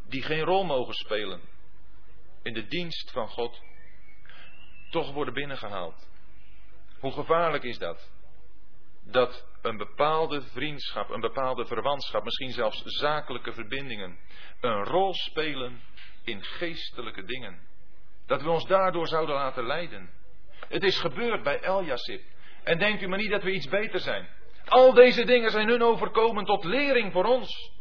die 0.08 0.22
geen 0.22 0.44
rol 0.44 0.64
mogen 0.64 0.94
spelen 0.94 1.40
in 2.42 2.54
de 2.54 2.66
dienst 2.66 3.10
van 3.10 3.28
God, 3.28 3.62
toch 4.90 5.12
worden 5.12 5.34
binnengehaald. 5.34 6.08
Hoe 7.00 7.12
gevaarlijk 7.12 7.64
is 7.64 7.78
dat? 7.78 8.10
Dat 9.04 9.46
een 9.62 9.76
bepaalde 9.76 10.42
vriendschap, 10.42 11.10
een 11.10 11.20
bepaalde 11.20 11.66
verwantschap, 11.66 12.24
misschien 12.24 12.52
zelfs 12.52 12.82
zakelijke 12.84 13.52
verbindingen, 13.52 14.18
een 14.60 14.84
rol 14.84 15.14
spelen 15.14 15.80
in 16.24 16.42
geestelijke 16.42 17.24
dingen. 17.24 17.60
Dat 18.26 18.42
we 18.42 18.50
ons 18.50 18.66
daardoor 18.66 19.06
zouden 19.06 19.34
laten 19.34 19.66
leiden. 19.66 20.10
Het 20.68 20.82
is 20.82 21.00
gebeurd 21.00 21.42
bij 21.42 21.60
Eljasip. 21.60 22.22
En 22.62 22.78
denkt 22.78 23.02
u 23.02 23.08
maar 23.08 23.18
niet 23.18 23.30
dat 23.30 23.42
we 23.42 23.52
iets 23.52 23.68
beter 23.68 24.00
zijn. 24.00 24.28
Al 24.64 24.94
deze 24.94 25.24
dingen 25.24 25.50
zijn 25.50 25.68
hun 25.68 25.82
overkomen 25.82 26.44
tot 26.44 26.64
lering 26.64 27.12
voor 27.12 27.24
ons. 27.24 27.72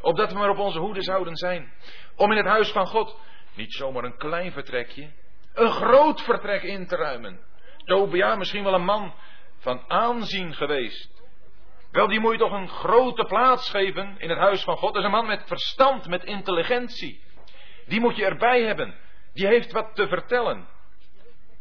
Opdat 0.00 0.32
we 0.32 0.38
maar 0.38 0.50
op 0.50 0.58
onze 0.58 0.78
hoede 0.78 1.02
zouden 1.02 1.36
zijn. 1.36 1.72
Om 2.16 2.30
in 2.30 2.36
het 2.36 2.46
huis 2.46 2.70
van 2.70 2.86
God 2.86 3.18
niet 3.54 3.72
zomaar 3.72 4.04
een 4.04 4.16
klein 4.16 4.52
vertrekje, 4.52 5.12
een 5.52 5.70
groot 5.70 6.22
vertrek 6.22 6.62
in 6.62 6.86
te 6.86 6.96
ruimen. 6.96 7.40
Tobia, 7.84 8.34
misschien 8.34 8.64
wel 8.64 8.74
een 8.74 8.84
man 8.84 9.14
van 9.58 9.84
aanzien 9.88 10.54
geweest. 10.54 11.22
Wel, 11.90 12.06
die 12.06 12.20
moet 12.20 12.32
je 12.32 12.38
toch 12.38 12.52
een 12.52 12.68
grote 12.68 13.24
plaats 13.24 13.70
geven 13.70 14.14
in 14.18 14.28
het 14.28 14.38
huis 14.38 14.62
van 14.62 14.76
God. 14.76 14.94
Dat 14.94 15.02
is 15.02 15.04
een 15.04 15.14
man 15.14 15.26
met 15.26 15.42
verstand, 15.46 16.08
met 16.08 16.24
intelligentie. 16.24 17.22
Die 17.86 18.00
moet 18.00 18.16
je 18.16 18.24
erbij 18.24 18.62
hebben. 18.62 18.94
Die 19.32 19.46
heeft 19.46 19.72
wat 19.72 19.94
te 19.94 20.08
vertellen. 20.08 20.68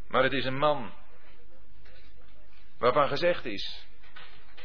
Maar 0.07 0.23
het 0.23 0.33
is 0.33 0.45
een 0.45 0.57
man 0.57 0.91
waarvan 2.77 3.07
gezegd 3.07 3.45
is 3.45 3.87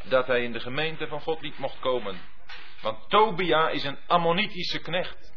dat 0.02 0.26
hij 0.26 0.42
in 0.42 0.52
de 0.52 0.60
gemeente 0.60 1.06
van 1.06 1.20
God 1.20 1.40
niet 1.40 1.58
mocht 1.58 1.78
komen. 1.78 2.20
Want 2.82 3.08
Tobia 3.08 3.68
is 3.68 3.84
een 3.84 3.98
Ammonitische 4.06 4.78
knecht. 4.78 5.27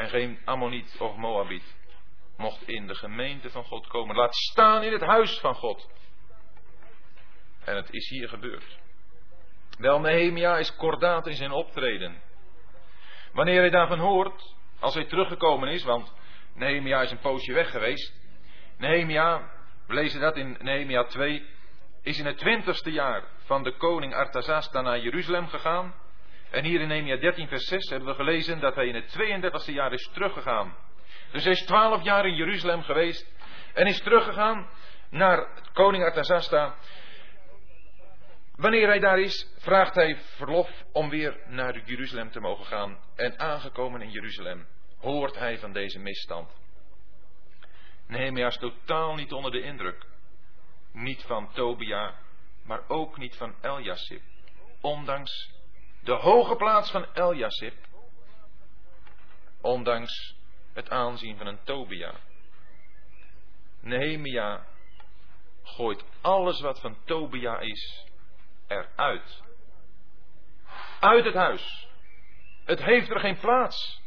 En 0.00 0.08
geen 0.08 0.38
Ammoniet 0.44 0.96
of 0.98 1.16
Moabiet 1.16 1.76
mocht 2.36 2.68
in 2.68 2.86
de 2.86 2.94
gemeente 2.94 3.50
van 3.50 3.64
God 3.64 3.86
komen. 3.86 4.16
Laat 4.16 4.34
staan 4.34 4.82
in 4.82 4.92
het 4.92 5.00
huis 5.00 5.38
van 5.38 5.54
God. 5.54 5.90
En 7.64 7.76
het 7.76 7.90
is 7.90 8.08
hier 8.08 8.28
gebeurd. 8.28 8.78
Wel, 9.78 10.00
Nehemia 10.00 10.56
is 10.56 10.76
kordaat 10.76 11.26
in 11.26 11.34
zijn 11.34 11.50
optreden. 11.50 12.22
Wanneer 13.32 13.60
hij 13.60 13.70
daarvan 13.70 13.98
hoort, 13.98 14.54
als 14.78 14.94
hij 14.94 15.04
teruggekomen 15.04 15.68
is, 15.68 15.82
want 15.82 16.12
Nehemia 16.54 17.02
is 17.02 17.10
een 17.10 17.20
poosje 17.20 17.52
weg 17.52 17.70
geweest. 17.70 18.14
Nehemia, 18.78 19.50
we 19.86 19.94
lezen 19.94 20.20
dat 20.20 20.36
in 20.36 20.56
Nehemia 20.60 21.04
2, 21.04 21.46
is 22.02 22.18
in 22.18 22.26
het 22.26 22.38
twintigste 22.38 22.90
jaar 22.92 23.24
van 23.44 23.62
de 23.62 23.76
koning 23.76 24.14
Artazasta 24.14 24.80
naar 24.80 25.00
Jeruzalem 25.00 25.48
gegaan. 25.48 25.94
En 26.50 26.64
hier 26.64 26.80
in 26.80 26.88
Nehemia 26.88 27.16
13 27.16 27.48
vers 27.48 27.64
6 27.64 27.88
hebben 27.88 28.08
we 28.08 28.14
gelezen 28.14 28.60
dat 28.60 28.74
hij 28.74 28.86
in 28.86 28.94
het 28.94 29.16
32e 29.18 29.74
jaar 29.74 29.92
is 29.92 30.10
teruggegaan. 30.12 30.76
Dus 31.32 31.42
hij 31.42 31.52
is 31.52 31.64
twaalf 31.64 32.02
jaar 32.02 32.26
in 32.26 32.34
Jeruzalem 32.34 32.82
geweest 32.82 33.32
en 33.74 33.86
is 33.86 34.00
teruggegaan 34.00 34.68
naar 35.10 35.46
koning 35.72 36.04
Artazasta. 36.04 36.74
Wanneer 38.56 38.86
hij 38.86 38.98
daar 38.98 39.18
is, 39.18 39.54
vraagt 39.58 39.94
hij 39.94 40.16
verlof 40.16 40.84
om 40.92 41.08
weer 41.10 41.40
naar 41.46 41.80
Jeruzalem 41.84 42.30
te 42.30 42.40
mogen 42.40 42.66
gaan. 42.66 42.98
En 43.16 43.38
aangekomen 43.38 44.00
in 44.00 44.10
Jeruzalem 44.10 44.66
hoort 44.98 45.38
hij 45.38 45.58
van 45.58 45.72
deze 45.72 45.98
misstand. 45.98 46.50
Nehemia 48.06 48.46
is 48.46 48.56
totaal 48.56 49.14
niet 49.14 49.32
onder 49.32 49.50
de 49.50 49.62
indruk. 49.62 50.06
Niet 50.92 51.22
van 51.22 51.52
Tobia, 51.52 52.14
maar 52.64 52.88
ook 52.88 53.18
niet 53.18 53.36
van 53.36 53.54
Eljasip. 53.60 54.22
Ondanks 54.80 55.59
de 56.02 56.12
hoge 56.12 56.56
plaats 56.56 56.90
van 56.90 57.06
Eljasip. 57.12 57.74
Ondanks 59.60 60.34
het 60.72 60.90
aanzien 60.90 61.36
van 61.36 61.46
een 61.46 61.62
Tobia. 61.64 62.14
Nehemia 63.80 64.66
gooit 65.62 66.04
alles 66.20 66.60
wat 66.60 66.80
van 66.80 66.96
Tobia 67.04 67.58
is 67.58 68.06
eruit. 68.68 69.42
Uit 71.00 71.24
het 71.24 71.34
huis. 71.34 71.88
Het 72.64 72.82
heeft 72.82 73.10
er 73.10 73.20
geen 73.20 73.38
plaats. 73.38 74.00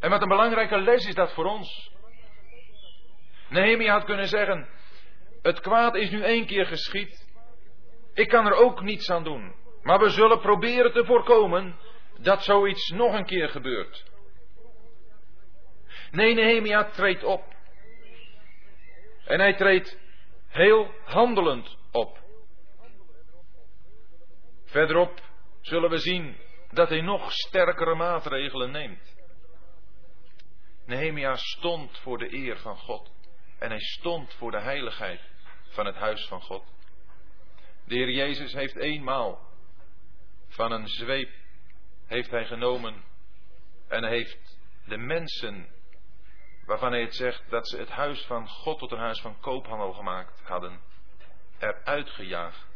En 0.00 0.10
wat 0.10 0.22
een 0.22 0.28
belangrijke 0.28 0.78
les 0.78 1.06
is 1.06 1.14
dat 1.14 1.32
voor 1.32 1.44
ons. 1.44 1.90
Nehemia 3.48 3.92
had 3.92 4.04
kunnen 4.04 4.28
zeggen: 4.28 4.68
Het 5.42 5.60
kwaad 5.60 5.94
is 5.94 6.10
nu 6.10 6.22
één 6.22 6.46
keer 6.46 6.66
geschied. 6.66 7.28
Ik 8.14 8.28
kan 8.28 8.46
er 8.46 8.54
ook 8.54 8.80
niets 8.80 9.10
aan 9.10 9.24
doen. 9.24 9.54
Maar 9.82 9.98
we 9.98 10.08
zullen 10.08 10.40
proberen 10.40 10.92
te 10.92 11.04
voorkomen 11.04 11.76
dat 12.18 12.44
zoiets 12.44 12.90
nog 12.90 13.14
een 13.14 13.26
keer 13.26 13.48
gebeurt. 13.48 14.04
Nee, 16.10 16.34
Nehemia 16.34 16.84
treedt 16.84 17.24
op. 17.24 17.44
En 19.24 19.40
hij 19.40 19.54
treedt 19.54 19.98
heel 20.48 20.94
handelend 21.04 21.76
op. 21.92 22.18
Verderop 24.64 25.20
zullen 25.60 25.90
we 25.90 25.98
zien 25.98 26.36
dat 26.70 26.88
hij 26.88 27.00
nog 27.00 27.32
sterkere 27.32 27.94
maatregelen 27.94 28.70
neemt. 28.70 29.16
Nehemia 30.86 31.34
stond 31.34 31.98
voor 31.98 32.18
de 32.18 32.34
eer 32.34 32.56
van 32.56 32.76
God. 32.76 33.12
En 33.58 33.70
hij 33.70 33.80
stond 33.80 34.34
voor 34.34 34.50
de 34.50 34.60
heiligheid 34.60 35.20
van 35.68 35.86
het 35.86 35.96
huis 35.96 36.26
van 36.26 36.42
God. 36.42 36.64
De 37.84 37.94
Heer 37.94 38.10
Jezus 38.10 38.52
heeft 38.52 38.76
eenmaal 38.76 39.49
van 40.50 40.72
een 40.72 40.88
zweep 40.88 41.30
heeft 42.06 42.30
hij 42.30 42.44
genomen 42.44 43.04
en 43.88 44.04
heeft 44.04 44.58
de 44.84 44.96
mensen 44.96 45.68
waarvan 46.64 46.92
hij 46.92 47.00
het 47.00 47.14
zegt 47.14 47.50
dat 47.50 47.68
ze 47.68 47.76
het 47.76 47.88
huis 47.88 48.24
van 48.24 48.48
God 48.48 48.78
tot 48.78 48.92
een 48.92 48.98
huis 48.98 49.20
van 49.20 49.40
koophandel 49.40 49.92
gemaakt 49.92 50.40
hadden, 50.42 50.80
eruit 51.58 52.10
gejaagd. 52.10 52.68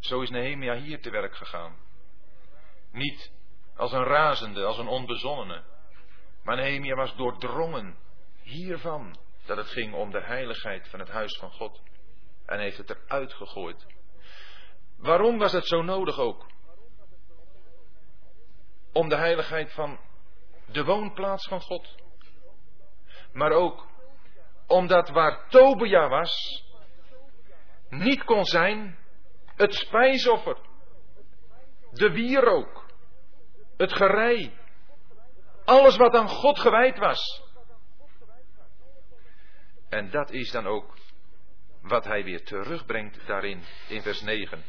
Zo 0.00 0.20
is 0.20 0.30
Nehemia 0.30 0.74
hier 0.74 1.00
te 1.00 1.10
werk 1.10 1.36
gegaan. 1.36 1.76
Niet 2.92 3.32
als 3.76 3.92
een 3.92 4.04
razende, 4.04 4.64
als 4.64 4.78
een 4.78 4.86
onbezonnene, 4.86 5.62
maar 6.42 6.56
Nehemia 6.56 6.94
was 6.94 7.16
doordrongen 7.16 7.96
hiervan 8.42 9.16
dat 9.46 9.56
het 9.56 9.66
ging 9.68 9.94
om 9.94 10.10
de 10.10 10.22
heiligheid 10.22 10.88
van 10.88 10.98
het 10.98 11.08
huis 11.08 11.38
van 11.38 11.50
God. 11.50 11.82
En 12.46 12.60
heeft 12.60 12.76
het 12.76 12.90
eruit 12.90 13.32
gegooid. 13.32 13.86
Waarom 14.96 15.38
was 15.38 15.52
het 15.52 15.66
zo 15.66 15.82
nodig 15.82 16.18
ook? 16.18 16.51
Om 18.92 19.08
de 19.08 19.16
heiligheid 19.16 19.72
van 19.72 19.98
de 20.66 20.84
woonplaats 20.84 21.48
van 21.48 21.60
God. 21.60 21.94
Maar 23.32 23.52
ook 23.52 23.86
omdat 24.66 25.08
waar 25.08 25.48
Tobia 25.48 26.08
was, 26.08 26.64
niet 27.88 28.24
kon 28.24 28.44
zijn 28.44 28.98
het 29.56 29.74
spijsoffer, 29.74 30.56
de 31.90 32.10
wierook, 32.10 32.86
het 33.76 33.92
gerei, 33.92 34.58
alles 35.64 35.96
wat 35.96 36.14
aan 36.14 36.28
God 36.28 36.58
gewijd 36.58 36.98
was. 36.98 37.42
En 39.88 40.10
dat 40.10 40.30
is 40.30 40.50
dan 40.50 40.66
ook 40.66 40.94
wat 41.80 42.04
hij 42.04 42.24
weer 42.24 42.44
terugbrengt 42.44 43.26
daarin, 43.26 43.62
in 43.88 44.02
vers 44.02 44.20
9. 44.20 44.64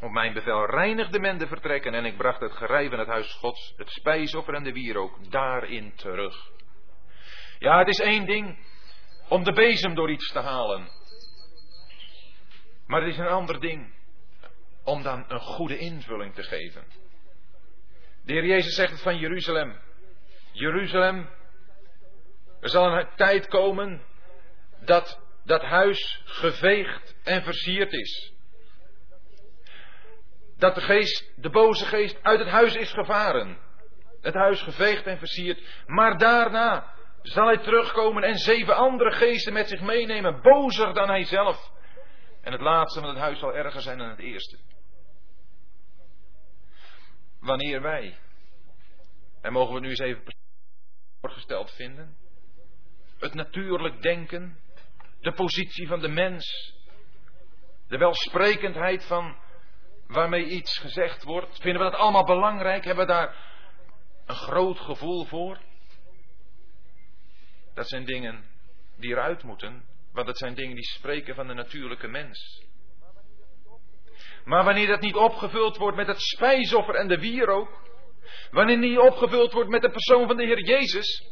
Op 0.00 0.10
mijn 0.10 0.32
bevel 0.32 0.66
reinigde 0.66 1.20
men 1.20 1.38
de 1.38 1.46
vertrekken 1.46 1.94
en 1.94 2.04
ik 2.04 2.16
bracht 2.16 2.40
het 2.40 2.52
gerei 2.52 2.88
van 2.88 2.98
het 2.98 3.08
huis 3.08 3.32
Gods, 3.32 3.74
het 3.76 3.90
spijsoffer 3.90 4.54
en 4.54 4.62
de 4.62 4.72
wierook 4.72 5.30
daarin 5.30 5.94
terug. 5.94 6.50
Ja, 7.58 7.78
het 7.78 7.88
is 7.88 7.98
één 7.98 8.26
ding 8.26 8.58
om 9.28 9.44
de 9.44 9.52
bezem 9.52 9.94
door 9.94 10.10
iets 10.10 10.32
te 10.32 10.38
halen. 10.38 10.88
Maar 12.86 13.00
het 13.02 13.12
is 13.12 13.18
een 13.18 13.26
ander 13.26 13.60
ding 13.60 13.94
om 14.84 15.02
dan 15.02 15.24
een 15.28 15.40
goede 15.40 15.78
invulling 15.78 16.34
te 16.34 16.42
geven. 16.42 16.84
De 18.24 18.32
Heer 18.32 18.46
Jezus 18.46 18.74
zegt 18.74 18.90
het 18.90 19.02
van 19.02 19.18
Jeruzalem. 19.18 19.80
Jeruzalem, 20.52 21.28
er 22.60 22.68
zal 22.68 22.86
een 22.86 23.08
tijd 23.16 23.46
komen 23.46 24.02
dat 24.84 25.20
dat 25.44 25.62
huis 25.62 26.22
geveegd 26.24 27.16
en 27.22 27.42
versierd 27.42 27.92
is. 27.92 28.32
Dat 30.58 30.74
de 30.74 30.80
geest, 30.80 31.32
de 31.36 31.50
boze 31.50 31.84
geest, 31.84 32.22
uit 32.22 32.38
het 32.38 32.48
huis 32.48 32.74
is 32.74 32.92
gevaren. 32.92 33.58
Het 34.20 34.34
huis 34.34 34.62
geveegd 34.62 35.06
en 35.06 35.18
versierd. 35.18 35.84
Maar 35.86 36.18
daarna 36.18 36.94
zal 37.22 37.46
hij 37.46 37.58
terugkomen 37.58 38.22
en 38.22 38.38
zeven 38.38 38.76
andere 38.76 39.12
geesten 39.12 39.52
met 39.52 39.68
zich 39.68 39.80
meenemen, 39.80 40.42
bozer 40.42 40.94
dan 40.94 41.08
hij 41.08 41.24
zelf. 41.24 41.72
En 42.42 42.52
het 42.52 42.60
laatste 42.60 43.00
van 43.00 43.08
het 43.08 43.18
huis 43.18 43.38
zal 43.38 43.54
erger 43.54 43.80
zijn 43.80 43.98
dan 43.98 44.08
het 44.08 44.18
eerste. 44.18 44.58
Wanneer 47.40 47.82
wij, 47.82 48.18
en 49.40 49.52
mogen 49.52 49.74
we 49.74 49.80
nu 49.80 49.88
eens 49.88 49.98
even 49.98 50.22
voorgesteld 51.20 51.70
vinden, 51.70 52.16
het 53.18 53.34
natuurlijk 53.34 54.02
denken, 54.02 54.58
de 55.20 55.32
positie 55.32 55.86
van 55.86 56.00
de 56.00 56.08
mens, 56.08 56.74
de 57.88 57.98
welsprekendheid 57.98 59.04
van 59.04 59.36
waarmee 60.08 60.44
iets 60.44 60.78
gezegd 60.78 61.22
wordt, 61.24 61.60
vinden 61.60 61.84
we 61.84 61.90
dat 61.90 62.00
allemaal 62.00 62.24
belangrijk? 62.24 62.84
Hebben 62.84 63.06
we 63.06 63.12
daar 63.12 63.36
een 64.26 64.34
groot 64.34 64.78
gevoel 64.78 65.24
voor? 65.24 65.58
Dat 67.74 67.88
zijn 67.88 68.04
dingen 68.04 68.44
die 68.96 69.10
eruit 69.10 69.42
moeten, 69.42 69.84
want 70.12 70.26
dat 70.26 70.38
zijn 70.38 70.54
dingen 70.54 70.74
die 70.74 70.84
spreken 70.84 71.34
van 71.34 71.46
de 71.46 71.54
natuurlijke 71.54 72.08
mens. 72.08 72.66
Maar 74.44 74.64
wanneer 74.64 74.86
dat 74.86 75.00
niet 75.00 75.14
opgevuld 75.14 75.76
wordt 75.76 75.96
met 75.96 76.06
het 76.06 76.20
spijsoffer 76.20 76.94
en 76.94 77.08
de 77.08 77.18
wierook, 77.18 77.82
wanneer 78.50 78.78
niet 78.78 78.98
opgevuld 78.98 79.52
wordt 79.52 79.70
met 79.70 79.82
de 79.82 79.90
persoon 79.90 80.26
van 80.26 80.36
de 80.36 80.44
Heer 80.44 80.64
Jezus, 80.64 81.26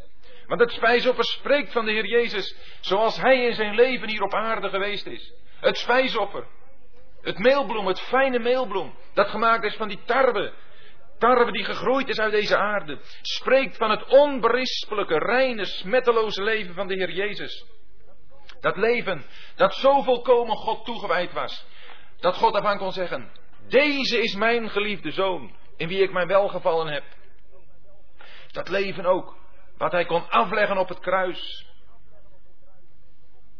want 0.47 0.61
het 0.61 0.71
spijsoffer 0.71 1.25
spreekt 1.25 1.73
van 1.73 1.85
de 1.85 1.93
Heer 1.93 2.07
Jezus 2.07 2.57
zoals 2.81 3.17
Hij 3.17 3.45
in 3.47 3.55
zijn 3.55 3.75
leven 3.75 4.09
hier 4.09 4.23
op 4.23 4.35
aarde 4.35 4.69
geweest 4.69 5.07
is. 5.07 5.35
Het 5.61 5.77
spijsoffer, 5.77 6.47
het 7.27 7.39
meelbloem, 7.39 7.87
het 7.87 8.01
fijne 8.01 8.39
meelbloem, 8.39 8.95
dat 9.15 9.29
gemaakt 9.29 9.65
is 9.65 9.77
van 9.77 9.89
die 9.89 10.01
tarwe, 10.05 10.53
tarwe 11.19 11.53
die 11.53 11.65
gegroeid 11.65 12.09
is 12.09 12.19
uit 12.19 12.33
deze 12.33 12.57
aarde, 12.57 12.99
spreekt 13.23 13.77
van 13.77 13.91
het 13.91 14.05
onberispelijke, 14.05 15.19
reine, 15.19 15.65
smetteloze 15.65 16.43
leven 16.43 16.75
van 16.75 16.87
de 16.87 16.95
Heer 16.95 17.11
Jezus. 17.11 17.67
Dat 18.61 18.77
leven 18.77 19.25
dat 19.57 19.75
zo 19.75 20.03
volkomen 20.03 20.57
God 20.57 20.85
toegewijd 20.85 21.33
was, 21.33 21.67
dat 22.21 22.37
God 22.37 22.53
daarvan 22.53 22.79
kon 22.79 22.93
zeggen, 22.93 23.31
deze 23.69 24.19
is 24.19 24.35
mijn 24.35 24.71
geliefde 24.71 25.11
zoon, 25.11 25.57
in 25.77 25.89
wie 25.89 26.03
ik 26.03 26.13
mijn 26.13 26.29
welgevallen 26.29 26.87
heb. 26.87 27.05
Dat 28.53 28.69
leven 28.69 29.07
ook, 29.07 29.37
wat 29.77 29.93
hij 29.93 30.05
kon 30.05 30.31
afleggen 30.31 30.79
op 30.79 30.89
het 30.89 31.01
kruis, 31.01 31.67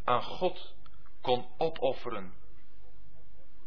aan 0.05 0.23
God 0.23 0.75
kon 1.21 1.47
opofferen. 1.59 2.45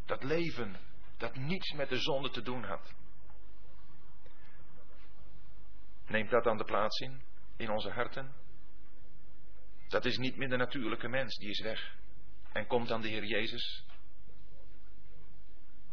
Dat 0.09 0.23
leven 0.23 0.75
dat 1.17 1.35
niets 1.35 1.71
met 1.71 1.89
de 1.89 1.97
zonde 1.97 2.29
te 2.29 2.41
doen 2.41 2.63
had. 2.63 2.93
Neemt 6.07 6.29
dat 6.29 6.43
dan 6.43 6.57
de 6.57 6.63
plaats 6.63 6.99
in, 6.99 7.21
in 7.57 7.69
onze 7.69 7.89
harten? 7.89 8.33
Dat 9.87 10.05
is 10.05 10.17
niet 10.17 10.35
meer 10.35 10.49
de 10.49 10.57
natuurlijke 10.57 11.07
mens, 11.07 11.37
die 11.37 11.49
is 11.49 11.61
weg. 11.61 11.95
En 12.51 12.67
komt 12.67 12.87
dan 12.87 13.01
de 13.01 13.07
Heer 13.07 13.25
Jezus, 13.25 13.85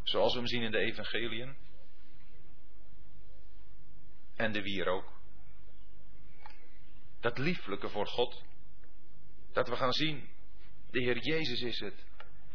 zoals 0.03 0.33
we 0.33 0.39
hem 0.39 0.49
zien 0.49 0.63
in 0.63 0.71
de 0.71 0.79
evangeliën, 0.79 1.57
en 4.37 4.53
de 4.53 4.63
wier 4.63 4.89
ook. 4.89 5.13
Dat 7.21 7.39
lieflijke 7.39 7.89
voor 7.89 8.07
God, 8.07 8.43
dat 9.53 9.69
we 9.69 9.77
gaan 9.77 9.93
zien, 9.93 10.29
de 10.91 11.01
Heer 11.01 11.19
Jezus 11.19 11.61
is 11.61 11.81
het, 11.81 12.05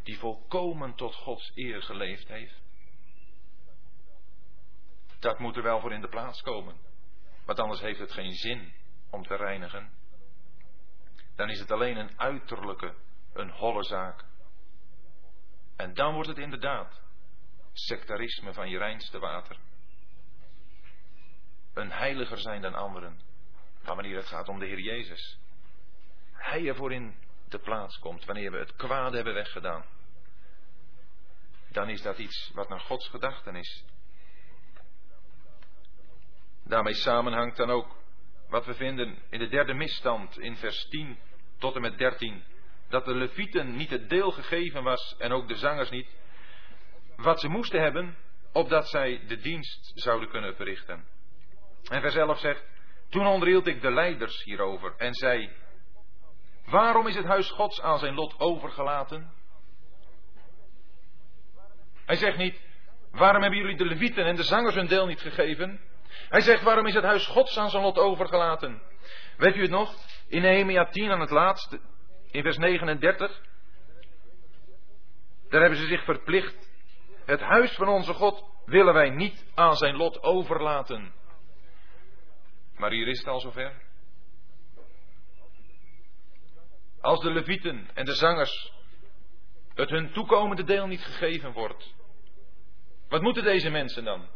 die 0.04 0.20
volkomen 0.20 0.96
tot 0.96 1.16
Gods 1.16 1.52
eer 1.56 1.82
geleefd 1.82 2.28
heeft. 2.28 2.62
Dat 5.20 5.40
moet 5.40 5.56
er 5.56 5.64
wel 5.64 5.80
voor 5.80 5.94
in 5.94 6.02
de 6.02 6.10
plaats 6.10 6.42
komen. 6.42 6.76
Want 7.46 7.60
anders 7.60 7.82
heeft 7.82 8.00
het 8.00 8.12
geen 8.12 8.34
zin 8.34 8.74
om 9.10 9.24
te 9.24 9.36
reinigen. 9.36 9.92
Dan 11.36 11.50
is 11.50 11.60
het 11.60 11.72
alleen 11.72 11.98
een 11.98 12.20
uiterlijke, 12.20 12.96
een 13.34 13.50
holle 13.50 13.84
zaak. 13.84 14.26
En 15.76 15.94
dan 15.94 16.14
wordt 16.14 16.30
het 16.30 16.38
inderdaad 16.38 17.02
sectarisme 17.74 18.54
van 18.54 18.70
je 18.70 18.78
reinste 18.78 19.20
water. 19.20 19.58
Een 21.74 21.92
heiliger 21.92 22.38
zijn 22.38 22.62
dan 22.62 22.74
anderen. 22.74 23.22
Maar 23.84 23.96
wanneer 23.96 24.16
het 24.16 24.28
gaat 24.28 24.50
om 24.50 24.60
de 24.60 24.66
Heer 24.66 24.80
Jezus. 24.80 25.40
Hij 26.32 26.68
ervoor 26.68 26.94
in 26.94 27.16
de 27.52 27.60
plaats 27.60 28.00
komt, 28.00 28.26
wanneer 28.26 28.52
we 28.52 28.58
het 28.58 28.76
kwade 28.76 29.16
hebben 29.16 29.34
weggedaan. 29.34 29.86
Dan 31.70 31.90
is 31.90 32.02
dat 32.02 32.18
iets 32.18 32.52
wat 32.54 32.70
naar 32.70 32.80
Gods 32.80 33.08
gedachten 33.08 33.56
is. 33.56 33.86
Daarmee 36.64 36.94
samenhangt 36.94 37.58
dan 37.58 37.70
ook 37.70 37.96
wat 38.50 38.66
we 38.66 38.74
vinden 38.74 39.18
in 39.30 39.40
de 39.40 39.48
derde 39.48 39.74
misstand 39.74 40.40
in 40.40 40.58
vers 40.58 40.88
10 40.90 41.18
tot 41.58 41.76
en 41.76 41.82
met 41.82 41.98
13. 41.98 42.44
Dat 42.90 43.06
de 43.06 43.16
levieten 43.16 43.76
niet 43.76 43.90
het 43.90 44.10
deel 44.10 44.32
gegeven 44.32 44.84
was 44.84 45.16
en 45.18 45.32
ook 45.32 45.48
de 45.48 45.56
zangers 45.56 45.90
niet. 45.90 46.08
Wat 47.16 47.40
ze 47.40 47.48
moesten 47.48 47.82
hebben, 47.82 48.18
opdat 48.52 48.90
zij 48.90 49.26
de 49.28 49.38
dienst 49.38 49.92
zouden 49.96 50.30
kunnen 50.30 50.56
verrichten. 50.56 51.06
En 51.90 52.02
vers 52.02 52.16
11 52.16 52.40
zegt, 52.40 52.66
toen 53.10 53.28
onderhield 53.28 53.68
ik 53.68 53.82
de 53.82 53.92
leiders 53.92 54.44
hierover 54.44 54.96
en 54.98 55.14
zei, 55.14 55.50
waarom 56.66 57.08
is 57.08 57.16
het 57.16 57.26
huis 57.26 57.50
Gods 57.50 57.82
aan 57.82 58.00
zijn 58.00 58.14
lot 58.14 58.40
overgelaten? 58.40 59.34
Hij 62.06 62.16
zegt 62.16 62.38
niet, 62.38 62.62
waarom 63.12 63.42
hebben 63.42 63.60
jullie 63.60 63.78
de 63.78 63.86
levieten 63.86 64.26
en 64.26 64.36
de 64.36 64.44
zangers 64.44 64.76
hun 64.76 64.88
deel 64.88 65.06
niet 65.06 65.22
gegeven? 65.22 65.80
Hij 66.30 66.42
zegt, 66.42 66.64
waarom 66.64 66.86
is 66.86 66.94
het 66.94 67.04
huis 67.04 67.28
Gods 67.28 67.58
aan 67.58 67.70
zijn 67.70 67.84
lot 67.84 67.98
overgelaten? 67.98 68.82
Weet 69.38 69.56
u 69.56 69.62
het 69.62 69.72
nog? 69.72 69.96
In 70.28 70.42
Nehemia 70.42 70.86
10 70.86 71.12
aan 71.12 71.20
het 71.20 71.30
laatste, 71.30 71.80
in 72.32 72.42
vers 72.42 72.58
39. 72.58 73.42
Daar 75.50 75.62
hebben 75.62 75.80
ze 75.80 75.86
zich 75.86 76.04
verplicht. 76.04 76.70
Het 77.26 77.40
huis 77.40 77.76
van 77.76 77.88
onze 77.88 78.14
God 78.14 78.44
willen 78.66 78.94
wij 78.94 79.10
niet 79.10 79.46
aan 79.56 79.76
zijn 79.76 79.96
lot 79.96 80.24
overlaten. 80.24 81.14
Maar 82.78 82.92
hier 82.92 83.08
is 83.08 83.18
het 83.18 83.28
al 83.28 83.40
zover. 83.40 83.91
Als 87.02 87.20
de 87.20 87.32
levieten 87.32 87.90
en 87.94 88.06
de 88.06 88.16
zangers 88.16 88.74
het 89.74 89.90
hun 89.90 90.12
toekomende 90.12 90.64
deel 90.64 90.88
niet 90.88 91.04
gegeven 91.04 91.52
wordt. 91.52 91.94
Wat 93.10 93.22
moeten 93.22 93.44
deze 93.44 93.70
mensen 93.70 94.04
dan? 94.04 94.28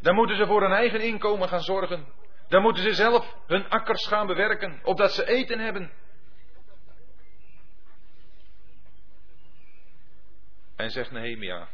Dan 0.00 0.14
moeten 0.14 0.36
ze 0.36 0.46
voor 0.46 0.62
hun 0.62 0.72
eigen 0.72 1.00
inkomen 1.00 1.48
gaan 1.48 1.62
zorgen. 1.62 2.06
Dan 2.48 2.62
moeten 2.62 2.82
ze 2.82 2.94
zelf 2.94 3.36
hun 3.46 3.68
akkers 3.68 4.06
gaan 4.06 4.26
bewerken, 4.26 4.80
opdat 4.82 5.12
ze 5.12 5.26
eten 5.26 5.58
hebben. 5.58 5.92
En 10.76 10.90
zegt 10.90 11.10
Nehemia, 11.10 11.68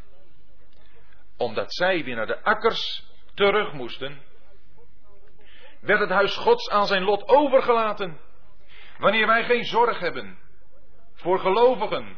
omdat 1.37 1.75
zij 1.75 2.05
weer 2.05 2.17
naar 2.17 2.27
de 2.27 2.43
akkers 2.43 3.05
terug 3.35 3.73
moesten, 3.73 4.23
werd 5.81 6.01
het 6.01 6.11
huis 6.11 6.37
Gods 6.37 6.71
aan 6.71 6.87
zijn 6.87 7.03
lot 7.03 7.29
overgelaten. 7.29 8.21
Wanneer 9.01 9.27
wij 9.27 9.45
geen 9.45 9.65
zorg 9.65 9.99
hebben 9.99 10.39
voor 11.15 11.39
gelovigen 11.39 12.17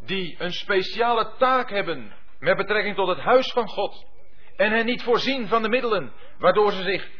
die 0.00 0.36
een 0.38 0.52
speciale 0.52 1.32
taak 1.38 1.70
hebben 1.70 2.14
met 2.38 2.56
betrekking 2.56 2.96
tot 2.96 3.08
het 3.08 3.18
huis 3.18 3.52
van 3.52 3.68
God 3.68 4.06
en 4.56 4.72
hen 4.72 4.86
niet 4.86 5.02
voorzien 5.02 5.48
van 5.48 5.62
de 5.62 5.68
middelen 5.68 6.12
waardoor 6.38 6.72
ze 6.72 6.82
zich 6.82 7.10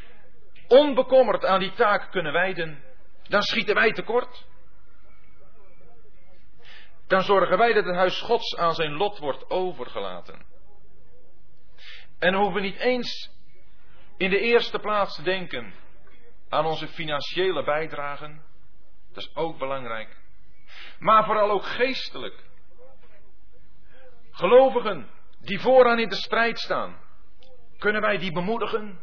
onbekommerd 0.68 1.44
aan 1.44 1.60
die 1.60 1.72
taak 1.72 2.10
kunnen 2.10 2.32
wijden, 2.32 2.84
dan 3.22 3.42
schieten 3.42 3.74
wij 3.74 3.92
tekort. 3.92 4.46
Dan 7.06 7.22
zorgen 7.22 7.58
wij 7.58 7.72
dat 7.72 7.84
het 7.84 7.94
huis 7.94 8.20
Gods 8.20 8.56
aan 8.56 8.74
zijn 8.74 8.92
lot 8.92 9.18
wordt 9.18 9.50
overgelaten. 9.50 10.46
En 12.18 12.34
hoeven 12.34 12.54
we 12.54 12.60
niet 12.60 12.78
eens 12.78 13.30
in 14.16 14.30
de 14.30 14.38
eerste 14.38 14.78
plaats 14.78 15.16
te 15.16 15.22
denken 15.22 15.74
aan 16.48 16.66
onze 16.66 16.88
financiële 16.88 17.64
bijdragen. 17.64 18.52
Dat 19.14 19.24
is 19.24 19.34
ook 19.34 19.58
belangrijk. 19.58 20.16
Maar 20.98 21.24
vooral 21.24 21.50
ook 21.50 21.64
geestelijk. 21.64 22.44
Gelovigen 24.30 25.10
die 25.40 25.60
vooraan 25.60 25.98
in 25.98 26.08
de 26.08 26.16
strijd 26.16 26.58
staan. 26.58 26.98
Kunnen 27.78 28.00
wij 28.00 28.18
die 28.18 28.32
bemoedigen? 28.32 29.00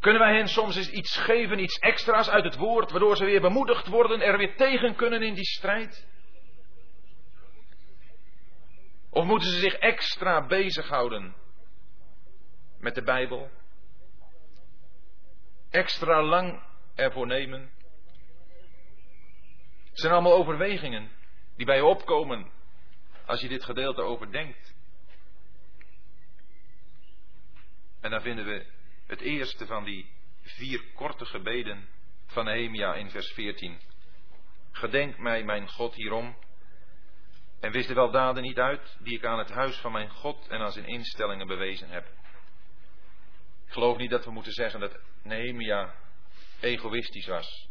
Kunnen 0.00 0.20
wij 0.20 0.36
hen 0.36 0.48
soms 0.48 0.76
eens 0.76 0.90
iets 0.90 1.16
geven, 1.16 1.58
iets 1.58 1.78
extra's 1.78 2.28
uit 2.28 2.44
het 2.44 2.56
woord, 2.56 2.90
waardoor 2.90 3.16
ze 3.16 3.24
weer 3.24 3.40
bemoedigd 3.40 3.86
worden, 3.86 4.20
er 4.20 4.38
weer 4.38 4.56
tegen 4.56 4.94
kunnen 4.94 5.22
in 5.22 5.34
die 5.34 5.44
strijd? 5.44 6.06
Of 9.10 9.24
moeten 9.24 9.48
ze 9.48 9.58
zich 9.58 9.74
extra 9.74 10.46
bezighouden 10.46 11.34
met 12.78 12.94
de 12.94 13.02
Bijbel? 13.02 13.50
Extra 15.70 16.22
lang 16.22 16.62
ervoor 16.94 17.26
nemen? 17.26 17.70
Het 19.92 20.00
zijn 20.00 20.12
allemaal 20.12 20.36
overwegingen 20.36 21.10
die 21.56 21.66
bij 21.66 21.76
je 21.76 21.84
opkomen 21.84 22.50
als 23.26 23.40
je 23.40 23.48
dit 23.48 23.64
gedeelte 23.64 24.02
overdenkt. 24.02 24.74
En 28.00 28.10
dan 28.10 28.20
vinden 28.20 28.44
we 28.44 28.66
het 29.06 29.20
eerste 29.20 29.66
van 29.66 29.84
die 29.84 30.10
vier 30.42 30.84
korte 30.94 31.24
gebeden 31.24 31.88
van 32.26 32.44
Nehemia 32.44 32.94
in 32.94 33.10
vers 33.10 33.32
14. 33.32 33.80
Gedenk 34.70 35.18
mij, 35.18 35.44
mijn 35.44 35.68
God, 35.68 35.94
hierom. 35.94 36.36
En 37.60 37.72
wist 37.72 37.88
de 37.88 37.94
weldaden 37.94 38.42
niet 38.42 38.58
uit 38.58 38.96
die 39.00 39.14
ik 39.14 39.24
aan 39.24 39.38
het 39.38 39.50
huis 39.50 39.76
van 39.76 39.92
mijn 39.92 40.10
God 40.10 40.48
en 40.48 40.60
aan 40.60 40.72
zijn 40.72 40.86
instellingen 40.86 41.46
bewezen 41.46 41.88
heb. 41.88 42.06
Ik 43.66 43.72
geloof 43.72 43.96
niet 43.96 44.10
dat 44.10 44.24
we 44.24 44.30
moeten 44.30 44.52
zeggen 44.52 44.80
dat 44.80 44.98
Nehemia 45.22 45.94
egoïstisch 46.60 47.26
was. 47.26 47.70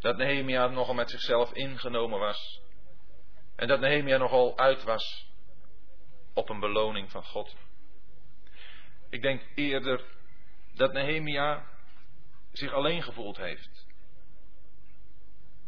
Dat 0.00 0.16
Nehemia 0.16 0.66
nogal 0.66 0.94
met 0.94 1.10
zichzelf 1.10 1.52
ingenomen 1.52 2.18
was. 2.18 2.60
En 3.56 3.68
dat 3.68 3.80
Nehemia 3.80 4.16
nogal 4.16 4.58
uit 4.58 4.82
was 4.82 5.26
op 6.34 6.48
een 6.48 6.60
beloning 6.60 7.10
van 7.10 7.24
God. 7.24 7.56
Ik 9.10 9.22
denk 9.22 9.42
eerder 9.54 10.04
dat 10.74 10.92
Nehemia 10.92 11.66
zich 12.52 12.72
alleen 12.72 13.02
gevoeld 13.02 13.36
heeft. 13.36 13.86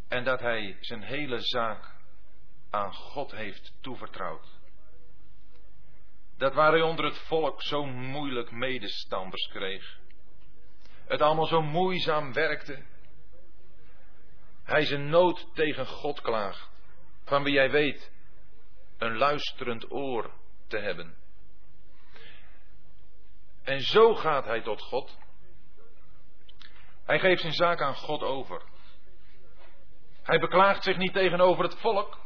En 0.09 0.24
dat 0.24 0.41
hij 0.41 0.76
zijn 0.80 1.03
hele 1.03 1.41
zaak 1.41 1.95
aan 2.70 2.95
God 2.95 3.30
heeft 3.30 3.72
toevertrouwd. 3.80 4.47
Dat 6.37 6.55
waar 6.55 6.72
hij 6.72 6.83
onder 6.83 7.05
het 7.05 7.18
volk 7.18 7.62
zo 7.62 7.87
moeilijk 7.87 8.51
medestanders 8.51 9.49
kreeg. 9.49 9.99
Het 11.07 11.20
allemaal 11.20 11.47
zo 11.47 11.62
moeizaam 11.62 12.33
werkte. 12.33 12.83
Hij 14.72 14.84
zijn 14.84 15.08
nood 15.08 15.54
tegen 15.54 15.86
God 15.86 16.20
klaagt. 16.20 16.70
Van 17.24 17.42
wie 17.42 17.52
jij 17.52 17.70
weet 17.70 18.12
een 18.98 19.16
luisterend 19.16 19.90
oor 19.90 20.30
te 20.66 20.78
hebben. 20.78 21.14
En 23.62 23.80
zo 23.80 24.14
gaat 24.14 24.44
hij 24.44 24.62
tot 24.62 24.82
God. 24.82 25.18
Hij 27.04 27.18
geeft 27.18 27.40
zijn 27.40 27.52
zaak 27.52 27.80
aan 27.80 27.94
God 27.94 28.22
over. 28.22 28.62
Hij 30.22 30.38
beklaagt 30.38 30.82
zich 30.82 30.96
niet 30.96 31.12
tegenover 31.12 31.64
het 31.64 31.80
volk. 31.80 32.18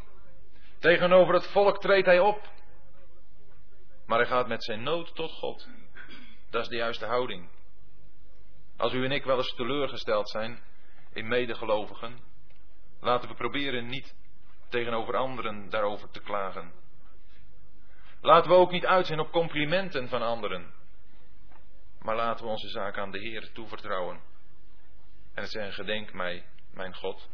Tegenover 0.78 1.34
het 1.34 1.46
volk 1.46 1.80
treedt 1.80 2.06
hij 2.06 2.20
op. 2.20 2.48
Maar 4.06 4.18
hij 4.18 4.28
gaat 4.28 4.48
met 4.48 4.64
zijn 4.64 4.82
nood 4.82 5.14
tot 5.14 5.32
God. 5.32 5.68
Dat 6.50 6.62
is 6.62 6.68
de 6.68 6.76
juiste 6.76 7.06
houding. 7.06 7.48
Als 8.76 8.92
u 8.92 9.04
en 9.04 9.12
ik 9.12 9.24
wel 9.24 9.36
eens 9.36 9.54
teleurgesteld 9.54 10.30
zijn 10.30 10.62
in 11.12 11.28
medegelovigen, 11.28 12.34
laten 13.00 13.28
we 13.28 13.34
proberen 13.34 13.86
niet 13.86 14.14
tegenover 14.68 15.16
anderen 15.16 15.70
daarover 15.70 16.10
te 16.10 16.20
klagen. 16.20 16.72
Laten 18.20 18.50
we 18.50 18.56
ook 18.56 18.70
niet 18.70 18.86
uit 18.86 19.06
zijn 19.06 19.20
op 19.20 19.30
complimenten 19.30 20.08
van 20.08 20.22
anderen. 20.22 20.74
Maar 22.00 22.16
laten 22.16 22.44
we 22.44 22.50
onze 22.50 22.68
zaak 22.68 22.98
aan 22.98 23.10
de 23.10 23.18
Heer 23.18 23.52
toevertrouwen. 23.52 24.20
En 25.34 25.46
zeggen, 25.46 25.72
gedenk 25.72 26.12
mij, 26.12 26.44
mijn 26.72 26.94
God. 26.94 27.28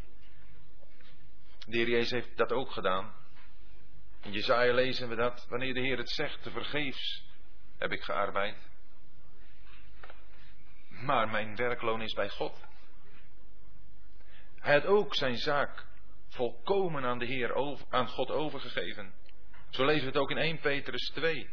De 1.66 1.76
Heer 1.76 1.88
Jezus 1.88 2.10
heeft 2.10 2.36
dat 2.36 2.52
ook 2.52 2.70
gedaan. 2.70 3.14
In 4.22 4.32
Jezaja 4.32 4.72
lezen 4.72 5.08
we 5.08 5.14
dat, 5.14 5.46
wanneer 5.48 5.74
de 5.74 5.80
Heer 5.80 5.98
het 5.98 6.10
zegt, 6.10 6.42
te 6.42 6.50
vergeefs 6.50 7.24
heb 7.78 7.92
ik 7.92 8.02
gearbeid. 8.02 8.70
Maar 10.88 11.28
mijn 11.28 11.56
werkloon 11.56 12.02
is 12.02 12.14
bij 12.14 12.28
God. 12.28 12.64
Hij 14.62 14.74
had 14.74 14.86
ook 14.86 15.14
zijn 15.14 15.36
zaak 15.36 15.86
volkomen 16.28 17.04
aan 17.04 17.18
de 17.18 17.26
Heer, 17.26 17.78
aan 17.88 18.08
God 18.08 18.30
overgegeven. 18.30 19.14
Zo 19.70 19.84
lezen 19.84 20.00
we 20.00 20.06
het 20.06 20.16
ook 20.16 20.30
in 20.30 20.38
1 20.38 20.58
Petrus 20.58 21.10
2. 21.14 21.50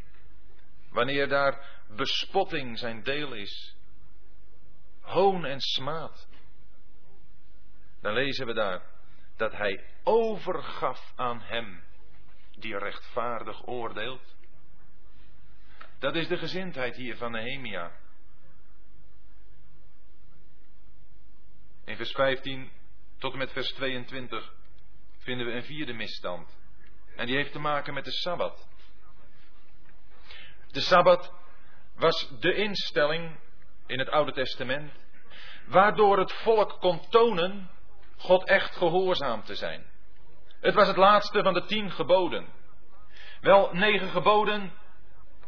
Wanneer 0.90 1.28
daar 1.28 1.80
bespotting 1.88 2.78
zijn 2.78 3.02
deel 3.02 3.32
is, 3.32 3.76
hoon 5.00 5.44
en 5.44 5.60
smaad, 5.60 6.28
dan 8.00 8.12
lezen 8.12 8.46
we 8.46 8.52
daar 8.52 8.82
dat 9.36 9.52
hij 9.52 9.84
overgaf 10.04 11.12
aan 11.16 11.40
hem 11.40 11.82
die 12.50 12.78
rechtvaardig 12.78 13.66
oordeelt. 13.66 14.36
Dat 15.98 16.14
is 16.14 16.28
de 16.28 16.38
gezindheid 16.38 16.96
hier 16.96 17.16
van 17.16 17.30
Nehemia. 17.30 17.92
In 21.84 21.96
vers 21.96 22.12
15 22.12 22.70
tot 23.20 23.32
en 23.32 23.38
met 23.38 23.52
vers 23.52 23.72
22 23.72 24.52
vinden 25.18 25.46
we 25.46 25.52
een 25.52 25.64
vierde 25.64 25.92
misstand. 25.92 26.58
En 27.16 27.26
die 27.26 27.36
heeft 27.36 27.52
te 27.52 27.58
maken 27.58 27.94
met 27.94 28.04
de 28.04 28.12
Sabbat. 28.12 28.68
De 30.70 30.80
Sabbat 30.80 31.32
was 31.96 32.32
de 32.40 32.54
instelling 32.54 33.38
in 33.86 33.98
het 33.98 34.08
Oude 34.08 34.32
Testament 34.32 34.92
waardoor 35.66 36.18
het 36.18 36.32
volk 36.32 36.80
kon 36.80 37.08
tonen 37.08 37.70
God 38.16 38.44
echt 38.48 38.76
gehoorzaam 38.76 39.42
te 39.42 39.54
zijn. 39.54 39.84
Het 40.60 40.74
was 40.74 40.86
het 40.86 40.96
laatste 40.96 41.42
van 41.42 41.54
de 41.54 41.64
tien 41.64 41.90
geboden. 41.90 42.46
Wel, 43.40 43.70
negen 43.72 44.08
geboden, 44.08 44.72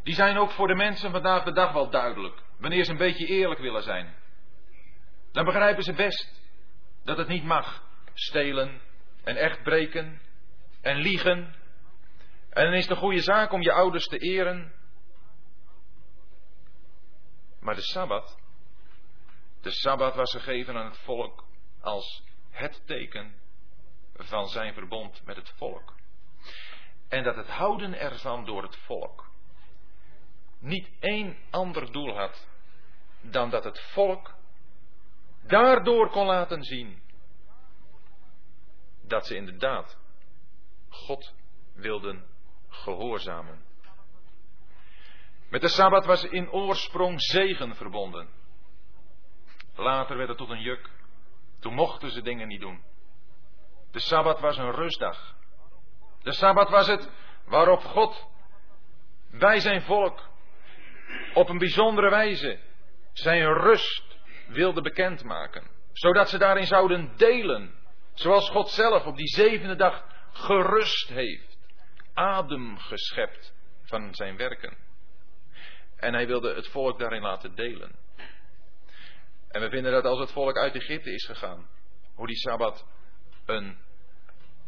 die 0.02 0.14
zijn 0.14 0.38
ook 0.38 0.50
voor 0.50 0.66
de 0.66 0.74
mensen 0.74 1.10
vandaag 1.10 1.44
de 1.44 1.52
dag 1.52 1.72
wel 1.72 1.90
duidelijk, 1.90 2.42
wanneer 2.58 2.84
ze 2.84 2.90
een 2.90 2.96
beetje 2.96 3.26
eerlijk 3.26 3.60
willen 3.60 3.82
zijn. 3.82 4.14
Dan 5.32 5.44
begrijpen 5.44 5.82
ze 5.82 5.92
best 5.92 6.41
dat 7.04 7.18
het 7.18 7.28
niet 7.28 7.44
mag 7.44 7.84
stelen 8.14 8.80
en 9.24 9.36
echt 9.36 9.62
breken 9.62 10.20
en 10.80 10.96
liegen 10.96 11.54
En 12.50 12.64
dan 12.64 12.74
is 12.74 12.82
het 12.82 12.90
een 12.90 13.02
goede 13.02 13.22
zaak 13.22 13.52
om 13.52 13.62
je 13.62 13.72
ouders 13.72 14.06
te 14.06 14.18
eren. 14.18 14.72
Maar 17.60 17.74
de 17.74 17.82
Sabbat, 17.82 18.38
de 19.60 19.70
Sabbat 19.70 20.14
was 20.14 20.32
gegeven 20.32 20.76
aan 20.76 20.86
het 20.86 20.98
volk 20.98 21.44
als 21.80 22.22
het 22.50 22.82
teken 22.86 23.34
van 24.14 24.48
zijn 24.48 24.74
verbond 24.74 25.24
met 25.24 25.36
het 25.36 25.52
volk. 25.56 25.94
En 27.08 27.22
dat 27.22 27.36
het 27.36 27.48
houden 27.48 27.98
ervan 27.98 28.44
door 28.44 28.62
het 28.62 28.76
volk 28.76 29.30
niet 30.58 30.90
één 31.00 31.36
ander 31.50 31.92
doel 31.92 32.16
had 32.16 32.48
dan 33.20 33.50
dat 33.50 33.64
het 33.64 33.80
volk 33.80 34.34
daardoor 35.46 36.10
kon 36.10 36.26
laten 36.26 36.62
zien 36.62 37.02
dat 39.02 39.26
ze 39.26 39.36
inderdaad 39.36 39.98
God 40.88 41.34
wilden 41.74 42.26
gehoorzamen. 42.68 43.64
Met 45.48 45.60
de 45.60 45.68
Sabbat 45.68 46.04
was 46.04 46.24
in 46.24 46.50
oorsprong 46.50 47.22
zegen 47.22 47.74
verbonden. 47.74 48.28
Later 49.74 50.16
werd 50.16 50.28
het 50.28 50.38
tot 50.38 50.50
een 50.50 50.60
juk. 50.60 50.90
Toen 51.60 51.74
mochten 51.74 52.10
ze 52.10 52.22
dingen 52.22 52.48
niet 52.48 52.60
doen. 52.60 52.82
De 53.90 53.98
Sabbat 53.98 54.40
was 54.40 54.56
een 54.56 54.72
rustdag. 54.72 55.34
De 56.22 56.32
Sabbat 56.32 56.68
was 56.68 56.86
het 56.86 57.10
waarop 57.44 57.82
God 57.82 58.26
bij 59.30 59.60
zijn 59.60 59.82
volk 59.82 60.28
op 61.34 61.48
een 61.48 61.58
bijzondere 61.58 62.10
wijze 62.10 62.60
zijn 63.12 63.52
rust 63.52 64.11
wilde 64.52 64.82
bekendmaken. 64.82 65.70
Zodat 65.92 66.28
ze 66.28 66.38
daarin 66.38 66.66
zouden 66.66 67.12
delen. 67.16 67.74
Zoals 68.14 68.50
God 68.50 68.68
zelf 68.68 69.06
op 69.06 69.16
die 69.16 69.28
zevende 69.28 69.76
dag 69.76 70.04
gerust 70.32 71.08
heeft. 71.08 71.58
Adem 72.14 72.78
geschept 72.78 73.54
van 73.82 74.14
zijn 74.14 74.36
werken. 74.36 74.76
En 75.96 76.14
hij 76.14 76.26
wilde 76.26 76.54
het 76.54 76.68
volk 76.68 76.98
daarin 76.98 77.22
laten 77.22 77.54
delen. 77.54 77.92
En 79.48 79.60
we 79.60 79.68
vinden 79.68 79.92
dat 79.92 80.04
als 80.04 80.18
het 80.18 80.32
volk 80.32 80.56
uit 80.56 80.74
Egypte 80.74 81.12
is 81.12 81.26
gegaan, 81.26 81.68
hoe 82.14 82.26
die 82.26 82.36
Sabbat 82.36 82.86
een 83.46 83.78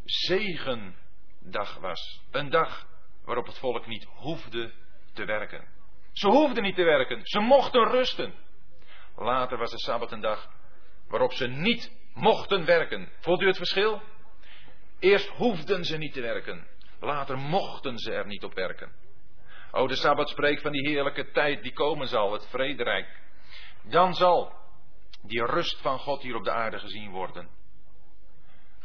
zegendag 0.04 1.78
was. 1.80 2.22
Een 2.30 2.50
dag 2.50 2.86
waarop 3.24 3.46
het 3.46 3.58
volk 3.58 3.86
niet 3.86 4.04
hoefde 4.04 4.72
te 5.12 5.24
werken. 5.24 5.64
Ze 6.12 6.28
hoefden 6.28 6.62
niet 6.62 6.74
te 6.74 6.84
werken, 6.84 7.20
ze 7.22 7.40
mochten 7.40 7.90
rusten. 7.90 8.34
Later 9.16 9.58
was 9.58 9.70
de 9.70 9.78
Sabbat 9.78 10.12
een 10.12 10.20
dag 10.20 10.50
waarop 11.08 11.32
ze 11.32 11.46
niet 11.46 11.92
mochten 12.14 12.64
werken. 12.64 13.08
Voelt 13.20 13.40
u 13.40 13.46
het 13.46 13.56
verschil? 13.56 14.02
Eerst 14.98 15.28
hoefden 15.28 15.84
ze 15.84 15.96
niet 15.96 16.12
te 16.12 16.20
werken, 16.20 16.66
later 17.00 17.38
mochten 17.38 17.98
ze 17.98 18.12
er 18.12 18.26
niet 18.26 18.44
op 18.44 18.54
werken. 18.54 18.92
O, 19.70 19.86
de 19.86 19.96
Sabbat 19.96 20.28
spreekt 20.28 20.62
van 20.62 20.72
die 20.72 20.88
heerlijke 20.88 21.30
tijd 21.30 21.62
die 21.62 21.72
komen 21.72 22.08
zal, 22.08 22.32
het 22.32 22.46
vrederijk. 22.46 23.22
Dan 23.82 24.14
zal 24.14 24.52
die 25.22 25.44
rust 25.44 25.80
van 25.80 25.98
God 25.98 26.22
hier 26.22 26.34
op 26.34 26.44
de 26.44 26.50
aarde 26.50 26.78
gezien 26.78 27.10
worden. 27.10 27.48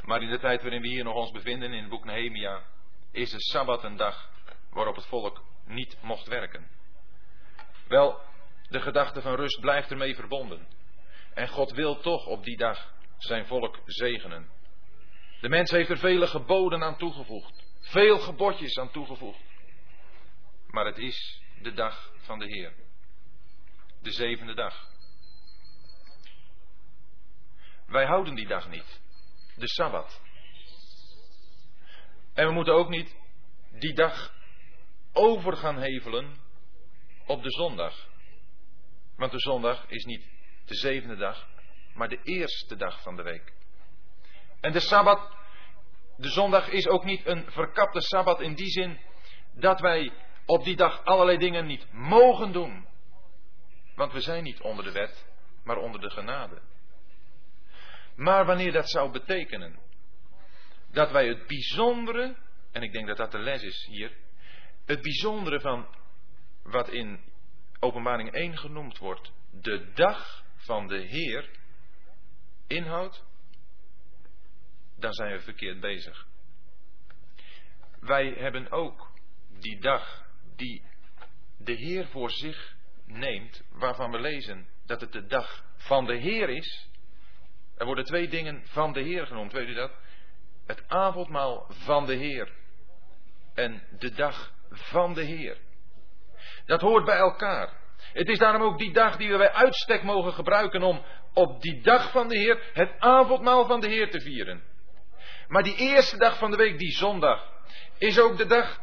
Maar 0.06 0.22
in 0.22 0.30
de 0.30 0.40
tijd 0.40 0.62
waarin 0.62 0.82
we 0.82 0.88
hier 0.88 1.04
nog 1.04 1.16
ons 1.16 1.32
bevinden, 1.32 1.74
in 1.74 1.82
het 1.82 1.90
boek 1.90 2.06
Nehemia, 2.06 2.62
is 3.12 3.30
de 3.32 3.42
Sabbat 3.42 3.84
een 3.84 3.96
dag 3.96 4.30
waarop 4.72 4.96
het 4.96 5.06
volk 5.06 5.44
niet 5.66 5.98
mocht 6.02 6.28
werken. 6.28 6.68
Wel, 7.88 8.22
de 8.70 8.82
gedachte 8.82 9.22
van 9.22 9.36
rust 9.36 9.60
blijft 9.60 9.92
ermee 9.92 10.16
verbonden. 10.16 10.68
En 11.34 11.48
God 11.48 11.72
wil 11.72 12.00
toch 12.00 12.26
op 12.26 12.44
die 12.44 12.58
dag 12.58 12.94
zijn 13.18 13.46
volk 13.46 13.80
zegenen. 13.86 14.50
De 15.42 15.50
mens 15.50 15.72
heeft 15.72 15.90
er 15.90 15.98
vele 15.98 16.28
geboden 16.28 16.84
aan 16.84 16.98
toegevoegd. 16.98 17.64
Veel 17.80 18.20
gebodjes 18.20 18.78
aan 18.78 18.92
toegevoegd. 18.92 19.42
Maar 20.68 20.86
het 20.86 20.98
is 20.98 21.42
de 21.62 21.74
dag 21.74 22.12
van 22.18 22.40
de 22.40 22.46
Heer. 22.46 22.74
De 24.02 24.12
zevende 24.12 24.54
dag. 24.54 24.88
Wij 27.88 28.06
houden 28.06 28.36
die 28.36 28.48
dag 28.48 28.70
niet. 28.70 29.02
De 29.56 29.68
Sabbat. 29.68 30.22
En 32.34 32.48
we 32.48 32.54
moeten 32.54 32.74
ook 32.74 32.90
niet 32.90 33.16
die 33.80 33.94
dag 33.94 34.34
over 35.14 35.58
gaan 35.58 35.78
hevelen 35.78 36.38
op 37.26 37.44
de 37.44 37.52
zondag. 37.52 38.09
Want 39.20 39.32
de 39.32 39.40
zondag 39.40 39.86
is 39.88 40.06
niet 40.06 40.24
de 40.66 40.76
zevende 40.76 41.16
dag, 41.16 41.48
maar 41.94 42.10
de 42.10 42.20
eerste 42.24 42.76
dag 42.76 43.02
van 43.02 43.16
de 43.16 43.24
week. 43.24 43.54
En 44.62 44.72
de 44.72 44.80
Sabbat, 44.80 45.32
de 46.18 46.30
zondag 46.30 46.70
is 46.70 46.88
ook 46.88 47.04
niet 47.04 47.26
een 47.26 47.52
verkapte 47.52 48.02
Sabbat 48.02 48.42
in 48.42 48.54
die 48.56 48.70
zin 48.70 49.00
dat 49.54 49.80
wij 49.80 50.12
op 50.46 50.64
die 50.64 50.76
dag 50.76 51.04
allerlei 51.04 51.38
dingen 51.38 51.66
niet 51.66 51.92
mogen 51.92 52.52
doen. 52.52 52.88
Want 53.96 54.14
we 54.14 54.22
zijn 54.22 54.44
niet 54.44 54.62
onder 54.62 54.84
de 54.84 54.92
wet, 54.92 55.26
maar 55.64 55.78
onder 55.78 56.02
de 56.02 56.10
genade. 56.10 56.62
Maar 58.16 58.46
wanneer 58.46 58.72
dat 58.72 58.90
zou 58.90 59.12
betekenen 59.12 59.80
dat 60.92 61.12
wij 61.12 61.28
het 61.28 61.48
bijzondere, 61.48 62.36
en 62.72 62.84
ik 62.84 62.92
denk 62.92 63.08
dat 63.08 63.18
dat 63.18 63.32
de 63.32 63.40
les 63.40 63.64
is 63.64 63.86
hier, 63.90 64.18
het 64.86 65.02
bijzondere 65.02 65.60
van 65.60 65.88
wat 66.64 66.90
in 66.90 67.29
Openbaring 67.80 68.32
1 68.32 68.58
genoemd 68.58 68.98
wordt, 68.98 69.32
de 69.52 69.92
dag 69.94 70.44
van 70.56 70.88
de 70.88 70.98
Heer, 70.98 71.50
inhoudt, 72.68 73.24
dan 74.96 75.14
zijn 75.14 75.32
we 75.32 75.40
verkeerd 75.40 75.80
bezig. 75.80 76.28
Wij 78.00 78.30
hebben 78.30 78.72
ook 78.72 79.12
die 79.60 79.80
dag 79.80 80.26
die 80.56 80.84
de 81.58 81.74
Heer 81.74 82.08
voor 82.08 82.32
zich 82.32 82.76
neemt, 83.06 83.64
waarvan 83.72 84.12
we 84.12 84.20
lezen 84.20 84.68
dat 84.86 85.02
het 85.02 85.12
de 85.12 85.26
dag 85.26 85.66
van 85.76 86.06
de 86.06 86.16
Heer 86.16 86.50
is. 86.50 86.90
Er 87.78 87.86
worden 87.86 88.06
twee 88.06 88.28
dingen 88.28 88.62
van 88.66 88.94
de 88.94 89.02
Heer 89.02 89.26
genoemd, 89.28 89.52
weet 89.52 89.68
u 89.68 89.74
dat? 89.74 89.92
Het 90.66 90.88
avondmaal 90.88 91.66
van 91.70 92.06
de 92.06 92.16
Heer 92.16 92.52
en 93.54 93.84
de 94.00 94.12
dag 94.12 94.54
van 94.70 95.14
de 95.14 95.24
Heer. 95.24 95.58
Dat 96.66 96.82
hoort 96.82 97.06
bij 97.06 97.18
elkaar. 97.18 97.70
Het 98.14 98.30
is 98.30 98.38
daarom 98.38 98.62
ook 98.62 98.78
die 98.78 98.94
dag 98.94 99.18
die 99.18 99.32
we 99.32 99.38
bij 99.38 99.52
uitstek 99.52 100.04
mogen 100.04 100.34
gebruiken 100.34 100.84
om 100.84 101.04
op 101.34 101.62
die 101.62 101.82
dag 101.82 102.12
van 102.12 102.28
de 102.28 102.38
Heer 102.38 102.60
het 102.74 102.92
avondmaal 103.00 103.66
van 103.66 103.80
de 103.80 103.88
Heer 103.88 104.12
te 104.12 104.22
vieren. 104.22 104.64
Maar 105.48 105.64
die 105.64 105.76
eerste 105.76 106.18
dag 106.18 106.38
van 106.38 106.52
de 106.52 106.58
week, 106.58 106.78
die 106.78 106.92
zondag, 106.92 107.52
is 107.98 108.20
ook 108.20 108.38
de 108.38 108.46
dag 108.46 108.80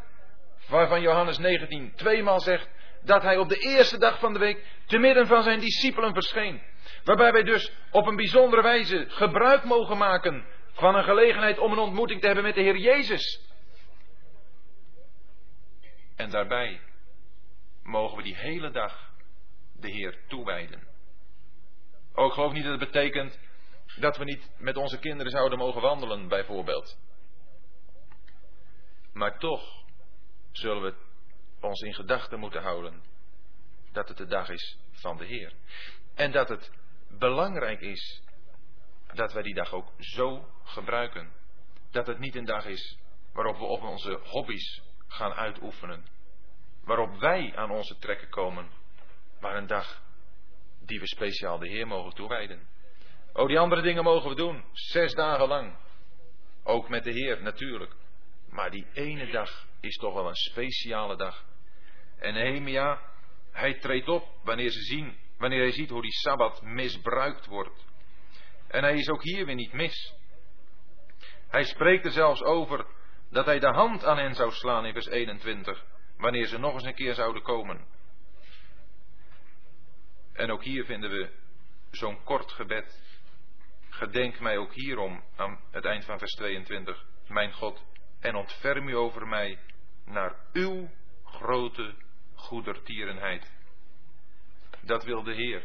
waarvan 0.68 1.00
Johannes 1.00 1.38
19 1.38 1.92
tweemaal 1.94 2.40
zegt 2.40 2.68
dat 3.02 3.22
hij 3.22 3.38
op 3.38 3.48
de 3.48 3.59
eerste 3.59 3.98
dag 3.98 4.18
van 4.18 4.32
de 4.32 4.38
week 4.38 4.64
te 4.86 4.98
midden 4.98 5.26
van 5.26 5.42
zijn 5.42 5.61
discipelen 5.61 6.12
verscheen. 6.12 6.62
Waarbij 7.04 7.32
wij 7.32 7.42
dus 7.42 7.72
op 7.90 8.07
een 8.07 8.16
bijzondere 8.16 8.62
wijze 8.62 9.04
gebruik 9.09 9.64
mogen 9.64 9.96
maken 9.96 10.46
van 10.72 10.94
een 10.94 11.04
gelegenheid 11.04 11.59
om 11.59 11.72
een 11.72 11.78
ontmoeting 11.78 12.20
te 12.20 12.26
hebben 12.26 12.44
met 12.44 12.54
de 12.54 12.61
Heer 12.61 12.76
Jezus. 12.76 13.40
En 16.16 16.30
daarbij 16.30 16.80
mogen 17.87 18.16
we 18.16 18.22
die 18.22 18.37
hele 18.37 18.70
dag 18.70 19.11
de 19.72 19.91
Heer 19.91 20.18
toewijden. 20.28 20.89
Ook 22.14 22.32
geloof 22.32 22.53
niet 22.53 22.64
dat 22.64 22.80
het 22.80 22.93
betekent 22.93 23.39
dat 23.97 24.16
we 24.16 24.24
niet 24.24 24.51
met 24.59 24.76
onze 24.76 24.99
kinderen 24.99 25.32
zouden 25.32 25.59
mogen 25.59 25.80
wandelen, 25.80 26.28
bijvoorbeeld. 26.28 26.99
Maar 29.12 29.39
toch 29.39 29.84
zullen 30.51 30.82
we 30.82 30.95
ons 31.61 31.80
in 31.80 31.95
gedachten 31.95 32.39
moeten 32.39 32.62
houden 32.62 33.03
dat 33.93 34.09
het 34.09 34.16
de 34.16 34.26
dag 34.26 34.49
is 34.49 34.78
van 34.91 35.16
de 35.16 35.24
Heer. 35.24 35.53
En 36.14 36.32
dat 36.32 36.49
het 36.49 36.70
belangrijk 37.09 37.80
is 37.80 38.22
dat 39.12 39.32
wij 39.32 39.43
die 39.43 39.55
dag 39.55 39.72
ook 39.72 39.93
zo 39.99 40.49
gebruiken. 40.62 41.32
Dat 41.91 42.07
het 42.07 42.18
niet 42.18 42.34
een 42.34 42.45
dag 42.45 42.64
is 42.64 42.99
waarop 43.32 43.57
we 43.57 43.64
op 43.64 43.82
onze 43.82 44.20
hobby's 44.22 44.82
gaan 45.07 45.32
uitoefenen. 45.32 46.15
Waarop 46.87 47.18
wij 47.18 47.53
aan 47.57 47.70
onze 47.70 47.99
trekken 47.99 48.28
komen. 48.28 48.70
Maar 49.41 49.57
een 49.57 49.66
dag 49.66 50.03
die 50.80 51.01
we 51.01 51.07
speciaal 51.07 51.59
de 51.59 51.68
Heer 51.68 51.87
mogen 51.87 52.14
toewijden. 52.14 52.68
Oh, 53.32 53.47
die 53.47 53.59
andere 53.59 53.82
dingen 53.82 54.05
mogen 54.05 54.28
we 54.28 54.34
doen. 54.34 54.64
Zes 54.72 55.12
dagen 55.12 55.49
lang. 55.49 55.76
Ook 56.62 56.89
met 56.89 57.05
de 57.05 57.11
Heer 57.11 57.43
natuurlijk. 57.43 57.93
Maar 58.49 58.70
die 58.70 58.87
ene 58.93 59.30
dag 59.30 59.66
is 59.80 59.97
toch 59.97 60.14
wel 60.14 60.28
een 60.28 60.34
speciale 60.34 61.16
dag. 61.16 61.45
En 62.18 62.34
Nehemia, 62.34 63.01
hij 63.51 63.74
treedt 63.74 64.09
op 64.09 64.28
wanneer, 64.43 64.70
ze 64.70 64.80
zien, 64.80 65.16
wanneer 65.39 65.61
hij 65.61 65.72
ziet 65.72 65.91
hoe 65.91 66.03
die 66.03 66.12
Sabbat 66.12 66.62
misbruikt 66.62 67.47
wordt. 67.47 67.84
En 68.68 68.82
hij 68.82 68.95
is 68.95 69.09
ook 69.09 69.22
hier 69.22 69.47
weer 69.47 69.55
niet 69.55 69.72
mis. 69.72 70.14
Hij 71.49 71.64
spreekt 71.64 72.05
er 72.05 72.12
zelfs 72.12 72.43
over 72.43 72.87
dat 73.30 73.47
hij 73.47 73.59
de 73.59 73.72
hand 73.72 74.05
aan 74.05 74.18
hen 74.18 74.34
zou 74.34 74.53
slaan 74.53 74.87
in 74.87 74.93
vers 74.93 75.07
21, 75.07 75.84
wanneer 76.16 76.46
ze 76.46 76.58
nog 76.58 76.74
eens 76.74 76.84
een 76.84 76.94
keer 76.94 77.14
zouden 77.14 77.42
komen. 77.42 77.86
En 80.32 80.50
ook 80.50 80.64
hier 80.64 80.84
vinden 80.84 81.10
we 81.10 81.30
zo'n 81.90 82.22
kort 82.24 82.52
gebed. 82.52 83.04
Gedenk 83.88 84.40
mij 84.40 84.56
ook 84.56 84.74
hierom 84.74 85.22
aan 85.36 85.60
het 85.70 85.84
eind 85.84 86.04
van 86.04 86.18
vers 86.18 86.34
22. 86.34 87.04
Mijn 87.28 87.52
God, 87.52 87.84
en 88.20 88.34
ontferm 88.34 88.88
u 88.88 88.96
over 88.96 89.26
mij 89.26 89.58
naar 90.04 90.36
uw 90.52 90.90
grote 91.24 91.94
goedertierenheid. 92.34 93.52
Dat 94.82 95.04
wil 95.04 95.22
de 95.22 95.34
Heer. 95.34 95.62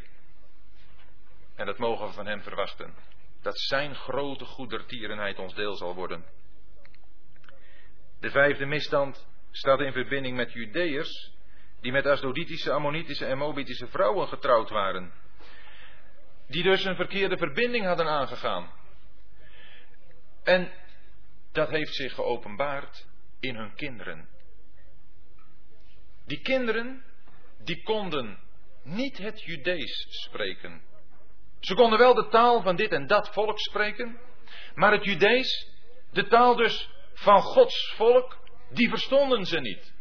En 1.56 1.66
dat 1.66 1.78
mogen 1.78 2.08
we 2.08 2.14
van 2.14 2.26
Hem 2.26 2.42
verwachten. 2.42 2.94
Dat 3.42 3.60
Zijn 3.60 3.96
grote 3.96 4.46
goedertierenheid 4.46 5.40
ons 5.40 5.54
deel 5.54 5.76
zal 5.76 5.96
worden. 5.96 6.26
De 8.20 8.30
vijfde 8.30 8.66
misstand 8.66 9.28
staat 9.52 9.80
in 9.80 9.92
verbinding 9.92 10.36
met 10.36 10.52
Judeërs 10.52 11.32
die 11.82 11.92
met 11.92 12.06
Asdoditische, 12.06 12.72
Ammonitische 12.72 13.26
en 13.26 13.38
Moabitische 13.38 13.88
vrouwen 13.88 14.28
getrouwd 14.28 14.70
waren. 14.70 15.12
Die 16.48 16.64
dus 16.64 16.86
een 16.86 16.96
verkeerde 16.96 17.38
verbinding 17.38 17.86
hadden 17.86 18.08
aangegaan. 18.08 18.72
En 20.44 20.72
dat 21.52 21.70
heeft 21.70 21.94
zich 21.94 22.14
geopenbaard 22.14 23.08
in 23.40 23.56
hun 23.56 23.76
kinderen. 23.76 24.30
Die 26.26 26.42
kinderen, 26.42 27.04
die 27.64 27.84
konden 27.84 28.40
niet 28.84 29.18
het 29.18 29.42
Judees 29.42 30.06
spreken. 30.10 30.82
Ze 31.60 31.76
konden 31.76 32.00
wel 32.00 32.14
de 32.14 32.28
taal 32.28 32.62
van 32.62 32.76
dit 32.76 32.92
en 32.92 33.08
dat 33.08 33.30
volk 33.30 33.60
spreken, 33.60 34.20
maar 34.76 34.92
het 34.92 35.04
Judees, 35.04 35.68
de 36.12 36.28
taal 36.28 36.56
dus 36.56 36.90
van 37.14 37.42
Gods 37.42 37.94
volk, 37.96 38.41
die 38.74 38.90
verstonden 38.90 39.46
ze 39.46 39.60
niet. 39.60 39.94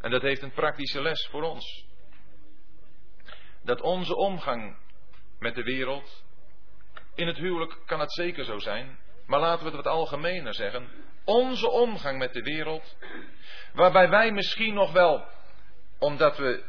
En 0.00 0.10
dat 0.10 0.22
heeft 0.22 0.42
een 0.42 0.52
praktische 0.52 1.02
les 1.02 1.26
voor 1.30 1.42
ons. 1.42 1.86
Dat 3.62 3.80
onze 3.80 4.16
omgang 4.16 4.78
met 5.38 5.54
de 5.54 5.62
wereld, 5.62 6.24
in 7.14 7.26
het 7.26 7.36
huwelijk 7.36 7.78
kan 7.86 8.00
het 8.00 8.12
zeker 8.12 8.44
zo 8.44 8.58
zijn, 8.58 8.98
maar 9.26 9.40
laten 9.40 9.64
we 9.64 9.76
het 9.76 9.84
wat 9.84 9.92
algemener 9.94 10.54
zeggen. 10.54 10.88
Onze 11.24 11.70
omgang 11.70 12.18
met 12.18 12.32
de 12.32 12.42
wereld, 12.42 12.96
waarbij 13.72 14.08
wij 14.08 14.32
misschien 14.32 14.74
nog 14.74 14.92
wel, 14.92 15.28
omdat 15.98 16.36
we 16.36 16.64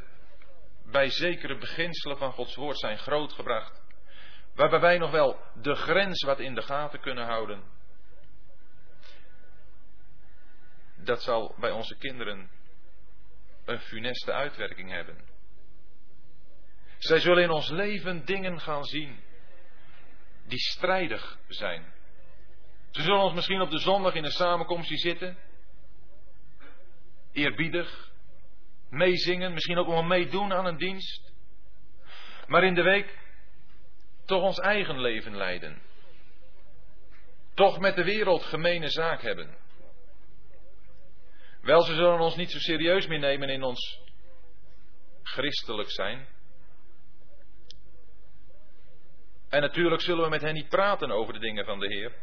bij 0.92 1.10
zekere 1.10 1.58
beginselen 1.58 2.18
van 2.18 2.32
Gods 2.32 2.56
woord 2.56 2.80
zijn 2.80 2.98
grootgebracht, 2.98 3.82
waarbij 4.56 4.80
wij 4.80 4.98
nog 4.98 5.12
wel 5.12 5.40
de 5.62 5.76
grens 5.76 6.24
wat 6.24 6.40
in 6.40 6.56
de 6.56 6.62
gaten 6.62 7.00
kunnen 7.00 7.26
houden, 7.26 7.64
dat 11.08 11.24
zal 11.24 11.56
bij 11.60 11.72
onze 11.72 11.98
kinderen 11.98 12.50
een 13.66 13.80
funeste 13.80 14.34
uitwerking 14.34 14.92
hebben. 14.92 15.18
Zij 16.98 17.20
zullen 17.20 17.44
in 17.44 17.50
ons 17.50 17.70
leven 17.70 18.26
dingen 18.26 18.60
gaan 18.60 18.84
zien 18.84 19.20
die 20.46 20.60
strijdig 20.60 21.40
zijn. 21.48 21.94
Ze 22.92 23.02
zullen 23.02 23.20
ons 23.20 23.34
misschien 23.34 23.62
op 23.62 23.70
de 23.70 23.80
zondag 23.80 24.14
in 24.14 24.24
een 24.24 24.32
samenkomst 24.32 24.88
zien 24.88 24.98
zitten, 24.98 25.38
eerbiedig, 27.32 28.12
meezingen, 28.90 29.54
misschien 29.54 29.78
ook 29.78 29.88
wel 29.88 30.04
meedoen 30.04 30.54
aan 30.54 30.66
een 30.66 30.78
dienst, 30.78 31.34
maar 32.48 32.64
in 32.64 32.76
de 32.76 32.84
week 32.84 33.18
toch 34.26 34.42
ons 34.42 34.60
eigen 34.60 35.00
leven 35.00 35.36
leiden. 35.38 35.82
Toch 37.54 37.80
met 37.80 37.96
de 37.96 38.04
wereld 38.04 38.44
gemene 38.44 38.90
zaak 38.90 39.22
hebben. 39.22 39.66
Wel, 41.68 41.82
ze 41.82 41.94
zullen 41.94 42.20
ons 42.20 42.36
niet 42.36 42.52
zo 42.52 42.60
serieus 42.60 43.08
meer 43.08 43.20
nemen 43.20 43.50
in 43.50 43.64
ons 43.64 44.00
christelijk 45.24 45.92
zijn. 45.92 46.28
En 49.50 49.62
natuurlijk 49.62 50.02
zullen 50.02 50.24
we 50.24 50.30
met 50.30 50.42
hen 50.42 50.54
niet 50.54 50.70
praten 50.70 51.12
over 51.12 51.34
de 51.34 51.40
dingen 51.40 51.66
van 51.66 51.80
de 51.80 51.88
Heer. 51.88 52.16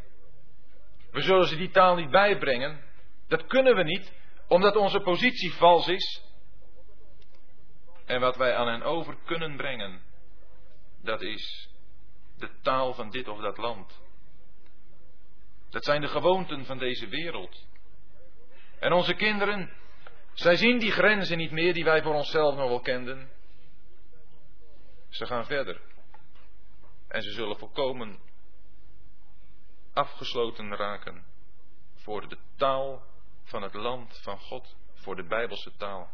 We 1.11 1.21
zullen 1.21 1.47
ze 1.47 1.57
die 1.57 1.71
taal 1.71 1.95
niet 1.95 2.11
bijbrengen. 2.11 2.85
Dat 3.29 3.47
kunnen 3.47 3.77
we 3.77 3.83
niet, 3.83 4.13
omdat 4.49 4.77
onze 4.77 5.01
positie 5.01 5.53
vals 5.53 5.89
is. 5.89 6.23
En 8.05 8.21
wat 8.21 8.37
wij 8.37 8.55
aan 8.55 8.69
hen 8.69 8.83
over 8.83 9.17
kunnen 9.25 9.57
brengen, 9.57 10.03
dat 11.03 11.23
is 11.23 11.69
de 12.39 12.51
taal 12.63 12.95
van 12.95 13.11
dit 13.11 13.29
of 13.29 13.41
dat 13.41 13.57
land. 13.57 14.01
Dat 15.71 15.85
zijn 15.85 16.01
de 16.01 16.09
gewoonten 16.09 16.65
van 16.65 16.79
deze 16.79 17.09
wereld. 17.09 17.73
En 18.85 18.93
onze 18.93 19.15
kinderen, 19.15 19.71
zij 20.33 20.57
zien 20.57 20.79
die 20.79 20.91
grenzen 20.91 21.39
niet 21.39 21.51
meer 21.51 21.75
die 21.75 21.85
wij 21.85 22.03
voor 22.03 22.15
onszelf 22.15 22.57
nog 22.57 22.69
wel 22.69 22.81
kenden. 22.81 23.31
Ze 25.09 25.27
gaan 25.27 25.45
verder. 25.45 25.81
En 27.09 27.23
ze 27.23 27.31
zullen 27.31 27.59
volkomen 27.59 28.19
afgesloten 29.93 30.77
raken 30.77 31.25
voor 31.95 32.29
de 32.29 32.39
taal 32.57 33.03
van 33.43 33.63
het 33.63 33.75
land 33.75 34.21
van 34.23 34.39
God, 34.39 34.77
voor 34.95 35.17
de 35.17 35.27
Bijbelse 35.27 35.77
taal. 35.77 36.11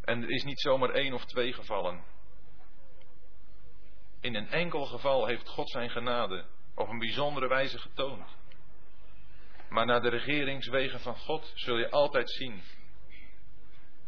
En 0.00 0.22
er 0.22 0.30
is 0.30 0.44
niet 0.44 0.60
zomaar 0.60 0.90
één 0.90 1.12
of 1.12 1.24
twee 1.24 1.52
gevallen. 1.52 2.04
In 4.20 4.34
een 4.34 4.48
enkel 4.48 4.84
geval 4.86 5.26
heeft 5.26 5.48
God 5.48 5.70
zijn 5.70 5.90
genade 5.90 6.46
op 6.74 6.88
een 6.88 6.98
bijzondere 6.98 7.48
wijze 7.48 7.78
getoond. 7.78 8.42
Maar 9.68 9.86
naar 9.86 10.00
de 10.00 10.08
regeringswegen 10.08 11.00
van 11.00 11.16
God 11.16 11.52
zul 11.54 11.78
je 11.78 11.90
altijd 11.90 12.30
zien 12.30 12.62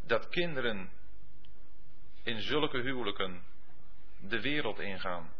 dat 0.06 0.28
kinderen 0.28 0.90
in 2.22 2.40
zulke 2.40 2.78
huwelijken 2.78 3.44
de 4.20 4.40
wereld 4.40 4.78
ingaan. 4.78 5.32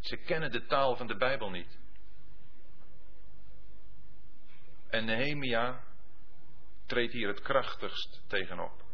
Ze 0.00 0.16
kennen 0.16 0.50
de 0.50 0.66
taal 0.66 0.96
van 0.96 1.06
de 1.06 1.16
Bijbel 1.16 1.50
niet. 1.50 1.78
En 4.88 5.04
Nehemia 5.04 5.82
treedt 6.86 7.12
hier 7.12 7.28
het 7.28 7.40
krachtigst 7.40 8.22
tegenop. 8.26 8.84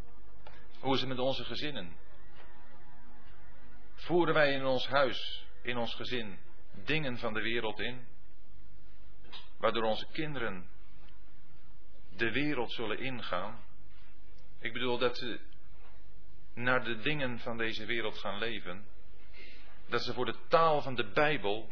Hoe 0.80 0.94
is 0.94 1.00
het 1.00 1.08
met 1.08 1.18
onze 1.18 1.44
gezinnen? 1.44 1.96
Voeren 3.94 4.34
wij 4.34 4.52
in 4.52 4.64
ons 4.64 4.86
huis, 4.86 5.46
in 5.62 5.76
ons 5.76 5.94
gezin, 5.94 6.38
dingen 6.84 7.18
van 7.18 7.34
de 7.34 7.40
wereld 7.42 7.80
in? 7.80 8.06
Waardoor 9.58 9.82
onze 9.82 10.06
kinderen 10.12 10.68
de 12.16 12.32
wereld 12.32 12.72
zullen 12.72 12.98
ingaan. 12.98 13.64
Ik 14.60 14.72
bedoel 14.72 14.98
dat 14.98 15.16
ze 15.16 15.40
naar 16.54 16.84
de 16.84 16.96
dingen 16.96 17.38
van 17.38 17.56
deze 17.56 17.84
wereld 17.84 18.18
gaan 18.18 18.38
leven. 18.38 18.86
Dat 19.88 20.02
ze 20.02 20.12
voor 20.12 20.24
de 20.24 20.36
taal 20.48 20.82
van 20.82 20.94
de 20.94 21.10
Bijbel 21.10 21.68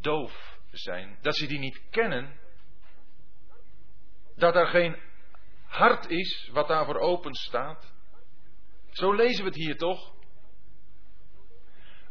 doof 0.00 0.58
zijn. 0.70 1.18
Dat 1.20 1.36
ze 1.36 1.46
die 1.46 1.58
niet 1.58 1.82
kennen. 1.90 2.40
Dat 4.36 4.54
er 4.54 4.66
geen 4.66 4.96
hart 5.64 6.10
is 6.10 6.48
wat 6.52 6.68
daarvoor 6.68 6.98
open 6.98 7.34
staat. 7.34 7.92
Zo 8.90 9.12
lezen 9.12 9.44
we 9.44 9.50
het 9.50 9.58
hier 9.58 9.76
toch? 9.76 10.14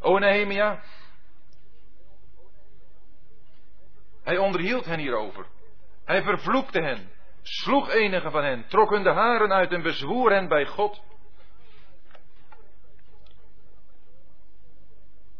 O 0.00 0.18
Nehemia, 0.18 0.82
Hij 4.28 4.38
onderhield 4.38 4.84
hen 4.84 4.98
hierover. 4.98 5.46
Hij 6.04 6.22
vervloekte 6.22 6.82
hen, 6.82 7.10
sloeg 7.42 7.90
enige 7.90 8.30
van 8.30 8.44
hen, 8.44 8.66
trok 8.68 8.90
hun 8.90 9.02
de 9.02 9.12
haren 9.12 9.52
uit 9.52 9.72
en 9.72 9.82
bezwoer 9.82 10.30
hen 10.30 10.48
bij 10.48 10.66
God. 10.66 11.02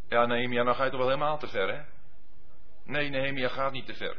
Ja, 0.09 0.27
Nehemia, 0.27 0.63
nou 0.63 0.77
ga 0.77 0.85
je 0.85 0.91
toch 0.91 0.99
wel 0.99 1.09
helemaal 1.09 1.39
te 1.39 1.49
ver, 1.49 1.75
hè? 1.75 1.83
Nee, 2.85 3.09
Nehemia 3.09 3.49
gaat 3.49 3.73
niet 3.73 3.87
te 3.87 3.95
ver. 3.95 4.17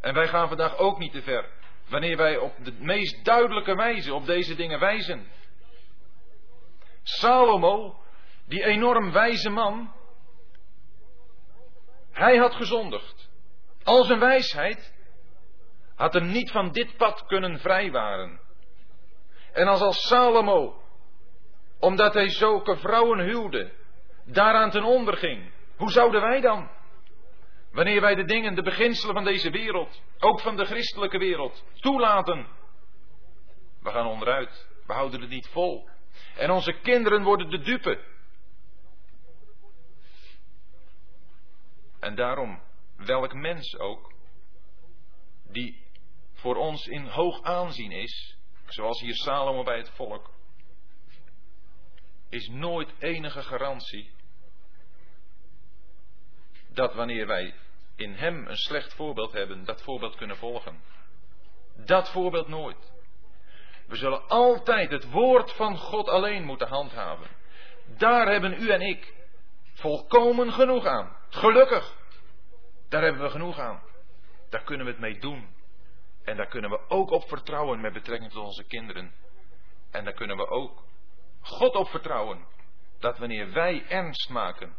En 0.00 0.14
wij 0.14 0.28
gaan 0.28 0.48
vandaag 0.48 0.76
ook 0.76 0.98
niet 0.98 1.12
te 1.12 1.22
ver. 1.22 1.48
Wanneer 1.88 2.16
wij 2.16 2.36
op 2.36 2.64
de 2.64 2.72
meest 2.72 3.24
duidelijke 3.24 3.74
wijze 3.74 4.14
op 4.14 4.26
deze 4.26 4.54
dingen 4.54 4.80
wijzen. 4.80 5.26
Salomo, 7.02 8.02
die 8.46 8.64
enorm 8.64 9.12
wijze 9.12 9.50
man, 9.50 9.92
hij 12.10 12.36
had 12.36 12.54
gezondigd. 12.54 13.21
Al 13.84 14.04
zijn 14.04 14.18
wijsheid 14.18 14.94
had 15.94 16.12
hem 16.12 16.26
niet 16.26 16.50
van 16.50 16.72
dit 16.72 16.96
pad 16.96 17.26
kunnen 17.26 17.58
vrijwaren. 17.58 18.40
En 19.52 19.66
als 19.66 19.80
als 19.80 20.06
Salomo, 20.06 20.82
omdat 21.80 22.14
hij 22.14 22.28
zulke 22.28 22.76
vrouwen 22.76 23.18
huwde, 23.18 23.72
daaraan 24.24 24.70
ten 24.70 24.84
onder 24.84 25.16
ging, 25.16 25.52
hoe 25.76 25.90
zouden 25.90 26.20
wij 26.20 26.40
dan? 26.40 26.70
Wanneer 27.72 28.00
wij 28.00 28.14
de 28.14 28.24
dingen, 28.24 28.54
de 28.54 28.62
beginselen 28.62 29.14
van 29.14 29.24
deze 29.24 29.50
wereld, 29.50 30.02
ook 30.18 30.40
van 30.40 30.56
de 30.56 30.64
christelijke 30.64 31.18
wereld, 31.18 31.64
toelaten. 31.80 32.46
We 33.80 33.90
gaan 33.90 34.06
onderuit. 34.06 34.68
We 34.86 34.92
houden 34.92 35.20
het 35.20 35.30
niet 35.30 35.48
vol. 35.48 35.88
En 36.36 36.50
onze 36.50 36.72
kinderen 36.72 37.22
worden 37.22 37.50
de 37.50 37.60
dupe. 37.60 38.00
En 42.00 42.14
daarom 42.14 42.60
welk 43.04 43.34
mens 43.34 43.78
ook, 43.78 44.12
die 45.44 45.86
voor 46.32 46.56
ons 46.56 46.86
in 46.86 47.06
hoog 47.06 47.42
aanzien 47.42 47.92
is, 47.92 48.36
zoals 48.66 49.00
hier 49.00 49.14
Salomo 49.14 49.62
bij 49.62 49.76
het 49.76 49.90
volk, 49.90 50.30
is 52.28 52.48
nooit 52.48 52.92
enige 52.98 53.42
garantie 53.42 54.10
dat 56.68 56.94
wanneer 56.94 57.26
wij 57.26 57.54
in 57.96 58.14
hem 58.14 58.46
een 58.46 58.56
slecht 58.56 58.94
voorbeeld 58.94 59.32
hebben, 59.32 59.64
dat 59.64 59.82
voorbeeld 59.82 60.16
kunnen 60.16 60.36
volgen. 60.36 60.82
Dat 61.76 62.10
voorbeeld 62.10 62.48
nooit. 62.48 62.92
We 63.86 63.96
zullen 63.96 64.28
altijd 64.28 64.90
het 64.90 65.10
woord 65.10 65.52
van 65.52 65.76
God 65.76 66.08
alleen 66.08 66.44
moeten 66.44 66.68
handhaven. 66.68 67.26
Daar 67.96 68.26
hebben 68.26 68.62
u 68.62 68.70
en 68.70 68.80
ik 68.80 69.14
volkomen 69.72 70.52
genoeg 70.52 70.84
aan. 70.84 71.16
Gelukkig. 71.28 72.00
Daar 72.92 73.02
hebben 73.02 73.22
we 73.22 73.30
genoeg 73.30 73.58
aan. 73.58 73.82
Daar 74.48 74.62
kunnen 74.62 74.86
we 74.86 74.92
het 74.92 75.00
mee 75.00 75.18
doen. 75.18 75.54
En 76.24 76.36
daar 76.36 76.46
kunnen 76.46 76.70
we 76.70 76.88
ook 76.88 77.10
op 77.10 77.28
vertrouwen 77.28 77.80
met 77.80 77.92
betrekking 77.92 78.32
tot 78.32 78.44
onze 78.44 78.64
kinderen. 78.64 79.14
En 79.90 80.04
daar 80.04 80.12
kunnen 80.12 80.36
we 80.36 80.46
ook 80.46 80.84
God 81.40 81.74
op 81.74 81.88
vertrouwen. 81.88 82.46
Dat 82.98 83.18
wanneer 83.18 83.52
wij 83.52 83.86
ernst 83.88 84.28
maken 84.28 84.76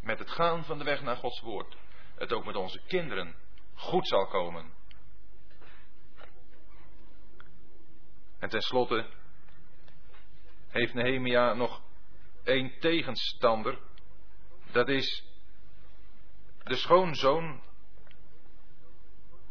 met 0.00 0.18
het 0.18 0.30
gaan 0.30 0.64
van 0.64 0.78
de 0.78 0.84
weg 0.84 1.02
naar 1.02 1.16
Gods 1.16 1.40
woord, 1.40 1.76
het 2.14 2.32
ook 2.32 2.44
met 2.44 2.56
onze 2.56 2.80
kinderen 2.86 3.34
goed 3.74 4.08
zal 4.08 4.26
komen. 4.26 4.72
En 8.38 8.48
tenslotte 8.48 9.06
heeft 10.68 10.94
Nehemia 10.94 11.52
nog 11.52 11.82
één 12.44 12.78
tegenstander. 12.78 13.78
Dat 14.70 14.88
is 14.88 15.31
de 16.64 16.74
schoonzoon 16.74 17.60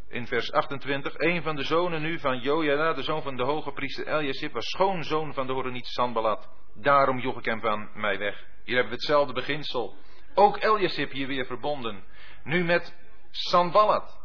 in 0.07 0.27
vers 0.27 0.51
28. 0.51 1.17
Een 1.17 1.43
van 1.43 1.55
de 1.55 1.63
zonen 1.63 2.01
nu 2.01 2.19
van 2.19 2.39
Jojada, 2.39 2.93
de 2.93 3.03
zoon 3.03 3.21
van 3.21 3.35
de 3.35 3.43
hoge 3.43 3.71
priester 3.71 4.07
Eliasib, 4.07 4.53
was 4.53 4.65
schoonzoon 4.65 5.33
van 5.33 5.47
de 5.47 5.53
Horeniet 5.53 5.87
Sanballat. 5.87 6.49
Daarom 6.75 7.19
joeg 7.19 7.37
ik 7.37 7.45
hem 7.45 7.61
van 7.61 7.89
mij 7.93 8.17
weg. 8.17 8.45
Hier 8.63 8.75
hebben 8.75 8.93
we 8.93 8.99
hetzelfde 8.99 9.33
beginsel. 9.33 9.95
Ook 10.33 10.63
Eliasib 10.63 11.11
hier 11.11 11.27
weer 11.27 11.45
verbonden. 11.45 12.03
Nu 12.43 12.63
met 12.63 12.95
Sanballat. 13.31 14.19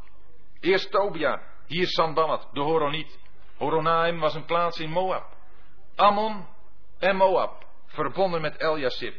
Eerst 0.60 0.90
Tobia, 0.90 1.42
hier 1.66 1.86
Sanballat, 1.86 2.48
de 2.52 2.60
Horoniet. 2.60 3.18
Horonaim 3.56 4.18
was 4.18 4.34
een 4.34 4.44
plaats 4.44 4.78
in 4.78 4.90
Moab. 4.90 5.36
Ammon 5.94 6.46
en 6.98 7.16
Moab, 7.16 7.66
verbonden 7.86 8.40
met 8.40 8.60
Eliasib, 8.60 9.14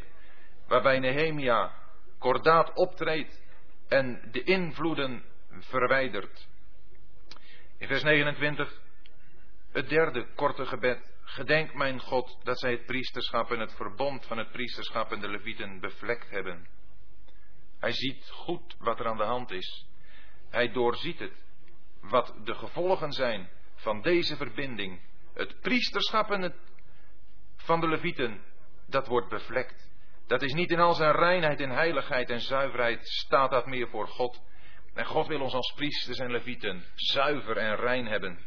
waarbij 0.67 0.99
Nehemia 0.99 1.71
kordaat 2.19 2.73
optreedt 2.73 3.41
en 3.87 4.29
de 4.31 4.43
invloeden 4.43 5.23
verwijdert. 5.49 6.47
In 7.77 7.87
vers 7.87 8.03
29, 8.03 8.81
het 9.71 9.89
derde 9.89 10.27
korte 10.35 10.65
gebed. 10.65 11.15
Gedenk 11.21 11.73
mijn 11.73 11.99
God 11.99 12.37
dat 12.43 12.59
zij 12.59 12.71
het 12.71 12.85
priesterschap 12.85 13.51
en 13.51 13.59
het 13.59 13.73
verbond 13.73 14.25
van 14.25 14.37
het 14.37 14.51
priesterschap 14.51 15.11
en 15.11 15.19
de 15.19 15.29
levieten 15.29 15.79
bevlekt 15.79 16.29
hebben. 16.29 16.67
Hij 17.79 17.91
ziet 17.91 18.29
goed 18.29 18.75
wat 18.79 18.99
er 18.99 19.07
aan 19.07 19.17
de 19.17 19.23
hand 19.23 19.51
is. 19.51 19.87
Hij 20.49 20.71
doorziet 20.71 21.19
het, 21.19 21.45
wat 22.01 22.35
de 22.43 22.55
gevolgen 22.55 23.11
zijn 23.11 23.49
van 23.75 24.01
deze 24.01 24.35
verbinding. 24.35 25.01
Het 25.33 25.59
priesterschap 25.59 26.31
en 26.31 26.41
het 26.41 26.55
van 27.55 27.79
de 27.79 27.87
levieten, 27.87 28.41
dat 28.85 29.07
wordt 29.07 29.29
bevlekt. 29.29 29.89
Dat 30.27 30.41
is 30.41 30.53
niet 30.53 30.71
in 30.71 30.79
al 30.79 30.93
zijn 30.93 31.15
reinheid 31.15 31.59
en 31.59 31.69
heiligheid 31.69 32.29
en 32.29 32.39
zuiverheid 32.39 33.07
staat 33.07 33.51
dat 33.51 33.65
meer 33.65 33.87
voor 33.87 34.07
God. 34.07 34.41
En 34.93 35.05
God 35.05 35.27
wil 35.27 35.41
ons 35.41 35.53
als 35.53 35.73
priesters 35.75 36.17
en 36.17 36.31
levieten 36.31 36.83
zuiver 36.95 37.57
en 37.57 37.75
rein 37.75 38.05
hebben. 38.05 38.39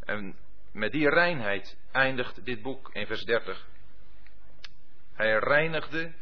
En 0.00 0.36
met 0.72 0.92
die 0.92 1.08
reinheid 1.08 1.78
eindigt 1.92 2.44
dit 2.44 2.62
boek 2.62 2.90
in 2.92 3.06
vers 3.06 3.24
30. 3.24 3.66
Hij 5.14 5.38
reinigde 5.38 6.12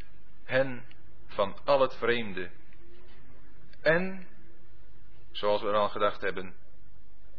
hen 0.43 0.85
van 1.27 1.57
al 1.65 1.81
het 1.81 1.95
vreemde. 1.95 2.49
En, 3.81 4.27
zoals 5.31 5.61
we 5.61 5.71
al 5.71 5.89
gedacht 5.89 6.21
hebben, 6.21 6.55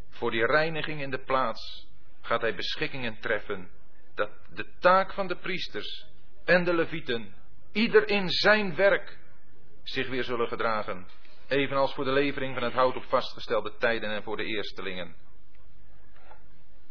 voor 0.08 0.30
die 0.30 0.46
reiniging 0.46 1.00
in 1.00 1.10
de 1.10 1.24
plaats 1.24 1.88
gaat 2.20 2.40
hij 2.40 2.54
beschikkingen 2.54 3.18
treffen 3.18 3.70
dat 4.14 4.30
de 4.54 4.66
taak 4.78 5.12
van 5.12 5.26
de 5.26 5.36
priesters 5.36 6.06
en 6.46 6.64
de 6.64 6.74
levieten 6.74 7.34
ieder 7.72 8.08
in 8.08 8.28
zijn 8.28 8.74
werk 8.74 9.18
zich 9.82 10.08
weer 10.08 10.24
zullen 10.24 10.48
gedragen, 10.48 11.06
evenals 11.48 11.94
voor 11.94 12.04
de 12.04 12.12
levering 12.12 12.54
van 12.54 12.62
het 12.62 12.72
hout 12.72 12.96
op 12.96 13.04
vastgestelde 13.04 13.76
tijden 13.76 14.10
en 14.10 14.22
voor 14.22 14.36
de 14.36 14.44
eerstelingen. 14.44 15.16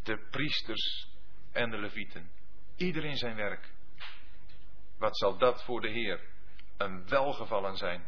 De 0.03 0.27
priesters 0.31 1.09
en 1.51 1.69
de 1.69 1.77
levieten, 1.77 2.31
ieder 2.75 3.05
in 3.05 3.17
zijn 3.17 3.35
werk. 3.35 3.73
Wat 4.97 5.17
zal 5.17 5.37
dat 5.37 5.63
voor 5.63 5.81
de 5.81 5.89
Heer 5.89 6.19
een 6.77 7.07
welgevallen 7.07 7.75
zijn, 7.75 8.05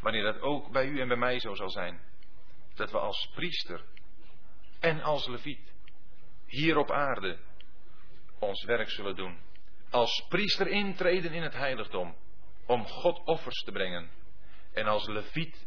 wanneer 0.00 0.22
dat 0.22 0.40
ook 0.40 0.70
bij 0.72 0.86
u 0.86 1.00
en 1.00 1.08
bij 1.08 1.16
mij 1.16 1.40
zo 1.40 1.54
zal 1.54 1.70
zijn, 1.70 2.00
dat 2.74 2.90
we 2.90 2.98
als 2.98 3.30
priester 3.34 3.84
en 4.80 5.02
als 5.02 5.26
leviet 5.26 5.72
hier 6.46 6.76
op 6.76 6.90
aarde 6.90 7.38
ons 8.38 8.64
werk 8.64 8.90
zullen 8.90 9.16
doen. 9.16 9.38
Als 9.90 10.26
priester 10.28 10.66
intreden 10.66 11.32
in 11.32 11.42
het 11.42 11.54
heiligdom 11.54 12.16
om 12.66 12.86
God 12.86 13.26
offers 13.26 13.62
te 13.64 13.72
brengen. 13.72 14.10
En 14.72 14.86
als 14.86 15.06
leviet 15.06 15.66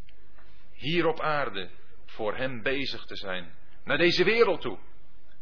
hier 0.74 1.08
op 1.08 1.20
aarde 1.20 1.70
voor 2.06 2.36
hem 2.36 2.62
bezig 2.62 3.06
te 3.06 3.16
zijn. 3.16 3.56
Naar 3.84 3.98
deze 3.98 4.24
wereld 4.24 4.62
toe. 4.62 4.80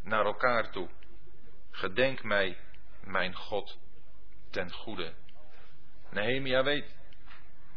Naar 0.01 0.25
elkaar 0.25 0.71
toe. 0.71 0.89
Gedenk 1.71 2.23
mij, 2.23 2.57
mijn 3.03 3.35
God, 3.35 3.77
ten 4.49 4.71
goede. 4.71 5.13
Nehemia 6.09 6.63
weet, 6.63 6.95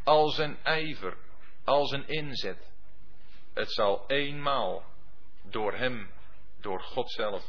al 0.04 0.28
zijn 0.28 0.58
ijver, 0.62 1.16
al 1.64 1.86
zijn 1.86 2.08
inzet, 2.08 2.72
het 3.54 3.72
zal 3.72 4.04
eenmaal 4.06 4.84
door 5.42 5.72
hem, 5.74 6.10
door 6.60 6.80
God 6.80 7.10
zelf, 7.10 7.44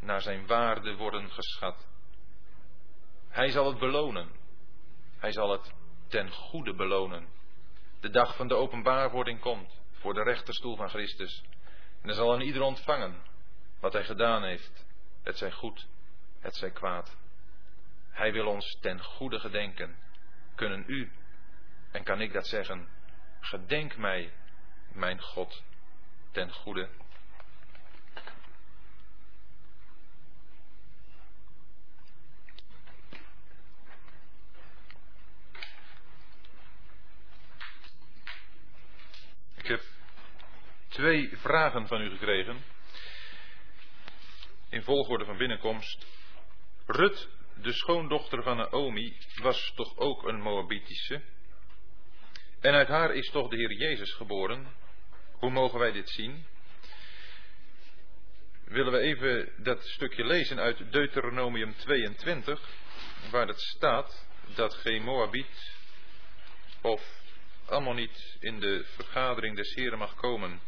naar 0.00 0.20
zijn 0.20 0.46
waarde 0.46 0.96
worden 0.96 1.30
geschat. 1.30 1.86
Hij 3.32 3.50
zal 3.50 3.66
het 3.66 3.78
belonen. 3.78 4.30
Hij 5.18 5.32
zal 5.32 5.50
het 5.50 5.72
ten 6.08 6.30
goede 6.30 6.74
belonen. 6.74 7.28
De 8.00 8.10
dag 8.10 8.36
van 8.36 8.48
de 8.48 8.54
openbaarwording 8.54 9.40
komt 9.40 9.80
voor 9.92 10.14
de 10.14 10.22
rechterstoel 10.22 10.76
van 10.76 10.88
Christus. 10.88 11.42
En 12.00 12.08
dan 12.08 12.16
zal 12.16 12.34
een 12.34 12.40
ieder 12.40 12.62
ontvangen 12.62 13.22
wat 13.80 13.92
hij 13.92 14.04
gedaan 14.04 14.42
heeft. 14.42 14.86
Het 15.22 15.38
zij 15.38 15.50
goed, 15.50 15.86
het 16.40 16.54
zij 16.56 16.70
kwaad. 16.70 17.16
Hij 18.10 18.32
wil 18.32 18.46
ons 18.46 18.78
ten 18.80 19.02
goede 19.02 19.40
gedenken. 19.40 19.96
Kunnen 20.54 20.84
u, 20.86 21.12
en 21.90 22.04
kan 22.04 22.20
ik 22.20 22.32
dat 22.32 22.46
zeggen, 22.46 22.88
gedenk 23.40 23.96
mij, 23.96 24.32
mijn 24.92 25.20
God, 25.20 25.62
ten 26.30 26.52
goede. 26.52 26.88
Ik 39.62 39.68
heb 39.68 39.82
twee 40.92 41.36
vragen 41.36 41.86
van 41.86 42.00
u 42.00 42.10
gekregen. 42.10 42.64
In 44.68 44.82
volgorde 44.82 45.24
van 45.24 45.36
binnenkomst. 45.36 46.06
Rut, 46.86 47.28
de 47.54 47.72
schoondochter 47.72 48.42
van 48.42 48.56
Naomi, 48.56 49.16
was 49.34 49.72
toch 49.74 49.96
ook 49.96 50.26
een 50.28 50.40
Moabitische? 50.40 51.22
En 52.60 52.74
uit 52.74 52.88
haar 52.88 53.14
is 53.14 53.30
toch 53.30 53.48
de 53.48 53.56
Heer 53.56 53.72
Jezus 53.72 54.12
geboren? 54.12 54.74
Hoe 55.32 55.50
mogen 55.50 55.78
wij 55.78 55.92
dit 55.92 56.10
zien? 56.10 56.46
Willen 58.64 58.92
we 58.92 58.98
even 58.98 59.52
dat 59.56 59.86
stukje 59.86 60.24
lezen 60.24 60.58
uit 60.58 60.92
Deuteronomium 60.92 61.74
22, 61.76 62.68
waar 63.30 63.46
het 63.46 63.60
staat 63.60 64.26
dat 64.54 64.74
geen 64.74 65.02
Moabiet 65.02 65.72
of 66.80 67.20
allemaal 67.66 67.94
niet 67.94 68.36
in 68.40 68.60
de 68.60 68.84
vergadering 68.84 69.56
des 69.56 69.74
Heren 69.74 69.98
mag 69.98 70.14
komen. 70.14 70.60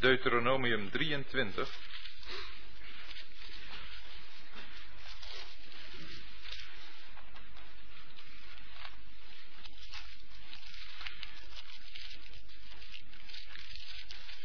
Deuteronomium 0.00 0.90
23. 0.90 1.68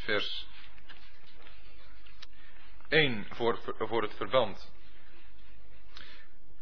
Vers 0.04 0.48
1 2.90 3.26
voor, 3.30 3.76
voor 3.78 4.02
het 4.02 4.14
verband. 4.14 4.72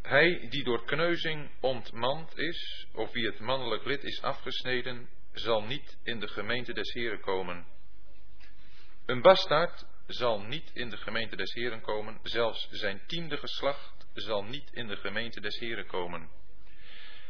Hij 0.01 0.47
die 0.49 0.63
door 0.63 0.85
kneuzing 0.85 1.51
ontmand 1.59 2.37
is, 2.37 2.87
of 2.93 3.11
wie 3.11 3.25
het 3.25 3.39
mannelijk 3.39 3.85
lid 3.85 4.03
is 4.03 4.21
afgesneden, 4.21 5.09
zal 5.33 5.63
niet 5.63 5.97
in 6.03 6.19
de 6.19 6.27
gemeente 6.27 6.73
des 6.73 6.93
Heren 6.93 7.21
komen. 7.21 7.65
Een 9.11 9.21
bastaard 9.21 9.85
zal 10.07 10.41
niet 10.41 10.71
in 10.73 10.89
de 10.89 10.97
gemeente 10.97 11.35
des 11.35 11.53
Heren 11.53 11.81
komen, 11.81 12.19
zelfs 12.23 12.67
zijn 12.69 13.01
tiende 13.07 13.37
geslacht 13.37 14.07
zal 14.13 14.43
niet 14.43 14.71
in 14.71 14.87
de 14.87 14.95
gemeente 14.95 15.41
des 15.41 15.59
Heren 15.59 15.85
komen. 15.85 16.29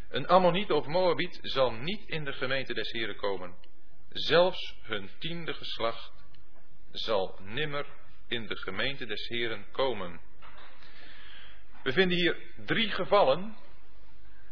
Een 0.09 0.27
Ammoniet 0.27 0.71
of 0.71 0.85
Moabiet 0.85 1.39
zal 1.41 1.71
niet 1.71 2.07
in 2.07 2.25
de 2.25 2.33
gemeente 2.33 2.73
des 2.73 2.91
Heren 2.91 3.15
komen. 3.15 3.55
zelfs 4.09 4.75
hun 4.81 5.09
tiende 5.19 5.53
geslacht 5.53 6.11
zal 6.91 7.39
nimmer 7.39 7.85
in 8.27 8.47
de 8.47 8.55
gemeente 8.55 9.05
des 9.05 9.27
Heren 9.27 9.65
komen. 9.71 10.21
We 11.83 11.91
vinden 11.91 12.17
hier 12.17 12.37
drie 12.65 12.89
gevallen 12.89 13.57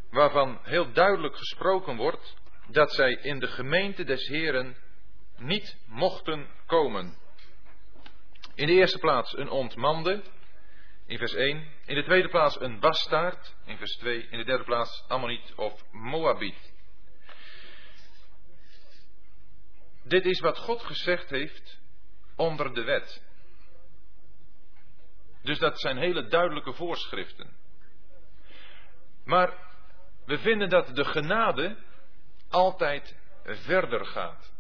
waarvan 0.10 0.60
heel 0.64 0.92
duidelijk 0.92 1.38
gesproken 1.38 1.96
wordt 1.96 2.36
dat 2.68 2.94
zij 2.94 3.14
in 3.14 3.40
de 3.40 3.48
gemeente 3.48 4.04
des 4.04 4.28
Heren 4.28 4.76
niet 5.40 5.78
mochten 5.86 6.48
komen. 6.66 7.18
In 8.56 8.68
de 8.68 8.74
eerste 8.74 9.00
plaats 9.00 9.38
een 9.38 9.50
ontmande, 9.50 10.24
in 11.06 11.18
vers 11.18 11.34
1. 11.34 11.68
In 11.86 11.96
de 11.96 12.04
tweede 12.04 12.30
plaats 12.30 12.62
een 12.62 12.80
bastaard, 12.80 13.56
in 13.66 13.78
vers 13.78 13.98
2. 13.98 14.28
In 14.30 14.38
de 14.38 14.44
derde 14.44 14.64
plaats 14.64 15.06
Ammoniet 15.08 15.54
of 15.56 15.84
Moabiet. 15.92 16.74
Dit 20.04 20.26
is 20.26 20.40
wat 20.40 20.58
God 20.58 20.84
gezegd 20.84 21.30
heeft 21.30 21.80
onder 22.36 22.74
de 22.74 22.84
wet. 22.84 23.24
Dus 25.42 25.60
dat 25.60 25.80
zijn 25.80 25.98
hele 25.98 26.28
duidelijke 26.28 26.74
voorschriften. 26.74 27.58
Maar 29.26 29.54
we 30.26 30.38
vinden 30.38 30.70
dat 30.70 30.96
de 30.96 31.06
genade 31.06 31.78
altijd 32.50 33.18
verder 33.44 34.06
gaat. 34.06 34.54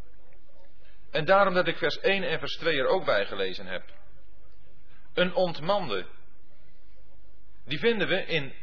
En 1.11 1.25
daarom 1.25 1.53
dat 1.53 1.67
ik 1.67 1.77
vers 1.77 1.99
1 1.99 2.23
en 2.23 2.39
vers 2.39 2.57
2 2.57 2.79
er 2.79 2.87
ook 2.87 3.05
bij 3.05 3.25
gelezen 3.25 3.65
heb. 3.65 3.83
Een 5.13 5.33
ontmande. 5.33 6.05
Die 7.65 7.79
vinden 7.79 8.07
we 8.07 8.25
in 8.25 8.53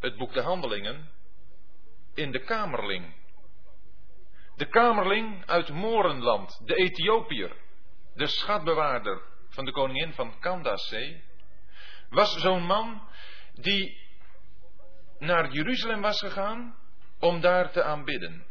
het 0.00 0.16
boek 0.16 0.32
de 0.32 0.40
Handelingen 0.40 1.10
in 2.14 2.30
de 2.30 2.44
Kamerling. 2.44 3.14
De 4.56 4.66
Kamerling 4.66 5.46
uit 5.46 5.68
Morenland, 5.68 6.60
de 6.66 6.74
Ethiopiër, 6.74 7.56
de 8.14 8.26
schatbewaarder 8.26 9.22
van 9.48 9.64
de 9.64 9.72
koningin 9.72 10.12
van 10.12 10.40
Candace, 10.40 11.20
was 12.08 12.40
zo'n 12.40 12.62
man 12.62 13.08
die 13.52 14.06
naar 15.18 15.52
Jeruzalem 15.52 16.00
was 16.00 16.18
gegaan 16.18 16.76
om 17.18 17.40
daar 17.40 17.70
te 17.70 17.82
aanbidden. 17.82 18.46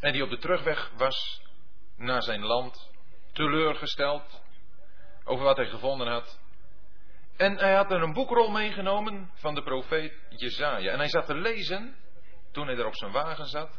En 0.00 0.12
die 0.12 0.22
op 0.22 0.30
de 0.30 0.38
terugweg 0.38 0.92
was 0.96 1.42
naar 1.98 2.22
zijn 2.22 2.44
land, 2.44 2.90
teleurgesteld 3.32 4.42
over 5.24 5.44
wat 5.44 5.56
hij 5.56 5.66
gevonden 5.66 6.06
had. 6.06 6.38
En 7.36 7.58
hij 7.58 7.74
had 7.74 7.90
er 7.90 8.02
een 8.02 8.12
boekrol 8.12 8.50
meegenomen 8.50 9.30
van 9.34 9.54
de 9.54 9.62
profeet 9.62 10.12
Jezaja. 10.28 10.92
En 10.92 10.98
hij 10.98 11.08
zat 11.08 11.26
te 11.26 11.34
lezen 11.34 11.96
toen 12.52 12.66
hij 12.66 12.76
er 12.76 12.86
op 12.86 12.96
zijn 12.96 13.12
wagen 13.12 13.46
zat. 13.46 13.78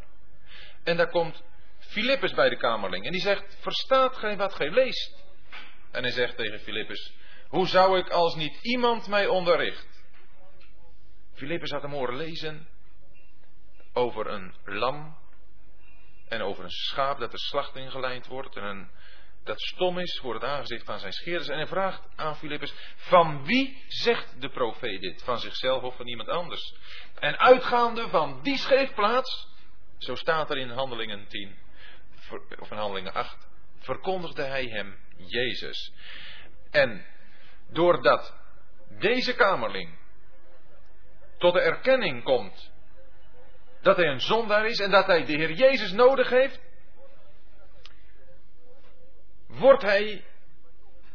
En 0.83 0.97
daar 0.97 1.09
komt 1.09 1.43
Filippus 1.79 2.33
bij 2.33 2.49
de 2.49 2.57
kamerling. 2.57 3.05
En 3.05 3.11
die 3.11 3.21
zegt, 3.21 3.57
verstaat 3.61 4.17
gij 4.17 4.37
wat 4.37 4.53
gij 4.53 4.69
leest? 4.69 5.23
En 5.91 6.03
hij 6.03 6.11
zegt 6.11 6.35
tegen 6.35 6.59
Filippus, 6.59 7.13
hoe 7.47 7.67
zou 7.67 7.97
ik 7.97 8.09
als 8.09 8.35
niet 8.35 8.59
iemand 8.61 9.07
mij 9.07 9.27
onderricht? 9.27 9.87
Filippus 11.33 11.71
had 11.71 11.81
hem 11.81 11.91
horen 11.91 12.15
lezen 12.15 12.67
over 13.93 14.27
een 14.27 14.53
lam 14.63 15.17
en 16.29 16.41
over 16.41 16.63
een 16.63 16.69
schaap 16.69 17.19
dat 17.19 17.31
de 17.31 17.39
slacht 17.39 17.75
ingeleid 17.75 18.27
wordt 18.27 18.55
en 18.55 18.63
een, 18.63 18.89
dat 19.43 19.61
stom 19.61 19.99
is 19.99 20.19
voor 20.21 20.33
het 20.33 20.43
aangezicht 20.43 20.85
van 20.85 20.99
zijn 20.99 21.13
scheerders. 21.13 21.47
En 21.47 21.57
hij 21.57 21.67
vraagt 21.67 22.07
aan 22.15 22.35
Filippus, 22.35 22.73
van 22.95 23.45
wie 23.45 23.83
zegt 23.87 24.41
de 24.41 24.49
profeet 24.49 25.01
dit? 25.01 25.23
Van 25.23 25.39
zichzelf 25.39 25.83
of 25.83 25.95
van 25.95 26.07
iemand 26.07 26.29
anders? 26.29 26.75
En 27.19 27.39
uitgaande 27.39 28.09
van 28.09 28.39
die 28.43 28.57
scheefplaats, 28.57 29.47
zo 29.97 30.15
staat 30.15 30.49
er 30.49 30.57
in 30.57 30.69
Handelingen 30.69 31.27
10, 31.27 31.57
of 32.59 32.71
in 32.71 32.77
Handelingen 32.77 33.13
8, 33.13 33.47
verkondigde 33.79 34.43
hij 34.43 34.65
hem 34.65 34.97
Jezus. 35.17 35.93
En 36.71 37.05
doordat 37.69 38.33
deze 38.89 39.33
kamerling 39.33 39.97
tot 41.37 41.53
de 41.53 41.61
erkenning 41.61 42.23
komt 42.23 42.71
dat 43.81 43.95
hij 43.95 44.07
een 44.07 44.21
zondaar 44.21 44.65
is 44.65 44.79
en 44.79 44.91
dat 44.91 45.05
hij 45.05 45.25
de 45.25 45.33
Heer 45.33 45.51
Jezus 45.51 45.91
nodig 45.91 46.29
heeft, 46.29 46.61
wordt 49.47 49.81
hij, 49.81 50.25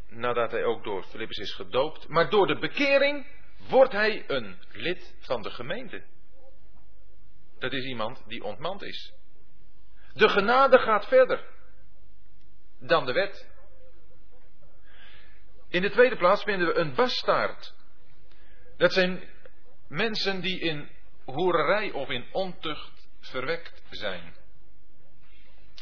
nadat 0.09 0.51
hij 0.51 0.63
ook 0.63 0.83
door 0.83 1.03
Filippus 1.03 1.37
is 1.37 1.53
gedoopt, 1.53 2.07
maar 2.07 2.29
door 2.29 2.47
de 2.47 2.59
bekering 2.59 3.27
wordt 3.69 3.91
hij 3.91 4.23
een 4.27 4.57
lid 4.71 5.15
van 5.19 5.41
de 5.41 5.49
gemeente. 5.49 6.03
Dat 7.59 7.73
is 7.73 7.85
iemand 7.85 8.23
die 8.27 8.43
ontmand 8.43 8.83
is. 8.83 9.13
De 10.13 10.29
genade 10.29 10.79
gaat 10.79 11.07
verder 11.07 11.43
dan 12.79 13.05
de 13.05 13.13
wet. 13.13 13.53
In 15.69 15.81
de 15.81 15.89
tweede 15.89 16.15
plaats 16.15 16.43
vinden 16.43 16.67
we 16.67 16.73
een 16.73 16.95
bastaard. 16.95 17.73
Dat 18.77 18.93
zijn 18.93 19.23
mensen 19.87 20.41
die 20.41 20.59
in 20.59 20.89
hoererij 21.25 21.91
of 21.91 22.09
in 22.09 22.25
ontucht 22.31 23.07
verwekt 23.19 23.83
zijn. 23.89 24.35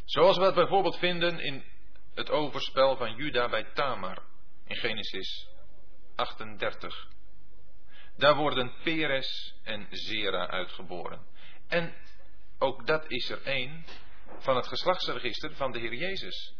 Zoals 0.05 0.37
we 0.37 0.45
het 0.45 0.55
bijvoorbeeld 0.55 0.97
vinden 0.97 1.39
in 1.39 1.63
het 2.13 2.29
overspel 2.29 2.95
van 2.95 3.15
Juda 3.15 3.49
bij 3.49 3.63
Tamar 3.73 4.23
in 4.65 4.75
Genesis 4.75 5.47
38. 6.15 7.07
Daar 8.17 8.35
worden 8.35 8.73
Peres 8.83 9.55
en 9.63 9.87
Zera 9.89 10.47
uitgeboren. 10.47 11.25
En 11.67 11.95
ook 12.59 12.87
dat 12.87 13.05
is 13.11 13.29
er 13.29 13.43
één 13.43 13.85
van 14.37 14.55
het 14.55 14.67
geslachtsregister 14.67 15.55
van 15.55 15.71
de 15.71 15.79
Heer 15.79 15.93
Jezus. 15.93 16.55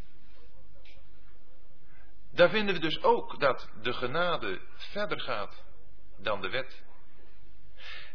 Daar 2.32 2.50
vinden 2.50 2.76
we 2.76 2.82
dus 2.82 3.04
ook 3.04 3.40
dat 3.40 3.70
de 3.82 3.94
genade 3.94 4.62
verder 4.76 5.20
gaat 5.20 5.64
dan 6.18 6.42
de 6.42 6.50
wet. 6.50 6.83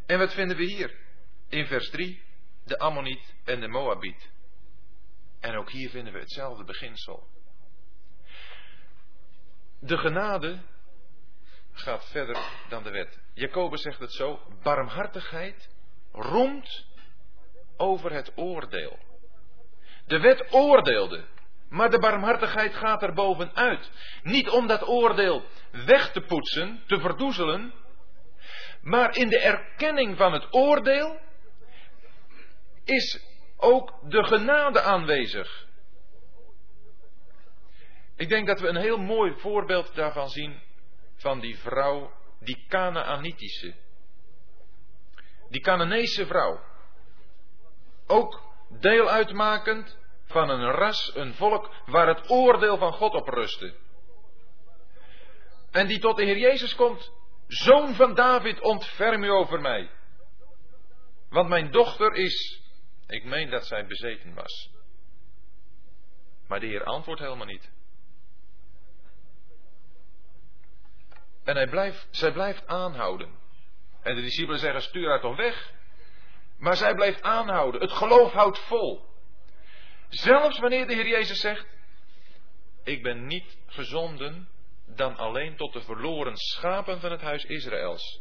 En 0.08 0.18
wat 0.18 0.34
vinden 0.34 0.56
we 0.56 0.64
hier? 0.64 0.94
In 1.48 1.66
vers 1.66 1.90
3, 1.90 2.22
de 2.64 2.78
Ammoniet 2.78 3.34
en 3.44 3.60
de 3.60 3.68
Moabiet. 3.68 4.30
En 5.40 5.56
ook 5.56 5.70
hier 5.70 5.90
vinden 5.90 6.12
we 6.12 6.18
hetzelfde 6.18 6.64
beginsel. 6.64 7.26
De 9.80 9.98
genade 9.98 10.58
gaat 11.72 12.10
verder 12.10 12.36
dan 12.68 12.82
de 12.82 12.90
wet. 12.90 13.20
Jacobus 13.34 13.82
zegt 13.82 14.00
het 14.00 14.12
zo: 14.12 14.40
barmhartigheid 14.62 15.68
roemt 16.12 16.86
over 17.76 18.12
het 18.12 18.32
oordeel. 18.34 18.98
De 20.06 20.18
wet 20.18 20.46
oordeelde, 20.50 21.24
maar 21.68 21.90
de 21.90 21.98
barmhartigheid 21.98 22.74
gaat 22.74 23.02
er 23.02 23.14
bovenuit. 23.14 23.90
Niet 24.22 24.48
om 24.48 24.66
dat 24.66 24.88
oordeel 24.88 25.44
weg 25.70 26.12
te 26.12 26.20
poetsen, 26.20 26.82
te 26.86 27.00
verdoezelen, 27.00 27.74
maar 28.88 29.16
in 29.16 29.28
de 29.28 29.38
erkenning 29.38 30.16
van 30.16 30.32
het 30.32 30.54
oordeel 30.54 31.20
is 32.84 33.20
ook 33.56 34.10
de 34.10 34.24
genade 34.24 34.80
aanwezig. 34.80 35.66
Ik 38.16 38.28
denk 38.28 38.46
dat 38.46 38.60
we 38.60 38.68
een 38.68 38.76
heel 38.76 38.98
mooi 38.98 39.34
voorbeeld 39.38 39.94
daarvan 39.94 40.28
zien 40.28 40.60
van 41.16 41.40
die 41.40 41.58
vrouw, 41.58 42.12
die 42.40 42.64
Canaanitische. 42.68 43.74
Die 45.48 45.60
Canaanese 45.60 46.26
vrouw. 46.26 46.60
Ook 48.06 48.42
deel 48.68 49.08
uitmakend 49.10 49.98
van 50.26 50.48
een 50.48 50.70
ras, 50.70 51.12
een 51.14 51.34
volk 51.34 51.70
waar 51.86 52.06
het 52.06 52.30
oordeel 52.30 52.76
van 52.76 52.92
God 52.92 53.14
op 53.14 53.28
rustte. 53.28 53.74
En 55.70 55.86
die 55.86 55.98
tot 55.98 56.16
de 56.16 56.24
Heer 56.24 56.38
Jezus 56.38 56.74
komt 56.74 57.16
Zoon 57.48 57.94
van 57.94 58.14
David, 58.14 58.60
ontferm 58.60 59.22
u 59.24 59.30
over 59.30 59.60
mij. 59.60 59.90
Want 61.28 61.48
mijn 61.48 61.70
dochter 61.70 62.14
is, 62.14 62.62
ik 63.06 63.24
meen 63.24 63.50
dat 63.50 63.66
zij 63.66 63.86
bezeten 63.86 64.34
was. 64.34 64.70
Maar 66.46 66.60
de 66.60 66.66
Heer 66.66 66.84
antwoordt 66.84 67.20
helemaal 67.20 67.46
niet. 67.46 67.70
En 71.44 71.56
hij 71.56 71.68
blijft, 71.68 72.08
zij 72.10 72.32
blijft 72.32 72.66
aanhouden. 72.66 73.38
En 74.02 74.14
de 74.14 74.20
discipelen 74.20 74.58
zeggen: 74.58 74.82
stuur 74.82 75.08
haar 75.08 75.20
toch 75.20 75.36
weg. 75.36 75.72
Maar 76.58 76.76
zij 76.76 76.94
blijft 76.94 77.22
aanhouden. 77.22 77.80
Het 77.80 77.92
geloof 77.92 78.32
houdt 78.32 78.58
vol. 78.58 79.06
Zelfs 80.08 80.58
wanneer 80.58 80.86
de 80.86 80.94
Heer 80.94 81.08
Jezus 81.08 81.40
zegt: 81.40 81.66
Ik 82.84 83.02
ben 83.02 83.26
niet 83.26 83.58
gezonden 83.66 84.48
dan 84.94 85.16
alleen 85.16 85.56
tot 85.56 85.72
de 85.72 85.80
verloren 85.80 86.36
schapen 86.36 87.00
van 87.00 87.10
het 87.10 87.20
huis 87.20 87.44
Israëls. 87.44 88.20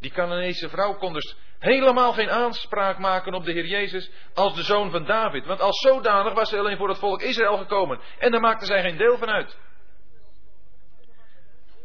Die 0.00 0.10
Canaanese 0.10 0.68
vrouw 0.68 0.94
kon 0.94 1.12
dus 1.12 1.36
helemaal 1.58 2.12
geen 2.12 2.30
aanspraak 2.30 2.98
maken 2.98 3.34
op 3.34 3.44
de 3.44 3.52
Heer 3.52 3.66
Jezus 3.66 4.10
als 4.34 4.54
de 4.54 4.62
zoon 4.62 4.90
van 4.90 5.04
David. 5.04 5.46
Want 5.46 5.60
als 5.60 5.80
zodanig 5.80 6.32
was 6.32 6.48
ze 6.48 6.58
alleen 6.58 6.76
voor 6.76 6.88
het 6.88 6.98
volk 6.98 7.22
Israël 7.22 7.56
gekomen. 7.56 8.00
En 8.18 8.30
daar 8.30 8.40
maakte 8.40 8.66
zij 8.66 8.82
geen 8.82 8.96
deel 8.96 9.18
van 9.18 9.28
uit. 9.28 9.58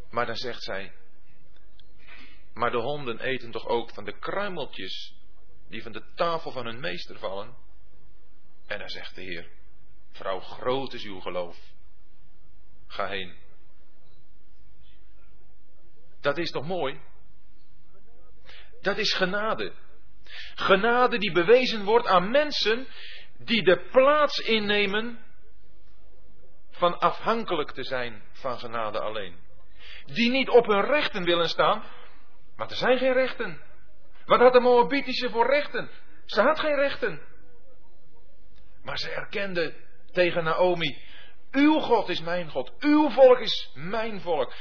Maar 0.10 0.26
dan 0.26 0.36
zegt 0.36 0.64
zij, 0.64 0.92
maar 2.54 2.72
de 2.72 2.78
honden 2.78 3.20
eten 3.20 3.52
toch 3.52 3.68
ook 3.68 3.90
van 3.94 4.04
de 4.04 4.20
kruimeltjes 4.20 5.16
die 5.70 5.84
van 5.84 5.92
de 5.92 6.04
tafel 6.16 6.52
van 6.52 6.66
hun 6.66 6.80
meester 6.80 7.20
vallen? 7.20 7.56
En 8.68 8.80
dan 8.80 8.90
zegt 8.90 9.16
de 9.16 9.22
Heer, 9.22 9.50
Vrouw, 10.12 10.40
groot 10.40 10.94
is 10.94 11.04
uw 11.04 11.20
geloof. 11.20 11.58
Ga 12.88 13.08
heen. 13.08 13.43
Dat 16.24 16.38
is 16.38 16.52
toch 16.52 16.68
mooi? 16.68 17.00
Dat 18.82 18.98
is 18.98 19.14
genade. 19.14 19.74
Genade 20.56 21.18
die 21.18 21.32
bewezen 21.32 21.84
wordt 21.84 22.08
aan 22.08 22.32
mensen 22.32 22.88
die 23.38 23.64
de 23.64 23.88
plaats 23.92 24.40
innemen 24.40 25.20
van 26.72 27.00
afhankelijk 27.00 27.72
te 27.72 27.84
zijn 27.84 28.24
van 28.32 28.60
genade 28.60 29.00
alleen. 29.00 29.36
Die 30.06 30.32
niet 30.32 30.50
op 30.50 30.66
hun 30.66 30.86
rechten 30.86 31.24
willen 31.24 31.50
staan, 31.50 31.84
want 32.56 32.72
er 32.72 32.78
zijn 32.78 32.98
geen 32.98 33.14
rechten. 33.14 33.62
Wat 34.26 34.40
had 34.40 34.54
de 34.54 34.60
Moabitische 34.60 35.30
voor 35.30 35.50
rechten? 35.50 35.90
Ze 36.26 36.42
had 36.42 36.60
geen 36.60 36.76
rechten. 36.76 37.22
Maar 38.84 38.98
ze 38.98 39.10
erkende 39.10 39.76
tegen 40.12 40.44
Naomi, 40.44 40.98
uw 41.52 41.80
God 41.80 42.10
is 42.10 42.22
mijn 42.22 42.50
God, 42.50 42.72
uw 42.80 43.10
volk 43.10 43.40
is 43.40 43.72
mijn 43.74 44.22
volk. 44.22 44.54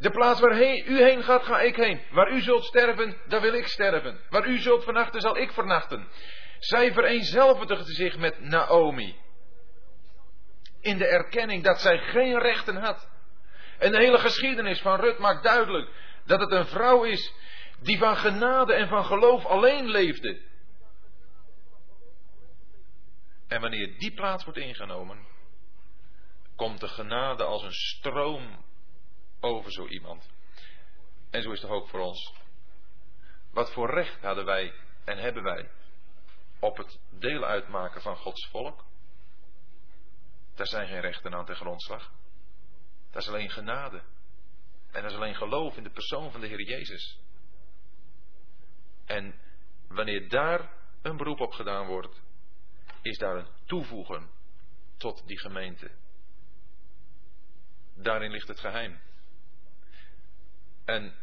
De 0.00 0.10
plaats 0.10 0.40
waar 0.40 0.62
u 0.62 1.02
heen 1.02 1.22
gaat, 1.22 1.42
ga 1.42 1.60
ik 1.60 1.76
heen. 1.76 2.00
Waar 2.10 2.32
u 2.32 2.40
zult 2.40 2.64
sterven, 2.64 3.16
daar 3.26 3.40
wil 3.40 3.52
ik 3.52 3.66
sterven. 3.66 4.20
Waar 4.28 4.46
u 4.46 4.58
zult 4.58 4.84
vernachten, 4.84 5.20
zal 5.20 5.36
ik 5.36 5.52
vernachten. 5.52 6.08
Zij 6.58 6.92
vereenzelvigde 6.92 7.84
zich 7.84 8.16
met 8.16 8.40
Naomi. 8.40 9.16
In 10.80 10.98
de 10.98 11.06
erkenning 11.06 11.64
dat 11.64 11.80
zij 11.80 11.98
geen 11.98 12.38
rechten 12.38 12.76
had. 12.76 13.08
En 13.78 13.92
de 13.92 13.98
hele 13.98 14.18
geschiedenis 14.18 14.80
van 14.80 15.00
Rut 15.00 15.18
maakt 15.18 15.42
duidelijk 15.42 15.90
dat 16.24 16.40
het 16.40 16.50
een 16.50 16.66
vrouw 16.66 17.04
is 17.04 17.34
die 17.80 17.98
van 17.98 18.16
genade 18.16 18.74
en 18.74 18.88
van 18.88 19.04
geloof 19.04 19.44
alleen 19.44 19.88
leefde. 19.88 20.40
En 23.48 23.60
wanneer 23.60 23.98
die 23.98 24.14
plaats 24.14 24.44
wordt 24.44 24.58
ingenomen, 24.58 25.26
komt 26.56 26.80
de 26.80 26.88
genade 26.88 27.44
als 27.44 27.62
een 27.62 27.72
stroom 27.72 28.64
over 29.40 29.72
zo 29.72 29.86
iemand. 29.86 30.30
En 31.30 31.42
zo 31.42 31.50
is 31.50 31.62
het 31.62 31.70
ook 31.70 31.88
voor 31.88 32.00
ons. 32.00 32.32
Wat 33.50 33.72
voor 33.72 33.94
recht 33.94 34.20
hadden 34.20 34.44
wij 34.44 34.72
en 35.04 35.18
hebben 35.18 35.42
wij 35.42 35.70
op 36.58 36.76
het 36.76 36.98
deel 37.10 37.44
uitmaken 37.44 38.00
van 38.00 38.16
Gods 38.16 38.48
volk? 38.48 38.84
Daar 40.54 40.66
zijn 40.66 40.88
geen 40.88 41.00
rechten 41.00 41.34
aan 41.34 41.44
ten 41.44 41.56
grondslag. 41.56 42.12
Dat 43.10 43.22
is 43.22 43.28
alleen 43.28 43.50
genade. 43.50 44.02
En 44.90 45.02
dat 45.02 45.10
is 45.10 45.16
alleen 45.16 45.34
geloof 45.34 45.76
in 45.76 45.82
de 45.82 45.90
persoon 45.90 46.32
van 46.32 46.40
de 46.40 46.46
Heer 46.46 46.62
Jezus. 46.62 47.18
En 49.04 49.40
wanneer 49.88 50.28
daar 50.28 50.72
een 51.02 51.16
beroep 51.16 51.40
op 51.40 51.52
gedaan 51.52 51.86
wordt, 51.86 52.22
is 53.02 53.18
daar 53.18 53.36
een 53.36 53.48
toevoegen 53.64 54.30
tot 54.96 55.26
die 55.26 55.38
gemeente. 55.38 55.90
Daarin 57.94 58.30
ligt 58.30 58.48
het 58.48 58.60
geheim. 58.60 59.00
En 60.90 61.14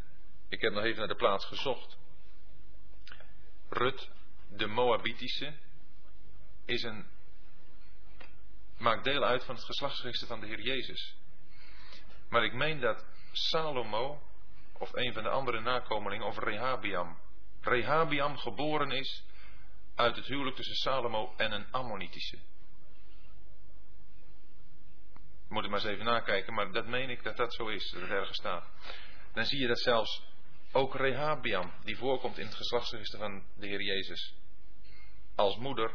ik 0.49 0.61
heb 0.61 0.73
nog 0.73 0.83
even 0.83 0.97
naar 0.99 1.07
de 1.07 1.15
plaats 1.15 1.45
gezocht. 1.45 1.97
Rut, 3.69 4.09
de 4.49 4.67
Moabitische, 4.67 5.53
is 6.65 6.83
een, 6.83 7.05
maakt 8.77 9.03
deel 9.03 9.23
uit 9.23 9.43
van 9.43 9.55
het 9.55 9.63
geslachtsregister 9.63 10.27
van 10.27 10.39
de 10.39 10.47
Heer 10.47 10.61
Jezus. 10.61 11.15
Maar 12.29 12.43
ik 12.43 12.53
meen 12.53 12.79
dat 12.79 13.05
Salomo, 13.31 14.21
of 14.73 14.93
een 14.93 15.13
van 15.13 15.23
de 15.23 15.29
andere 15.29 15.59
nakomelingen, 15.59 16.25
of 16.25 16.37
Rehabiam, 16.37 17.17
Rehabiam 17.61 18.37
geboren 18.37 18.91
is 18.91 19.23
uit 19.95 20.15
het 20.15 20.25
huwelijk 20.25 20.55
tussen 20.55 20.75
Salomo 20.75 21.33
en 21.37 21.51
een 21.51 21.71
Ammonitische. 21.71 22.39
Moet 25.49 25.63
ik 25.63 25.69
maar 25.69 25.79
eens 25.79 25.89
even 25.89 26.05
nakijken, 26.05 26.53
maar 26.53 26.71
dat 26.71 26.85
meen 26.85 27.09
ik 27.09 27.23
dat 27.23 27.37
dat 27.37 27.53
zo 27.53 27.67
is, 27.67 27.89
dat 27.91 28.01
het 28.01 28.11
ergens 28.11 28.37
staat 28.37 28.65
dan 29.37 29.45
zie 29.45 29.59
je 29.59 29.67
dat 29.67 29.79
zelfs 29.79 30.23
ook 30.71 30.95
Rehabiam, 30.95 31.73
die 31.83 31.97
voorkomt 31.97 32.37
in 32.37 32.45
het 32.45 32.55
geslachtsregister 32.55 33.19
van 33.19 33.43
de 33.55 33.67
Heer 33.67 33.81
Jezus, 33.81 34.35
als 35.35 35.57
moeder 35.57 35.93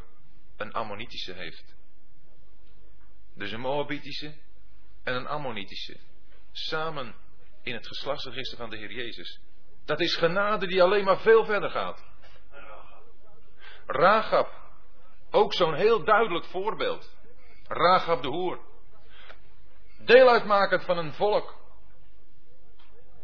een 0.57 0.73
Ammonitische 0.73 1.33
heeft. 1.33 1.75
Dus 3.35 3.53
een 3.53 3.61
Moabitische 3.61 4.35
en 5.03 5.15
een 5.15 5.27
Ammonitische. 5.27 5.97
Samen 6.53 7.15
in 7.63 7.75
het 7.75 7.87
geslachtsregister 7.87 8.59
van 8.59 8.71
de 8.71 8.77
Heer 8.77 8.93
Jezus. 8.93 9.41
Dat 9.85 10.01
is 10.01 10.17
genade 10.17 10.67
die 10.67 10.83
alleen 10.83 11.05
maar 11.05 11.21
veel 11.21 11.45
verder 11.45 11.71
gaat. 11.71 12.05
Ragab, 13.87 14.53
ook 15.31 15.55
zo'n 15.55 15.75
heel 15.75 16.05
duidelijk 16.05 16.45
voorbeeld. 16.45 17.17
Ragab 17.65 18.23
de 18.23 18.29
hoer. 18.29 18.61
Deel 19.99 20.29
uitmakend 20.29 20.85
van 20.85 20.99
een 20.99 21.13
volk 21.13 21.62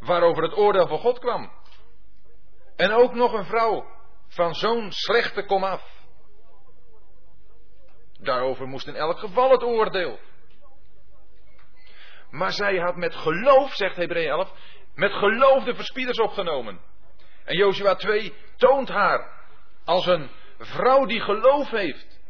waarover 0.01 0.43
het 0.43 0.57
oordeel 0.57 0.87
van 0.87 0.99
God 0.99 1.19
kwam. 1.19 1.53
En 2.77 2.93
ook 2.93 3.15
nog 3.15 3.33
een 3.33 3.45
vrouw 3.45 3.87
van 4.29 4.55
zo'n 4.55 4.93
slechte 4.93 5.45
komaf. 5.45 5.97
Daarover 8.21 8.67
moest 8.67 8.87
in 8.87 8.97
elk 8.97 9.19
geval 9.19 9.51
het 9.51 9.63
oordeel. 9.63 10.19
Maar 12.31 12.53
zij 12.53 12.77
had 12.77 12.97
met 12.97 13.15
geloof, 13.15 13.75
zegt 13.75 13.97
Hebreeën 13.97 14.29
11, 14.29 14.53
met 14.95 15.13
geloof 15.13 15.65
de 15.65 15.75
verspieders 15.75 16.19
opgenomen. 16.19 16.81
En 17.45 17.57
Joshua 17.57 17.95
2 17.95 18.35
toont 18.57 18.89
haar 18.89 19.47
als 19.85 20.07
een 20.07 20.31
vrouw 20.59 21.05
die 21.05 21.21
geloof 21.21 21.71
heeft 21.71 22.21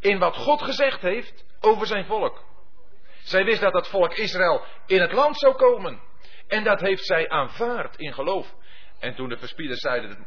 in 0.00 0.18
wat 0.18 0.36
God 0.36 0.62
gezegd 0.62 1.00
heeft 1.00 1.44
over 1.60 1.86
zijn 1.86 2.04
volk. 2.04 2.44
Zij 3.22 3.44
wist 3.44 3.60
dat 3.60 3.72
het 3.72 3.88
volk 3.88 4.12
Israël 4.12 4.62
in 4.86 5.00
het 5.00 5.12
land 5.12 5.38
zou 5.38 5.54
komen. 5.54 6.00
En 6.52 6.64
dat 6.64 6.80
heeft 6.80 7.04
zij 7.04 7.28
aanvaard 7.28 7.96
in 7.96 8.12
geloof. 8.12 8.54
En 8.98 9.14
toen 9.14 9.28
de 9.28 9.36
verspieders 9.36 9.80
zeiden 9.80 10.26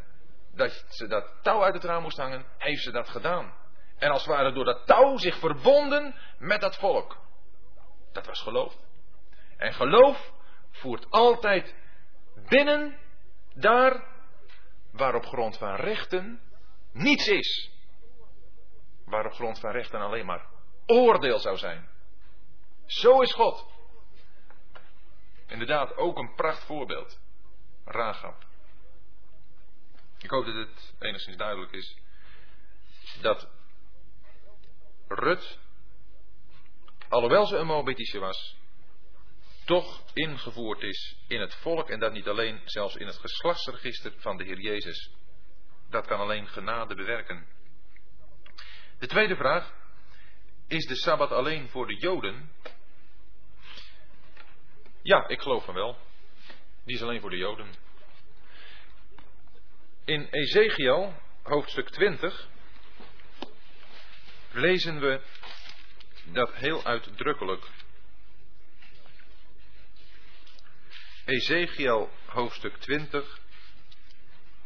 dat 0.56 0.86
ze 0.90 1.08
dat 1.08 1.34
touw 1.42 1.64
uit 1.64 1.74
het 1.74 1.84
raam 1.84 2.02
moest 2.02 2.18
hangen, 2.18 2.46
heeft 2.58 2.84
ze 2.84 2.92
dat 2.92 3.10
gedaan. 3.10 3.54
En 3.98 4.10
als 4.10 4.26
het 4.26 4.36
ware 4.36 4.54
door 4.54 4.66
dat 4.66 4.86
touw 4.86 5.18
zich 5.18 5.40
verbonden 5.40 6.16
met 6.38 6.62
dat 6.62 6.76
volk. 6.76 7.18
Dat 8.14 8.26
was 8.26 8.42
geloof. 8.42 8.76
En 9.58 9.74
geloof 9.74 10.32
voert 10.72 11.10
altijd 11.10 11.76
binnen 12.48 12.98
daar 13.54 14.08
waar 14.92 15.16
op 15.16 15.26
grond 15.26 15.58
van 15.58 15.76
rechten 15.76 16.42
niets 16.92 17.28
is. 17.28 17.72
Waar 19.06 19.26
op 19.26 19.34
grond 19.34 19.60
van 19.60 19.72
rechten 19.72 20.02
alleen 20.02 20.26
maar 20.26 20.46
oordeel 20.86 21.40
zou 21.40 21.58
zijn. 21.58 21.90
Zo 22.86 23.22
is 23.22 23.34
God. 23.34 23.75
Inderdaad, 25.48 25.96
ook 25.98 26.18
een 26.18 26.36
prachtvoorbeeld. 26.36 27.20
Ragab. 27.86 28.46
Ik 30.18 30.30
hoop 30.30 30.46
dat 30.46 30.56
het 30.56 30.94
enigszins 31.00 31.38
duidelijk 31.38 31.72
is 31.72 31.98
dat 33.22 33.50
Rut, 35.08 35.60
alhoewel 37.10 37.46
ze 37.46 37.58
een 37.58 37.66
Moabitische 37.66 38.20
was, 38.20 38.58
toch 39.66 40.04
ingevoerd 40.14 40.82
is 40.82 41.18
in 41.28 41.42
het 41.42 41.56
volk 41.56 41.90
en 41.90 42.00
dat 42.00 42.12
niet 42.12 42.28
alleen, 42.28 42.62
zelfs 42.66 42.96
in 42.96 43.08
het 43.08 43.18
geslachtsregister 43.18 44.14
van 44.18 44.38
de 44.38 44.44
Heer 44.44 44.60
Jezus. 44.60 45.12
Dat 45.90 46.08
kan 46.08 46.20
alleen 46.20 46.48
genade 46.48 46.96
bewerken. 46.96 47.48
De 49.00 49.08
tweede 49.08 49.36
vraag, 49.36 49.74
is 50.68 50.86
de 50.86 50.96
Sabbat 50.96 51.32
alleen 51.32 51.70
voor 51.70 51.88
de 51.88 51.96
Joden 51.96 52.52
ja, 55.06 55.28
ik 55.28 55.42
geloof 55.42 55.66
van 55.66 55.74
wel. 55.74 55.98
Die 56.86 56.96
is 56.96 57.02
alleen 57.02 57.22
voor 57.22 57.30
de 57.30 57.38
Joden. 57.38 57.76
In 60.06 60.28
Ezekiel, 60.30 61.14
hoofdstuk 61.44 61.90
20, 61.90 62.48
lezen 64.52 65.00
we 65.00 65.22
dat 66.24 66.54
heel 66.54 66.86
uitdrukkelijk. 66.86 67.70
Ezekiel, 71.26 72.10
hoofdstuk 72.26 72.78
20, 72.78 73.40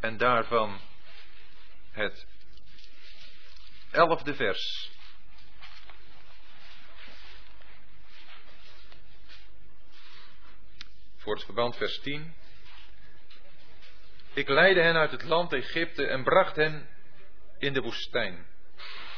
en 0.00 0.16
daarvan 0.16 0.80
het 1.90 2.26
elfde 3.90 4.34
vers. 4.34 4.90
Voor 11.20 11.34
het 11.34 11.44
verband 11.44 11.76
vers 11.76 11.98
10. 11.98 12.34
Ik 14.32 14.48
leidde 14.48 14.82
hen 14.82 14.96
uit 14.96 15.10
het 15.10 15.24
land 15.24 15.52
Egypte 15.52 16.06
en 16.06 16.22
bracht 16.22 16.56
hen 16.56 16.88
in 17.58 17.72
de 17.72 17.80
woestijn. 17.80 18.46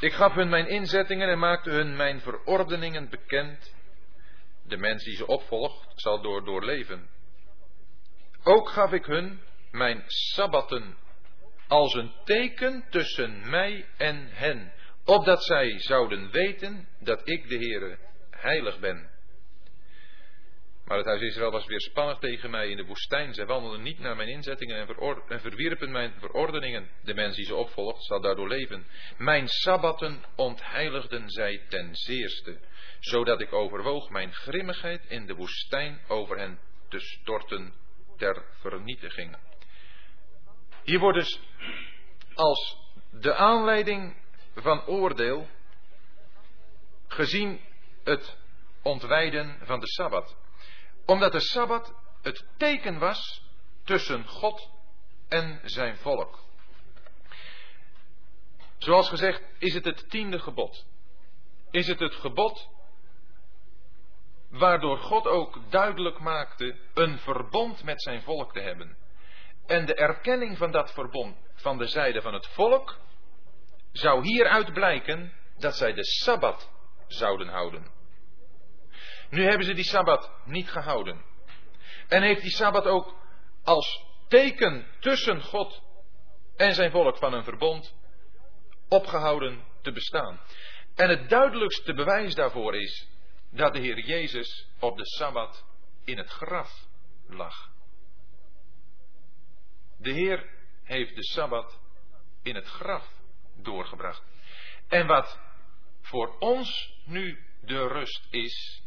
Ik 0.01 0.12
gaf 0.12 0.35
hun 0.35 0.49
mijn 0.49 0.69
inzettingen 0.69 1.29
en 1.29 1.39
maakte 1.39 1.70
hun 1.70 1.97
mijn 1.97 2.20
verordeningen 2.20 3.09
bekend. 3.09 3.74
De 4.62 4.77
mens 4.77 5.05
die 5.05 5.16
ze 5.16 5.27
opvolgt 5.27 5.93
zal 5.95 6.23
door 6.23 6.45
doorleven. 6.45 7.09
Ook 8.43 8.69
gaf 8.69 8.93
ik 8.93 9.05
hun 9.05 9.41
mijn 9.70 10.03
sabbatten 10.07 10.97
als 11.69 11.95
een 11.95 12.12
teken 12.24 12.85
tussen 12.91 13.51
mij 13.51 13.87
en 13.97 14.29
hen, 14.31 14.73
opdat 15.05 15.45
zij 15.45 15.79
zouden 15.79 16.31
weten 16.31 16.89
dat 16.99 17.29
ik 17.29 17.49
de 17.49 17.57
Heere 17.57 17.99
heilig 18.31 18.79
ben. 18.79 19.11
Maar 20.93 21.01
het 21.01 21.10
huis 21.10 21.23
Israël 21.23 21.51
was 21.51 21.66
weer 21.66 21.81
spannig 21.81 22.19
tegen 22.19 22.51
mij 22.51 22.69
in 22.69 22.77
de 22.77 22.85
woestijn. 22.85 23.35
Zij 23.35 23.47
wandelden 23.47 23.82
niet 23.82 23.98
naar 23.98 24.16
mijn 24.16 24.28
inzettingen 24.28 24.77
en, 24.77 25.23
en, 25.28 25.40
verwierpen 25.40 25.90
mijn 25.90 26.14
verordeningen. 26.19 26.90
De 27.02 27.14
mens 27.14 27.36
die 27.36 27.44
ze 27.44 27.55
opvolgt 27.55 28.05
zal 28.05 28.20
daardoor 28.20 28.48
leven. 28.48 28.86
Mijn 29.19 29.48
sabbatten 29.48 30.24
ontheiligden 30.36 31.31
zij 31.31 31.64
ten 31.69 31.94
zeerste, 31.94 32.60
zodat 33.01 33.40
ik 33.40 33.52
overwoog 33.52 34.10
mijn 34.10 34.32
grimmigheid 34.32 35.05
in 35.09 35.27
de 35.27 35.35
woestijn 35.35 36.01
over 36.09 36.39
hen 36.39 36.59
te 36.89 36.98
storten 36.98 37.74
ter 38.16 38.44
vernietiging. 38.60 39.36
Hier 40.85 40.98
wordt 40.98 41.19
dus 41.19 41.40
als 42.35 42.77
de 43.10 43.35
aanleiding 43.35 44.16
van 44.55 44.86
oordeel 44.86 45.48
gezien 47.06 47.60
het 48.05 48.36
ontwijden 48.82 49.59
van 49.62 49.81
de 49.81 49.86
Sabbat. 49.86 50.40
Omdat 51.07 51.33
de 51.33 51.41
Sabbat 51.41 51.95
het 52.23 52.47
teken 52.57 52.99
was 52.99 53.43
tussen 53.85 54.27
God 54.27 54.70
en 55.29 55.61
zijn 55.65 55.97
volk. 55.97 56.39
Zoals 58.79 59.09
gezegd 59.09 59.43
is 59.59 59.74
het 59.74 59.85
het 59.85 60.11
tiende 60.11 60.39
gebod. 60.39 60.87
Is 61.70 61.87
het 61.87 61.99
het 61.99 62.15
gebod 62.15 62.69
waardoor 64.49 64.99
God 64.99 65.27
ook 65.27 65.70
duidelijk 65.70 66.19
maakte 66.19 66.79
een 66.95 67.19
verbond 67.19 67.85
met 67.85 68.03
zijn 68.03 68.23
volk 68.23 68.53
te 68.53 68.61
hebben. 68.61 68.97
En 69.66 69.87
de 69.87 69.95
erkenning 69.95 70.59
van 70.59 70.70
dat 70.70 70.93
verbond 70.93 71.37
van 71.55 71.79
de 71.79 71.87
zijde 71.87 72.23
van 72.23 72.35
het 72.35 72.47
volk 72.47 72.99
zou 73.93 74.27
hieruit 74.27 74.73
blijken 74.73 75.33
dat 75.59 75.77
zij 75.77 75.93
de 75.93 76.05
Sabbat 76.05 76.70
zouden 77.07 77.49
houden. 77.49 77.87
Nu 79.32 79.44
hebben 79.44 79.66
ze 79.66 79.74
die 79.74 79.84
Sabbat 79.84 80.30
niet 80.44 80.70
gehouden. 80.70 81.24
En 82.09 82.22
heeft 82.22 82.42
die 82.42 82.50
Sabbat 82.50 82.86
ook 82.86 83.16
als 83.62 84.04
teken 84.28 84.86
tussen 85.00 85.42
God 85.42 85.82
en 86.56 86.74
zijn 86.74 86.90
volk 86.90 87.16
van 87.16 87.32
een 87.32 87.44
verbond 87.44 87.94
opgehouden 88.88 89.64
te 89.82 89.92
bestaan. 89.92 90.40
En 90.94 91.09
het 91.09 91.28
duidelijkste 91.28 91.94
bewijs 91.94 92.34
daarvoor 92.34 92.76
is 92.76 93.09
dat 93.50 93.72
de 93.72 93.78
Heer 93.78 93.98
Jezus 93.98 94.68
op 94.80 94.96
de 94.96 95.06
Sabbat 95.06 95.64
in 96.04 96.18
het 96.18 96.28
graf 96.28 96.86
lag. 97.26 97.70
De 99.98 100.10
Heer 100.10 100.48
heeft 100.82 101.16
de 101.16 101.24
Sabbat 101.24 101.80
in 102.42 102.54
het 102.54 102.66
graf 102.66 103.12
doorgebracht. 103.56 104.22
En 104.88 105.06
wat 105.06 105.40
voor 106.00 106.38
ons 106.38 106.94
nu 107.04 107.46
de 107.60 107.86
rust 107.86 108.26
is, 108.30 108.81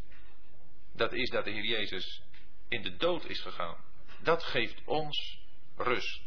dat 0.95 1.13
is 1.13 1.29
dat 1.29 1.43
de 1.43 1.51
Heer 1.51 1.65
Jezus 1.65 2.21
in 2.67 2.81
de 2.81 2.95
dood 2.95 3.25
is 3.25 3.41
gegaan. 3.41 3.77
Dat 4.19 4.43
geeft 4.43 4.81
ons 4.85 5.39
rust. 5.75 6.21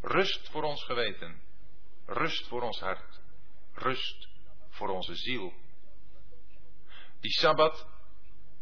Rust 0.00 0.48
voor 0.48 0.62
ons 0.62 0.84
geweten. 0.84 1.40
Rust 2.06 2.46
voor 2.46 2.62
ons 2.62 2.80
hart. 2.80 3.20
Rust 3.74 4.28
voor 4.68 4.88
onze 4.88 5.14
ziel. 5.14 5.52
Die 7.20 7.30
Sabbat, 7.30 7.86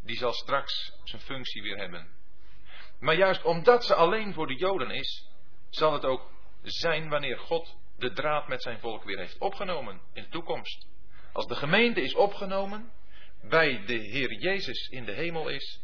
die 0.02 0.16
zal 0.16 0.32
straks 0.32 0.92
zijn 1.04 1.22
functie 1.22 1.62
weer 1.62 1.76
hebben. 1.76 2.08
Maar 3.00 3.14
juist 3.14 3.42
omdat 3.42 3.84
ze 3.84 3.94
alleen 3.94 4.34
voor 4.34 4.46
de 4.46 4.56
Joden 4.56 4.90
is, 4.90 5.28
zal 5.70 5.92
het 5.92 6.04
ook 6.04 6.30
zijn 6.62 7.08
wanneer 7.08 7.38
God 7.38 7.76
de 7.98 8.12
draad 8.12 8.48
met 8.48 8.62
zijn 8.62 8.80
volk 8.80 9.04
weer 9.04 9.18
heeft 9.18 9.38
opgenomen 9.38 10.00
in 10.12 10.22
de 10.22 10.28
toekomst. 10.28 10.86
Als 11.32 11.46
de 11.46 11.54
gemeente 11.54 12.00
is 12.00 12.14
opgenomen, 12.14 12.92
bij 13.42 13.82
de 13.86 13.94
Heer 13.94 14.32
Jezus 14.32 14.88
in 14.88 15.04
de 15.04 15.12
hemel 15.12 15.48
is, 15.48 15.80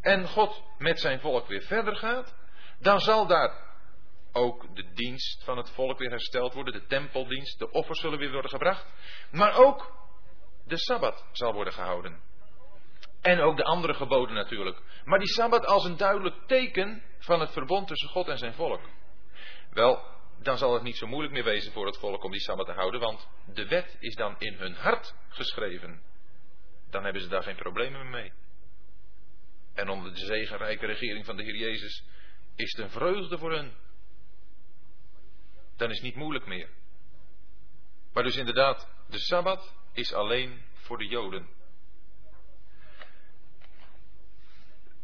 en 0.00 0.28
God 0.28 0.62
met 0.78 1.00
zijn 1.00 1.20
volk 1.20 1.46
weer 1.46 1.62
verder 1.62 1.96
gaat, 1.96 2.34
dan 2.78 3.00
zal 3.00 3.26
daar 3.26 3.64
ook 4.32 4.74
de 4.74 4.92
dienst 4.92 5.44
van 5.44 5.56
het 5.56 5.70
volk 5.70 5.98
weer 5.98 6.10
hersteld 6.10 6.54
worden, 6.54 6.72
de 6.72 6.86
tempeldienst, 6.86 7.58
de 7.58 7.70
offers 7.70 8.00
zullen 8.00 8.18
weer 8.18 8.32
worden 8.32 8.50
gebracht, 8.50 8.86
maar 9.30 9.56
ook 9.56 9.94
de 10.66 10.78
Sabbat 10.78 11.26
zal 11.32 11.52
worden 11.52 11.72
gehouden. 11.72 12.20
En 13.22 13.40
ook 13.40 13.56
de 13.56 13.64
andere 13.64 13.94
geboden 13.94 14.34
natuurlijk. 14.34 14.78
Maar 15.04 15.18
die 15.18 15.28
Sabbat 15.28 15.66
als 15.66 15.84
een 15.84 15.96
duidelijk 15.96 16.46
teken 16.46 17.02
van 17.18 17.40
het 17.40 17.50
verbond 17.50 17.88
tussen 17.88 18.08
God 18.08 18.28
en 18.28 18.38
zijn 18.38 18.54
volk. 18.54 18.80
Wel, 19.70 20.04
dan 20.42 20.58
zal 20.58 20.74
het 20.74 20.82
niet 20.82 20.96
zo 20.96 21.06
moeilijk 21.06 21.34
meer 21.34 21.44
wezen 21.44 21.72
voor 21.72 21.86
het 21.86 21.98
volk 21.98 22.24
om 22.24 22.30
die 22.30 22.40
Sabbat 22.40 22.66
te 22.66 22.72
houden, 22.72 23.00
want 23.00 23.28
de 23.46 23.66
wet 23.66 23.96
is 24.00 24.14
dan 24.14 24.34
in 24.38 24.54
hun 24.54 24.74
hart 24.74 25.14
geschreven. 25.28 26.02
Dan 26.90 27.04
hebben 27.04 27.22
ze 27.22 27.28
daar 27.28 27.42
geen 27.42 27.56
problemen 27.56 28.10
mee. 28.10 28.32
En 29.74 29.88
onder 29.88 30.14
de 30.14 30.24
zegenrijke 30.24 30.86
regering 30.86 31.24
van 31.24 31.36
de 31.36 31.42
Heer 31.42 31.56
Jezus 31.56 32.04
is 32.54 32.72
het 32.76 32.84
een 32.84 32.90
vreugde 32.90 33.38
voor 33.38 33.52
hun. 33.52 33.72
Dan 35.76 35.90
is 35.90 35.96
het 35.96 36.04
niet 36.04 36.16
moeilijk 36.16 36.46
meer. 36.46 36.68
Maar 38.12 38.22
dus 38.22 38.36
inderdaad, 38.36 38.88
de 39.08 39.18
Sabbat 39.18 39.74
is 39.92 40.12
alleen 40.12 40.62
voor 40.72 40.98
de 40.98 41.06
Joden. 41.06 41.48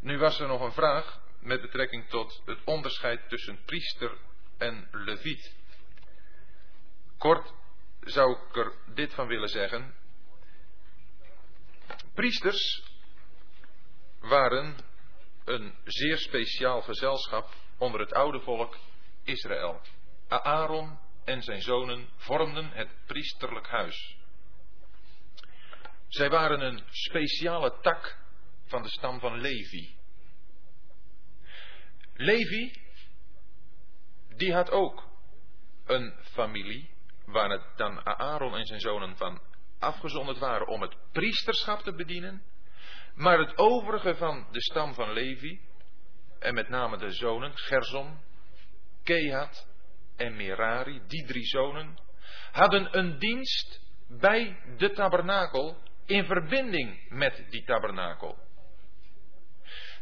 Nu 0.00 0.18
was 0.18 0.40
er 0.40 0.48
nog 0.48 0.60
een 0.60 0.72
vraag 0.72 1.20
met 1.40 1.60
betrekking 1.60 2.09
tot 2.09 2.42
het 2.44 2.59
onderscheid 2.64 3.28
tussen 3.28 3.64
priester 3.64 4.18
en 4.59 4.88
leviet. 4.90 5.56
Kort 7.18 7.52
zou 8.00 8.36
ik 8.36 8.56
er 8.56 8.72
dit 8.94 9.14
van 9.14 9.26
willen 9.26 9.48
zeggen. 9.48 9.94
Priesters 12.14 12.82
waren 14.20 14.76
een 15.44 15.74
zeer 15.84 16.18
speciaal 16.18 16.82
gezelschap 16.82 17.55
onder 17.78 18.01
het 18.01 18.12
oude 18.12 18.40
volk 18.40 18.78
Israël. 19.24 19.80
Aaron 20.28 20.98
en 21.24 21.43
zijn 21.43 21.62
zonen 21.62 22.09
vormden 22.16 22.70
het 22.70 22.89
priesterlijk 23.06 23.68
huis. 23.68 24.16
Zij 26.09 26.30
waren 26.30 26.60
een 26.60 26.82
speciale 26.90 27.78
tak 27.80 28.18
van 28.66 28.82
de 28.82 28.89
stam 28.89 29.20
van 29.20 29.40
Levi. 29.40 29.94
Levi, 32.14 32.72
die 34.36 34.52
had 34.52 34.70
ook 34.70 35.09
een 35.84 36.14
familie 36.22 36.90
waar 37.24 37.51
het 37.51 37.76
dan 37.76 38.06
Aaron 38.06 38.56
en 38.56 38.66
zijn 38.66 38.80
zonen 38.80 39.16
van 39.16 39.40
afgezonderd 39.82 40.38
waren 40.38 40.66
om 40.66 40.80
het 40.80 40.96
priesterschap 41.12 41.80
te 41.80 41.94
bedienen. 41.94 42.42
Maar 43.14 43.38
het 43.38 43.59
overige 43.59 44.14
van 44.14 44.46
de 44.50 44.60
stam 44.60 44.94
van 44.94 45.12
Levi, 45.12 45.60
en 46.38 46.54
met 46.54 46.68
name 46.68 46.96
de 46.96 47.10
zonen, 47.10 47.56
Gerson, 47.56 48.18
Kehat 49.02 49.66
en 50.16 50.36
Merari, 50.36 51.02
die 51.06 51.26
drie 51.26 51.44
zonen, 51.44 51.98
hadden 52.52 52.98
een 52.98 53.18
dienst 53.18 53.80
bij 54.09 54.56
de 54.76 54.90
tabernakel 54.90 55.76
in 56.06 56.24
verbinding 56.24 57.09
met 57.09 57.44
die 57.50 57.64
tabernakel. 57.64 58.38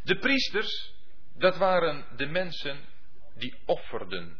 De 0.03 0.17
priesters, 0.17 0.93
dat 1.33 1.57
waren 1.57 2.05
de 2.15 2.25
mensen 2.25 2.79
die 3.35 3.55
offerden. 3.65 4.39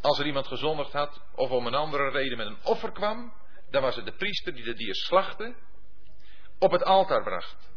Als 0.00 0.18
er 0.18 0.26
iemand 0.26 0.46
gezondigd 0.46 0.92
had 0.92 1.22
of 1.34 1.50
om 1.50 1.66
een 1.66 1.74
andere 1.74 2.10
reden 2.10 2.36
met 2.36 2.46
een 2.46 2.64
offer 2.64 2.92
kwam, 2.92 3.32
dan 3.70 3.82
was 3.82 3.96
het 3.96 4.04
de 4.04 4.12
priester 4.12 4.54
die 4.54 4.64
de 4.64 4.74
dier 4.74 4.94
slachtte, 4.94 5.54
op 6.58 6.70
het 6.70 6.84
altaar 6.84 7.22
bracht. 7.22 7.70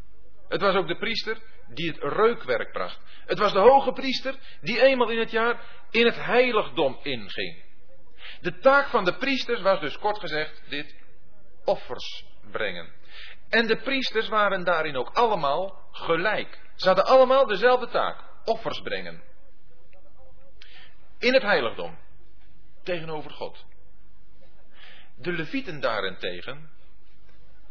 Het 0.47 0.61
was 0.61 0.76
ook 0.76 0.88
de 0.88 0.97
priester 0.97 1.38
die 1.68 1.89
het 1.89 2.03
reukwerk 2.03 2.72
bracht. 2.72 2.99
Het 3.26 3.39
was 3.39 3.53
de 3.53 3.59
hoge 3.59 3.91
priester 3.91 4.35
die 4.61 4.81
eenmaal 4.81 5.09
in 5.09 5.19
het 5.19 5.31
jaar 5.31 5.59
in 5.89 6.05
het 6.05 6.15
heiligdom 6.15 6.99
inging. 7.03 7.63
De 8.41 8.57
taak 8.59 8.88
van 8.88 9.05
de 9.05 9.18
priesters 9.18 9.61
was 9.61 9.80
dus 9.80 9.97
kort 9.97 10.19
gezegd 10.19 10.63
dit 10.69 10.95
offers 11.65 12.26
brengen. 12.51 12.93
En 13.49 13.68
de 13.68 13.77
priesters 13.77 14.27
waren 14.27 14.63
daarin 14.63 14.95
ook 14.97 15.09
allemaal 15.09 15.88
gelijk. 15.91 16.59
Ze 16.76 16.88
hadden 16.88 17.05
allemaal 17.05 17.45
dezelfde 17.45 17.88
taak: 17.88 18.23
offers 18.45 18.81
brengen. 18.81 19.23
In 21.19 21.34
het 21.34 21.43
heiligdom. 21.43 21.97
Tegenover 22.84 23.31
God. 23.31 23.65
De 25.22 25.31
levieten 25.31 25.80
daarentegen 25.80 26.69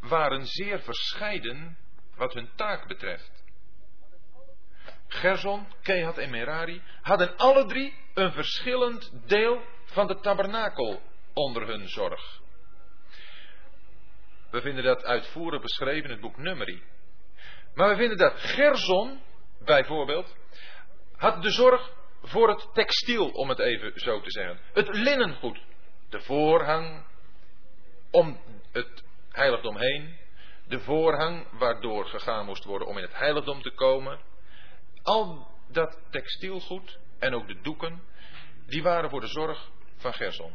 waren 0.00 0.46
zeer 0.46 0.80
verscheiden 0.80 1.78
wat 2.14 2.34
hun 2.34 2.50
taak 2.54 2.88
betreft. 2.88 3.44
Gerson, 5.08 5.66
Kehat 5.82 6.18
en 6.18 6.30
Merari 6.30 6.82
hadden 7.02 7.36
alle 7.36 7.66
drie 7.66 7.94
een 8.14 8.32
verschillend 8.32 9.12
deel 9.26 9.62
van 9.84 10.06
de 10.06 10.20
tabernakel 10.20 11.02
onder 11.34 11.66
hun 11.66 11.88
zorg. 11.88 12.40
We 14.50 14.60
vinden 14.60 14.84
dat 14.84 15.04
uitvoerig 15.04 15.60
beschreven 15.60 16.04
in 16.04 16.10
het 16.10 16.20
boek 16.20 16.36
Numeri. 16.36 16.82
Maar 17.74 17.88
we 17.88 17.96
vinden 17.96 18.16
dat 18.16 18.40
Gerson, 18.40 19.20
bijvoorbeeld, 19.64 20.36
had 21.16 21.42
de 21.42 21.50
zorg 21.50 21.92
voor 22.22 22.48
het 22.48 22.68
textiel, 22.72 23.28
om 23.28 23.48
het 23.48 23.58
even 23.58 23.92
zo 23.94 24.20
te 24.20 24.30
zeggen. 24.30 24.60
Het 24.72 24.88
linnengoed. 24.96 25.60
De 26.08 26.20
voorhang, 26.20 27.04
om 28.10 28.40
het 28.72 29.04
heiligdom 29.28 29.76
heen. 29.76 30.18
De 30.68 30.80
voorhang 30.80 31.46
waardoor 31.58 32.06
gegaan 32.06 32.44
moest 32.44 32.64
worden 32.64 32.88
om 32.88 32.96
in 32.96 33.02
het 33.02 33.18
heiligdom 33.18 33.62
te 33.62 33.70
komen. 33.70 34.20
Al 35.02 35.48
dat 35.68 35.98
textielgoed 36.10 36.98
en 37.18 37.34
ook 37.34 37.46
de 37.46 37.60
doeken, 37.60 38.02
die 38.66 38.82
waren 38.82 39.10
voor 39.10 39.20
de 39.20 39.26
zorg 39.26 39.70
van 39.96 40.12
Gerson. 40.12 40.52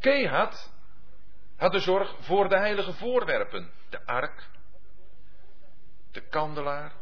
Kehat 0.00 0.72
had 1.56 1.72
de 1.72 1.78
zorg 1.78 2.14
voor 2.20 2.48
de 2.48 2.58
heilige 2.58 2.92
voorwerpen. 2.92 3.70
De 3.90 4.06
ark, 4.06 4.48
de 6.10 6.20
kandelaar, 6.20 6.92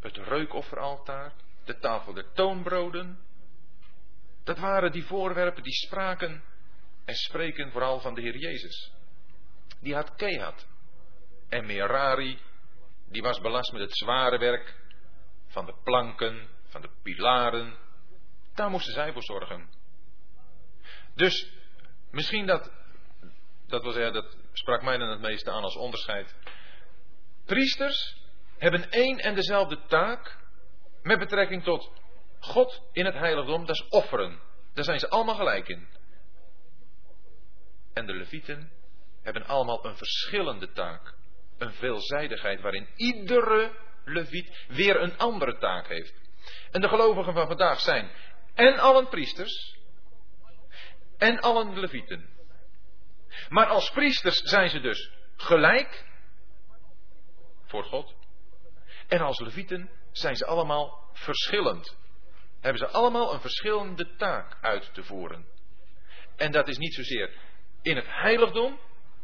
het 0.00 0.16
reukofferaltaar, 0.16 1.32
de 1.64 1.78
tafel 1.78 2.12
der 2.12 2.32
toonbroden. 2.32 3.18
Dat 4.44 4.58
waren 4.58 4.92
die 4.92 5.04
voorwerpen 5.04 5.62
die 5.62 5.72
spraken 5.72 6.42
en 7.04 7.14
spreken 7.14 7.70
vooral 7.70 8.00
van 8.00 8.14
de 8.14 8.20
Heer 8.20 8.36
Jezus. 8.36 8.92
Die 9.80 9.94
had 9.94 10.14
Kehat. 10.14 10.66
En 11.48 11.66
Merari, 11.66 12.38
die 13.08 13.22
was 13.22 13.40
belast 13.40 13.72
met 13.72 13.80
het 13.80 13.96
zware 13.96 14.38
werk 14.38 14.80
van 15.46 15.66
de 15.66 15.74
planken, 15.84 16.48
van 16.68 16.80
de 16.80 16.90
pilaren. 17.02 17.76
Daar 18.54 18.70
moesten 18.70 18.92
zij 18.92 19.12
voor 19.12 19.22
zorgen. 19.22 19.68
Dus 21.14 21.52
misschien 22.10 22.46
dat, 22.46 22.72
dat 23.66 23.82
zeggen, 23.82 24.12
dat 24.12 24.36
sprak 24.52 24.82
mij 24.82 24.96
dan 24.96 25.08
het 25.08 25.20
meeste 25.20 25.50
aan 25.50 25.62
als 25.62 25.76
onderscheid. 25.76 26.34
Priesters 27.44 28.16
hebben 28.58 28.90
één 28.90 29.18
en 29.18 29.34
dezelfde 29.34 29.86
taak 29.86 30.38
met 31.02 31.18
betrekking 31.18 31.62
tot 31.64 31.92
God 32.40 32.82
in 32.92 33.04
het 33.04 33.14
heiligdom, 33.14 33.66
dat 33.66 33.76
is 33.76 33.88
offeren. 33.88 34.40
Daar 34.74 34.84
zijn 34.84 34.98
ze 34.98 35.08
allemaal 35.08 35.34
gelijk 35.34 35.68
in. 35.68 35.88
En 37.92 38.06
de 38.06 38.14
levieten 38.14 38.72
hebben 39.22 39.46
allemaal 39.46 39.86
een 39.86 39.96
verschillende 39.96 40.72
taak. 40.72 41.14
Een 41.58 41.72
veelzijdigheid 41.72 42.60
waarin 42.60 42.88
iedere 42.96 43.72
leviet 44.04 44.64
weer 44.68 45.00
een 45.00 45.18
andere 45.18 45.58
taak 45.58 45.88
heeft. 45.88 46.14
En 46.70 46.80
de 46.80 46.88
gelovigen 46.88 47.32
van 47.32 47.46
vandaag 47.46 47.80
zijn 47.80 48.10
en 48.54 48.78
allen 48.78 49.08
priesters 49.08 49.76
en 51.18 51.40
allen 51.40 51.78
levieten. 51.78 52.30
Maar 53.48 53.66
als 53.66 53.90
priesters 53.90 54.40
zijn 54.40 54.70
ze 54.70 54.80
dus 54.80 55.10
gelijk 55.36 56.04
voor 57.66 57.84
God. 57.84 58.14
En 59.08 59.20
als 59.20 59.40
levieten 59.40 59.90
zijn 60.12 60.36
ze 60.36 60.46
allemaal 60.46 61.10
verschillend. 61.12 61.96
Hebben 62.60 62.78
ze 62.78 62.88
allemaal 62.88 63.34
een 63.34 63.40
verschillende 63.40 64.16
taak 64.16 64.58
uit 64.60 64.94
te 64.94 65.04
voeren. 65.04 65.46
En 66.36 66.52
dat 66.52 66.68
is 66.68 66.78
niet 66.78 66.94
zozeer 66.94 67.30
in 67.82 67.96
het 67.96 68.06
heiligdom, 68.08 68.78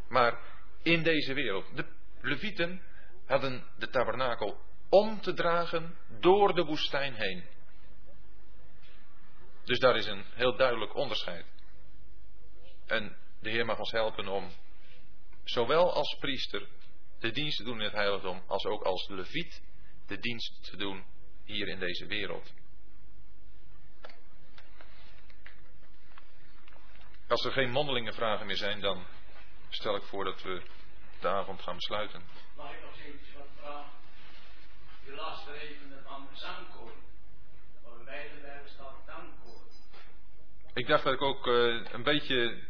maar 0.08 0.40
in 0.82 1.02
deze 1.02 1.32
wereld. 1.32 1.76
De 1.76 1.86
levieten 2.20 2.82
hadden 3.26 3.64
de 3.78 3.88
tabernakel 3.88 4.60
om 4.88 5.20
te 5.20 5.34
dragen 5.34 5.96
door 6.20 6.54
de 6.54 6.64
woestijn 6.64 7.14
heen. 7.14 7.44
Dus 9.64 9.78
daar 9.78 9.96
is 9.96 10.06
een 10.06 10.24
heel 10.34 10.56
duidelijk 10.56 10.94
onderscheid. 10.94 11.46
En 12.86 13.16
de 13.40 13.50
Heer 13.50 13.64
mag 13.64 13.78
ons 13.78 13.90
helpen 13.90 14.28
om 14.28 14.50
zowel 15.44 15.92
als 15.92 16.16
priester 16.20 16.68
de 17.18 17.30
dienst 17.30 17.56
te 17.56 17.64
doen 17.64 17.78
in 17.78 17.84
het 17.84 17.92
heiligdom, 17.92 18.42
als 18.46 18.64
ook 18.64 18.82
als 18.82 19.08
leviet 19.08 19.62
de 20.06 20.18
dienst 20.18 20.64
te 20.70 20.76
doen 20.76 21.04
hier 21.44 21.68
in 21.68 21.78
deze 21.78 22.06
wereld. 22.06 22.52
Als 27.28 27.44
er 27.44 27.52
geen 27.52 27.70
mondelinge 27.70 28.12
vragen 28.12 28.46
meer 28.46 28.56
zijn, 28.56 28.80
dan 28.80 29.06
stel 29.68 29.96
ik 29.96 30.02
voor 30.02 30.24
dat 30.24 30.42
we 30.42 30.62
de 31.20 31.28
avond 31.28 31.62
gaan 31.62 31.74
besluiten. 31.74 32.22
Mag 32.56 32.72
ik 32.72 32.82
nog 32.82 32.98
eens 33.06 33.34
wat 33.36 33.46
vragen? 33.60 33.90
Je 35.04 35.12
las 35.12 35.46
even 35.46 36.02
van 36.04 36.28
zangkoor. 36.32 36.92
Maar 37.82 38.04
bij 38.04 38.30
staat 38.64 39.06
dankkoor. 39.06 39.60
Ik 40.74 40.86
dacht 40.86 41.04
dat 41.04 41.12
ik 41.12 41.22
ook 41.22 41.46
uh, 41.46 41.84
een 41.92 42.02
beetje 42.02 42.62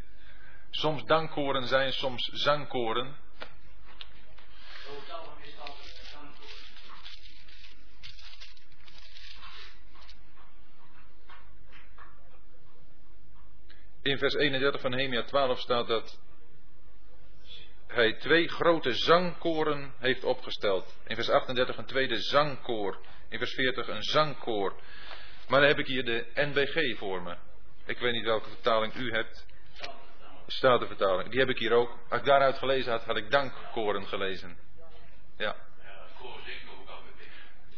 soms 0.71 1.05
dankkoren 1.05 1.67
zijn, 1.67 1.93
soms 1.93 2.31
zangkoren. 2.33 3.17
Zo 4.85 4.91
zelf 5.07 5.39
is 5.41 5.57
dat 5.57 5.77
zangkoor. 6.13 6.49
In 14.09 14.19
vers 14.19 14.35
31 14.35 14.81
van 14.81 14.91
Nehemia 14.91 15.23
12 15.23 15.61
staat 15.61 15.87
dat 15.87 16.21
hij 17.87 18.13
twee 18.13 18.49
grote 18.49 18.93
zangkoren 18.93 19.95
heeft 19.99 20.25
opgesteld. 20.25 20.97
In 21.07 21.15
vers 21.15 21.29
38 21.29 21.77
een 21.77 21.87
tweede 21.87 22.21
zangkoor. 22.21 22.99
In 23.29 23.39
vers 23.39 23.55
40 23.55 23.89
een 23.89 24.03
zangkoor. 24.03 24.81
Maar 25.49 25.61
dan 25.61 25.69
heb 25.69 25.79
ik 25.79 25.87
hier 25.87 26.05
de 26.05 26.27
NBG 26.35 26.99
voor 26.99 27.23
me. 27.23 27.37
Ik 27.87 27.99
weet 27.99 28.13
niet 28.13 28.25
welke 28.25 28.49
vertaling 28.49 28.95
u 28.95 29.11
hebt. 29.13 29.47
Statenvertaling. 30.47 31.31
Die 31.31 31.41
heb 31.41 31.49
ik 31.49 31.59
hier 31.59 31.73
ook. 31.73 31.99
Als 32.09 32.21
ik 32.21 32.27
daaruit 32.27 32.59
gelezen 32.59 32.93
had, 32.93 33.05
had 33.05 33.17
ik 33.17 33.31
dankkoren 33.31 34.07
gelezen. 34.07 34.59
Ja. 35.37 35.57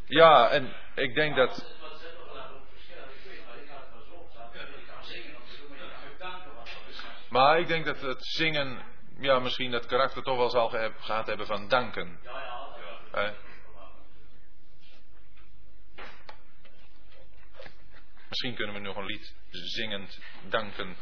Ja, 0.07 0.51
en 0.51 0.73
ik 0.94 1.15
denk 1.15 1.36
dat. 1.36 1.48
Wat 1.48 1.98
zit 2.01 2.11
er 2.11 2.32
wel 2.32 2.57
op 2.57 2.66
verschil? 2.73 2.97
Ik 2.97 3.31
weet 3.31 3.47
maar 3.47 3.62
ik 3.62 3.69
had 3.69 3.81
het 3.81 3.93
wel 3.93 4.05
zo 4.05 4.15
opstaan. 4.15 4.51
Ik 4.55 4.86
kan 4.86 5.05
zingen 5.05 5.36
of 5.36 5.48
zo, 5.48 5.69
maar 5.69 5.78
je 5.78 5.85
kan 5.85 6.12
ook 6.12 6.19
danken 6.19 6.55
wat 6.55 6.65
dat 6.65 6.89
is. 6.89 7.19
Maar 7.31 7.59
ik 7.61 7.66
denk 7.66 7.85
dat 7.85 8.01
het 8.01 8.27
zingen, 8.27 8.82
ja, 9.19 9.39
misschien 9.39 9.70
dat 9.70 9.86
karakter 9.86 10.23
toch 10.23 10.36
wel 10.36 10.51
zal 10.51 10.69
ge- 10.69 10.93
gehad 10.98 11.27
hebben 11.27 11.47
van 11.47 11.69
danken. 11.69 12.20
Ja, 12.23 12.31
ja. 13.12 13.20
Hè? 13.20 13.32
Misschien 18.28 18.55
kunnen 18.55 18.74
we 18.74 18.81
nog 18.81 18.97
een 18.97 19.05
lied 19.05 19.35
zingend 19.51 20.19
danken 20.48 20.97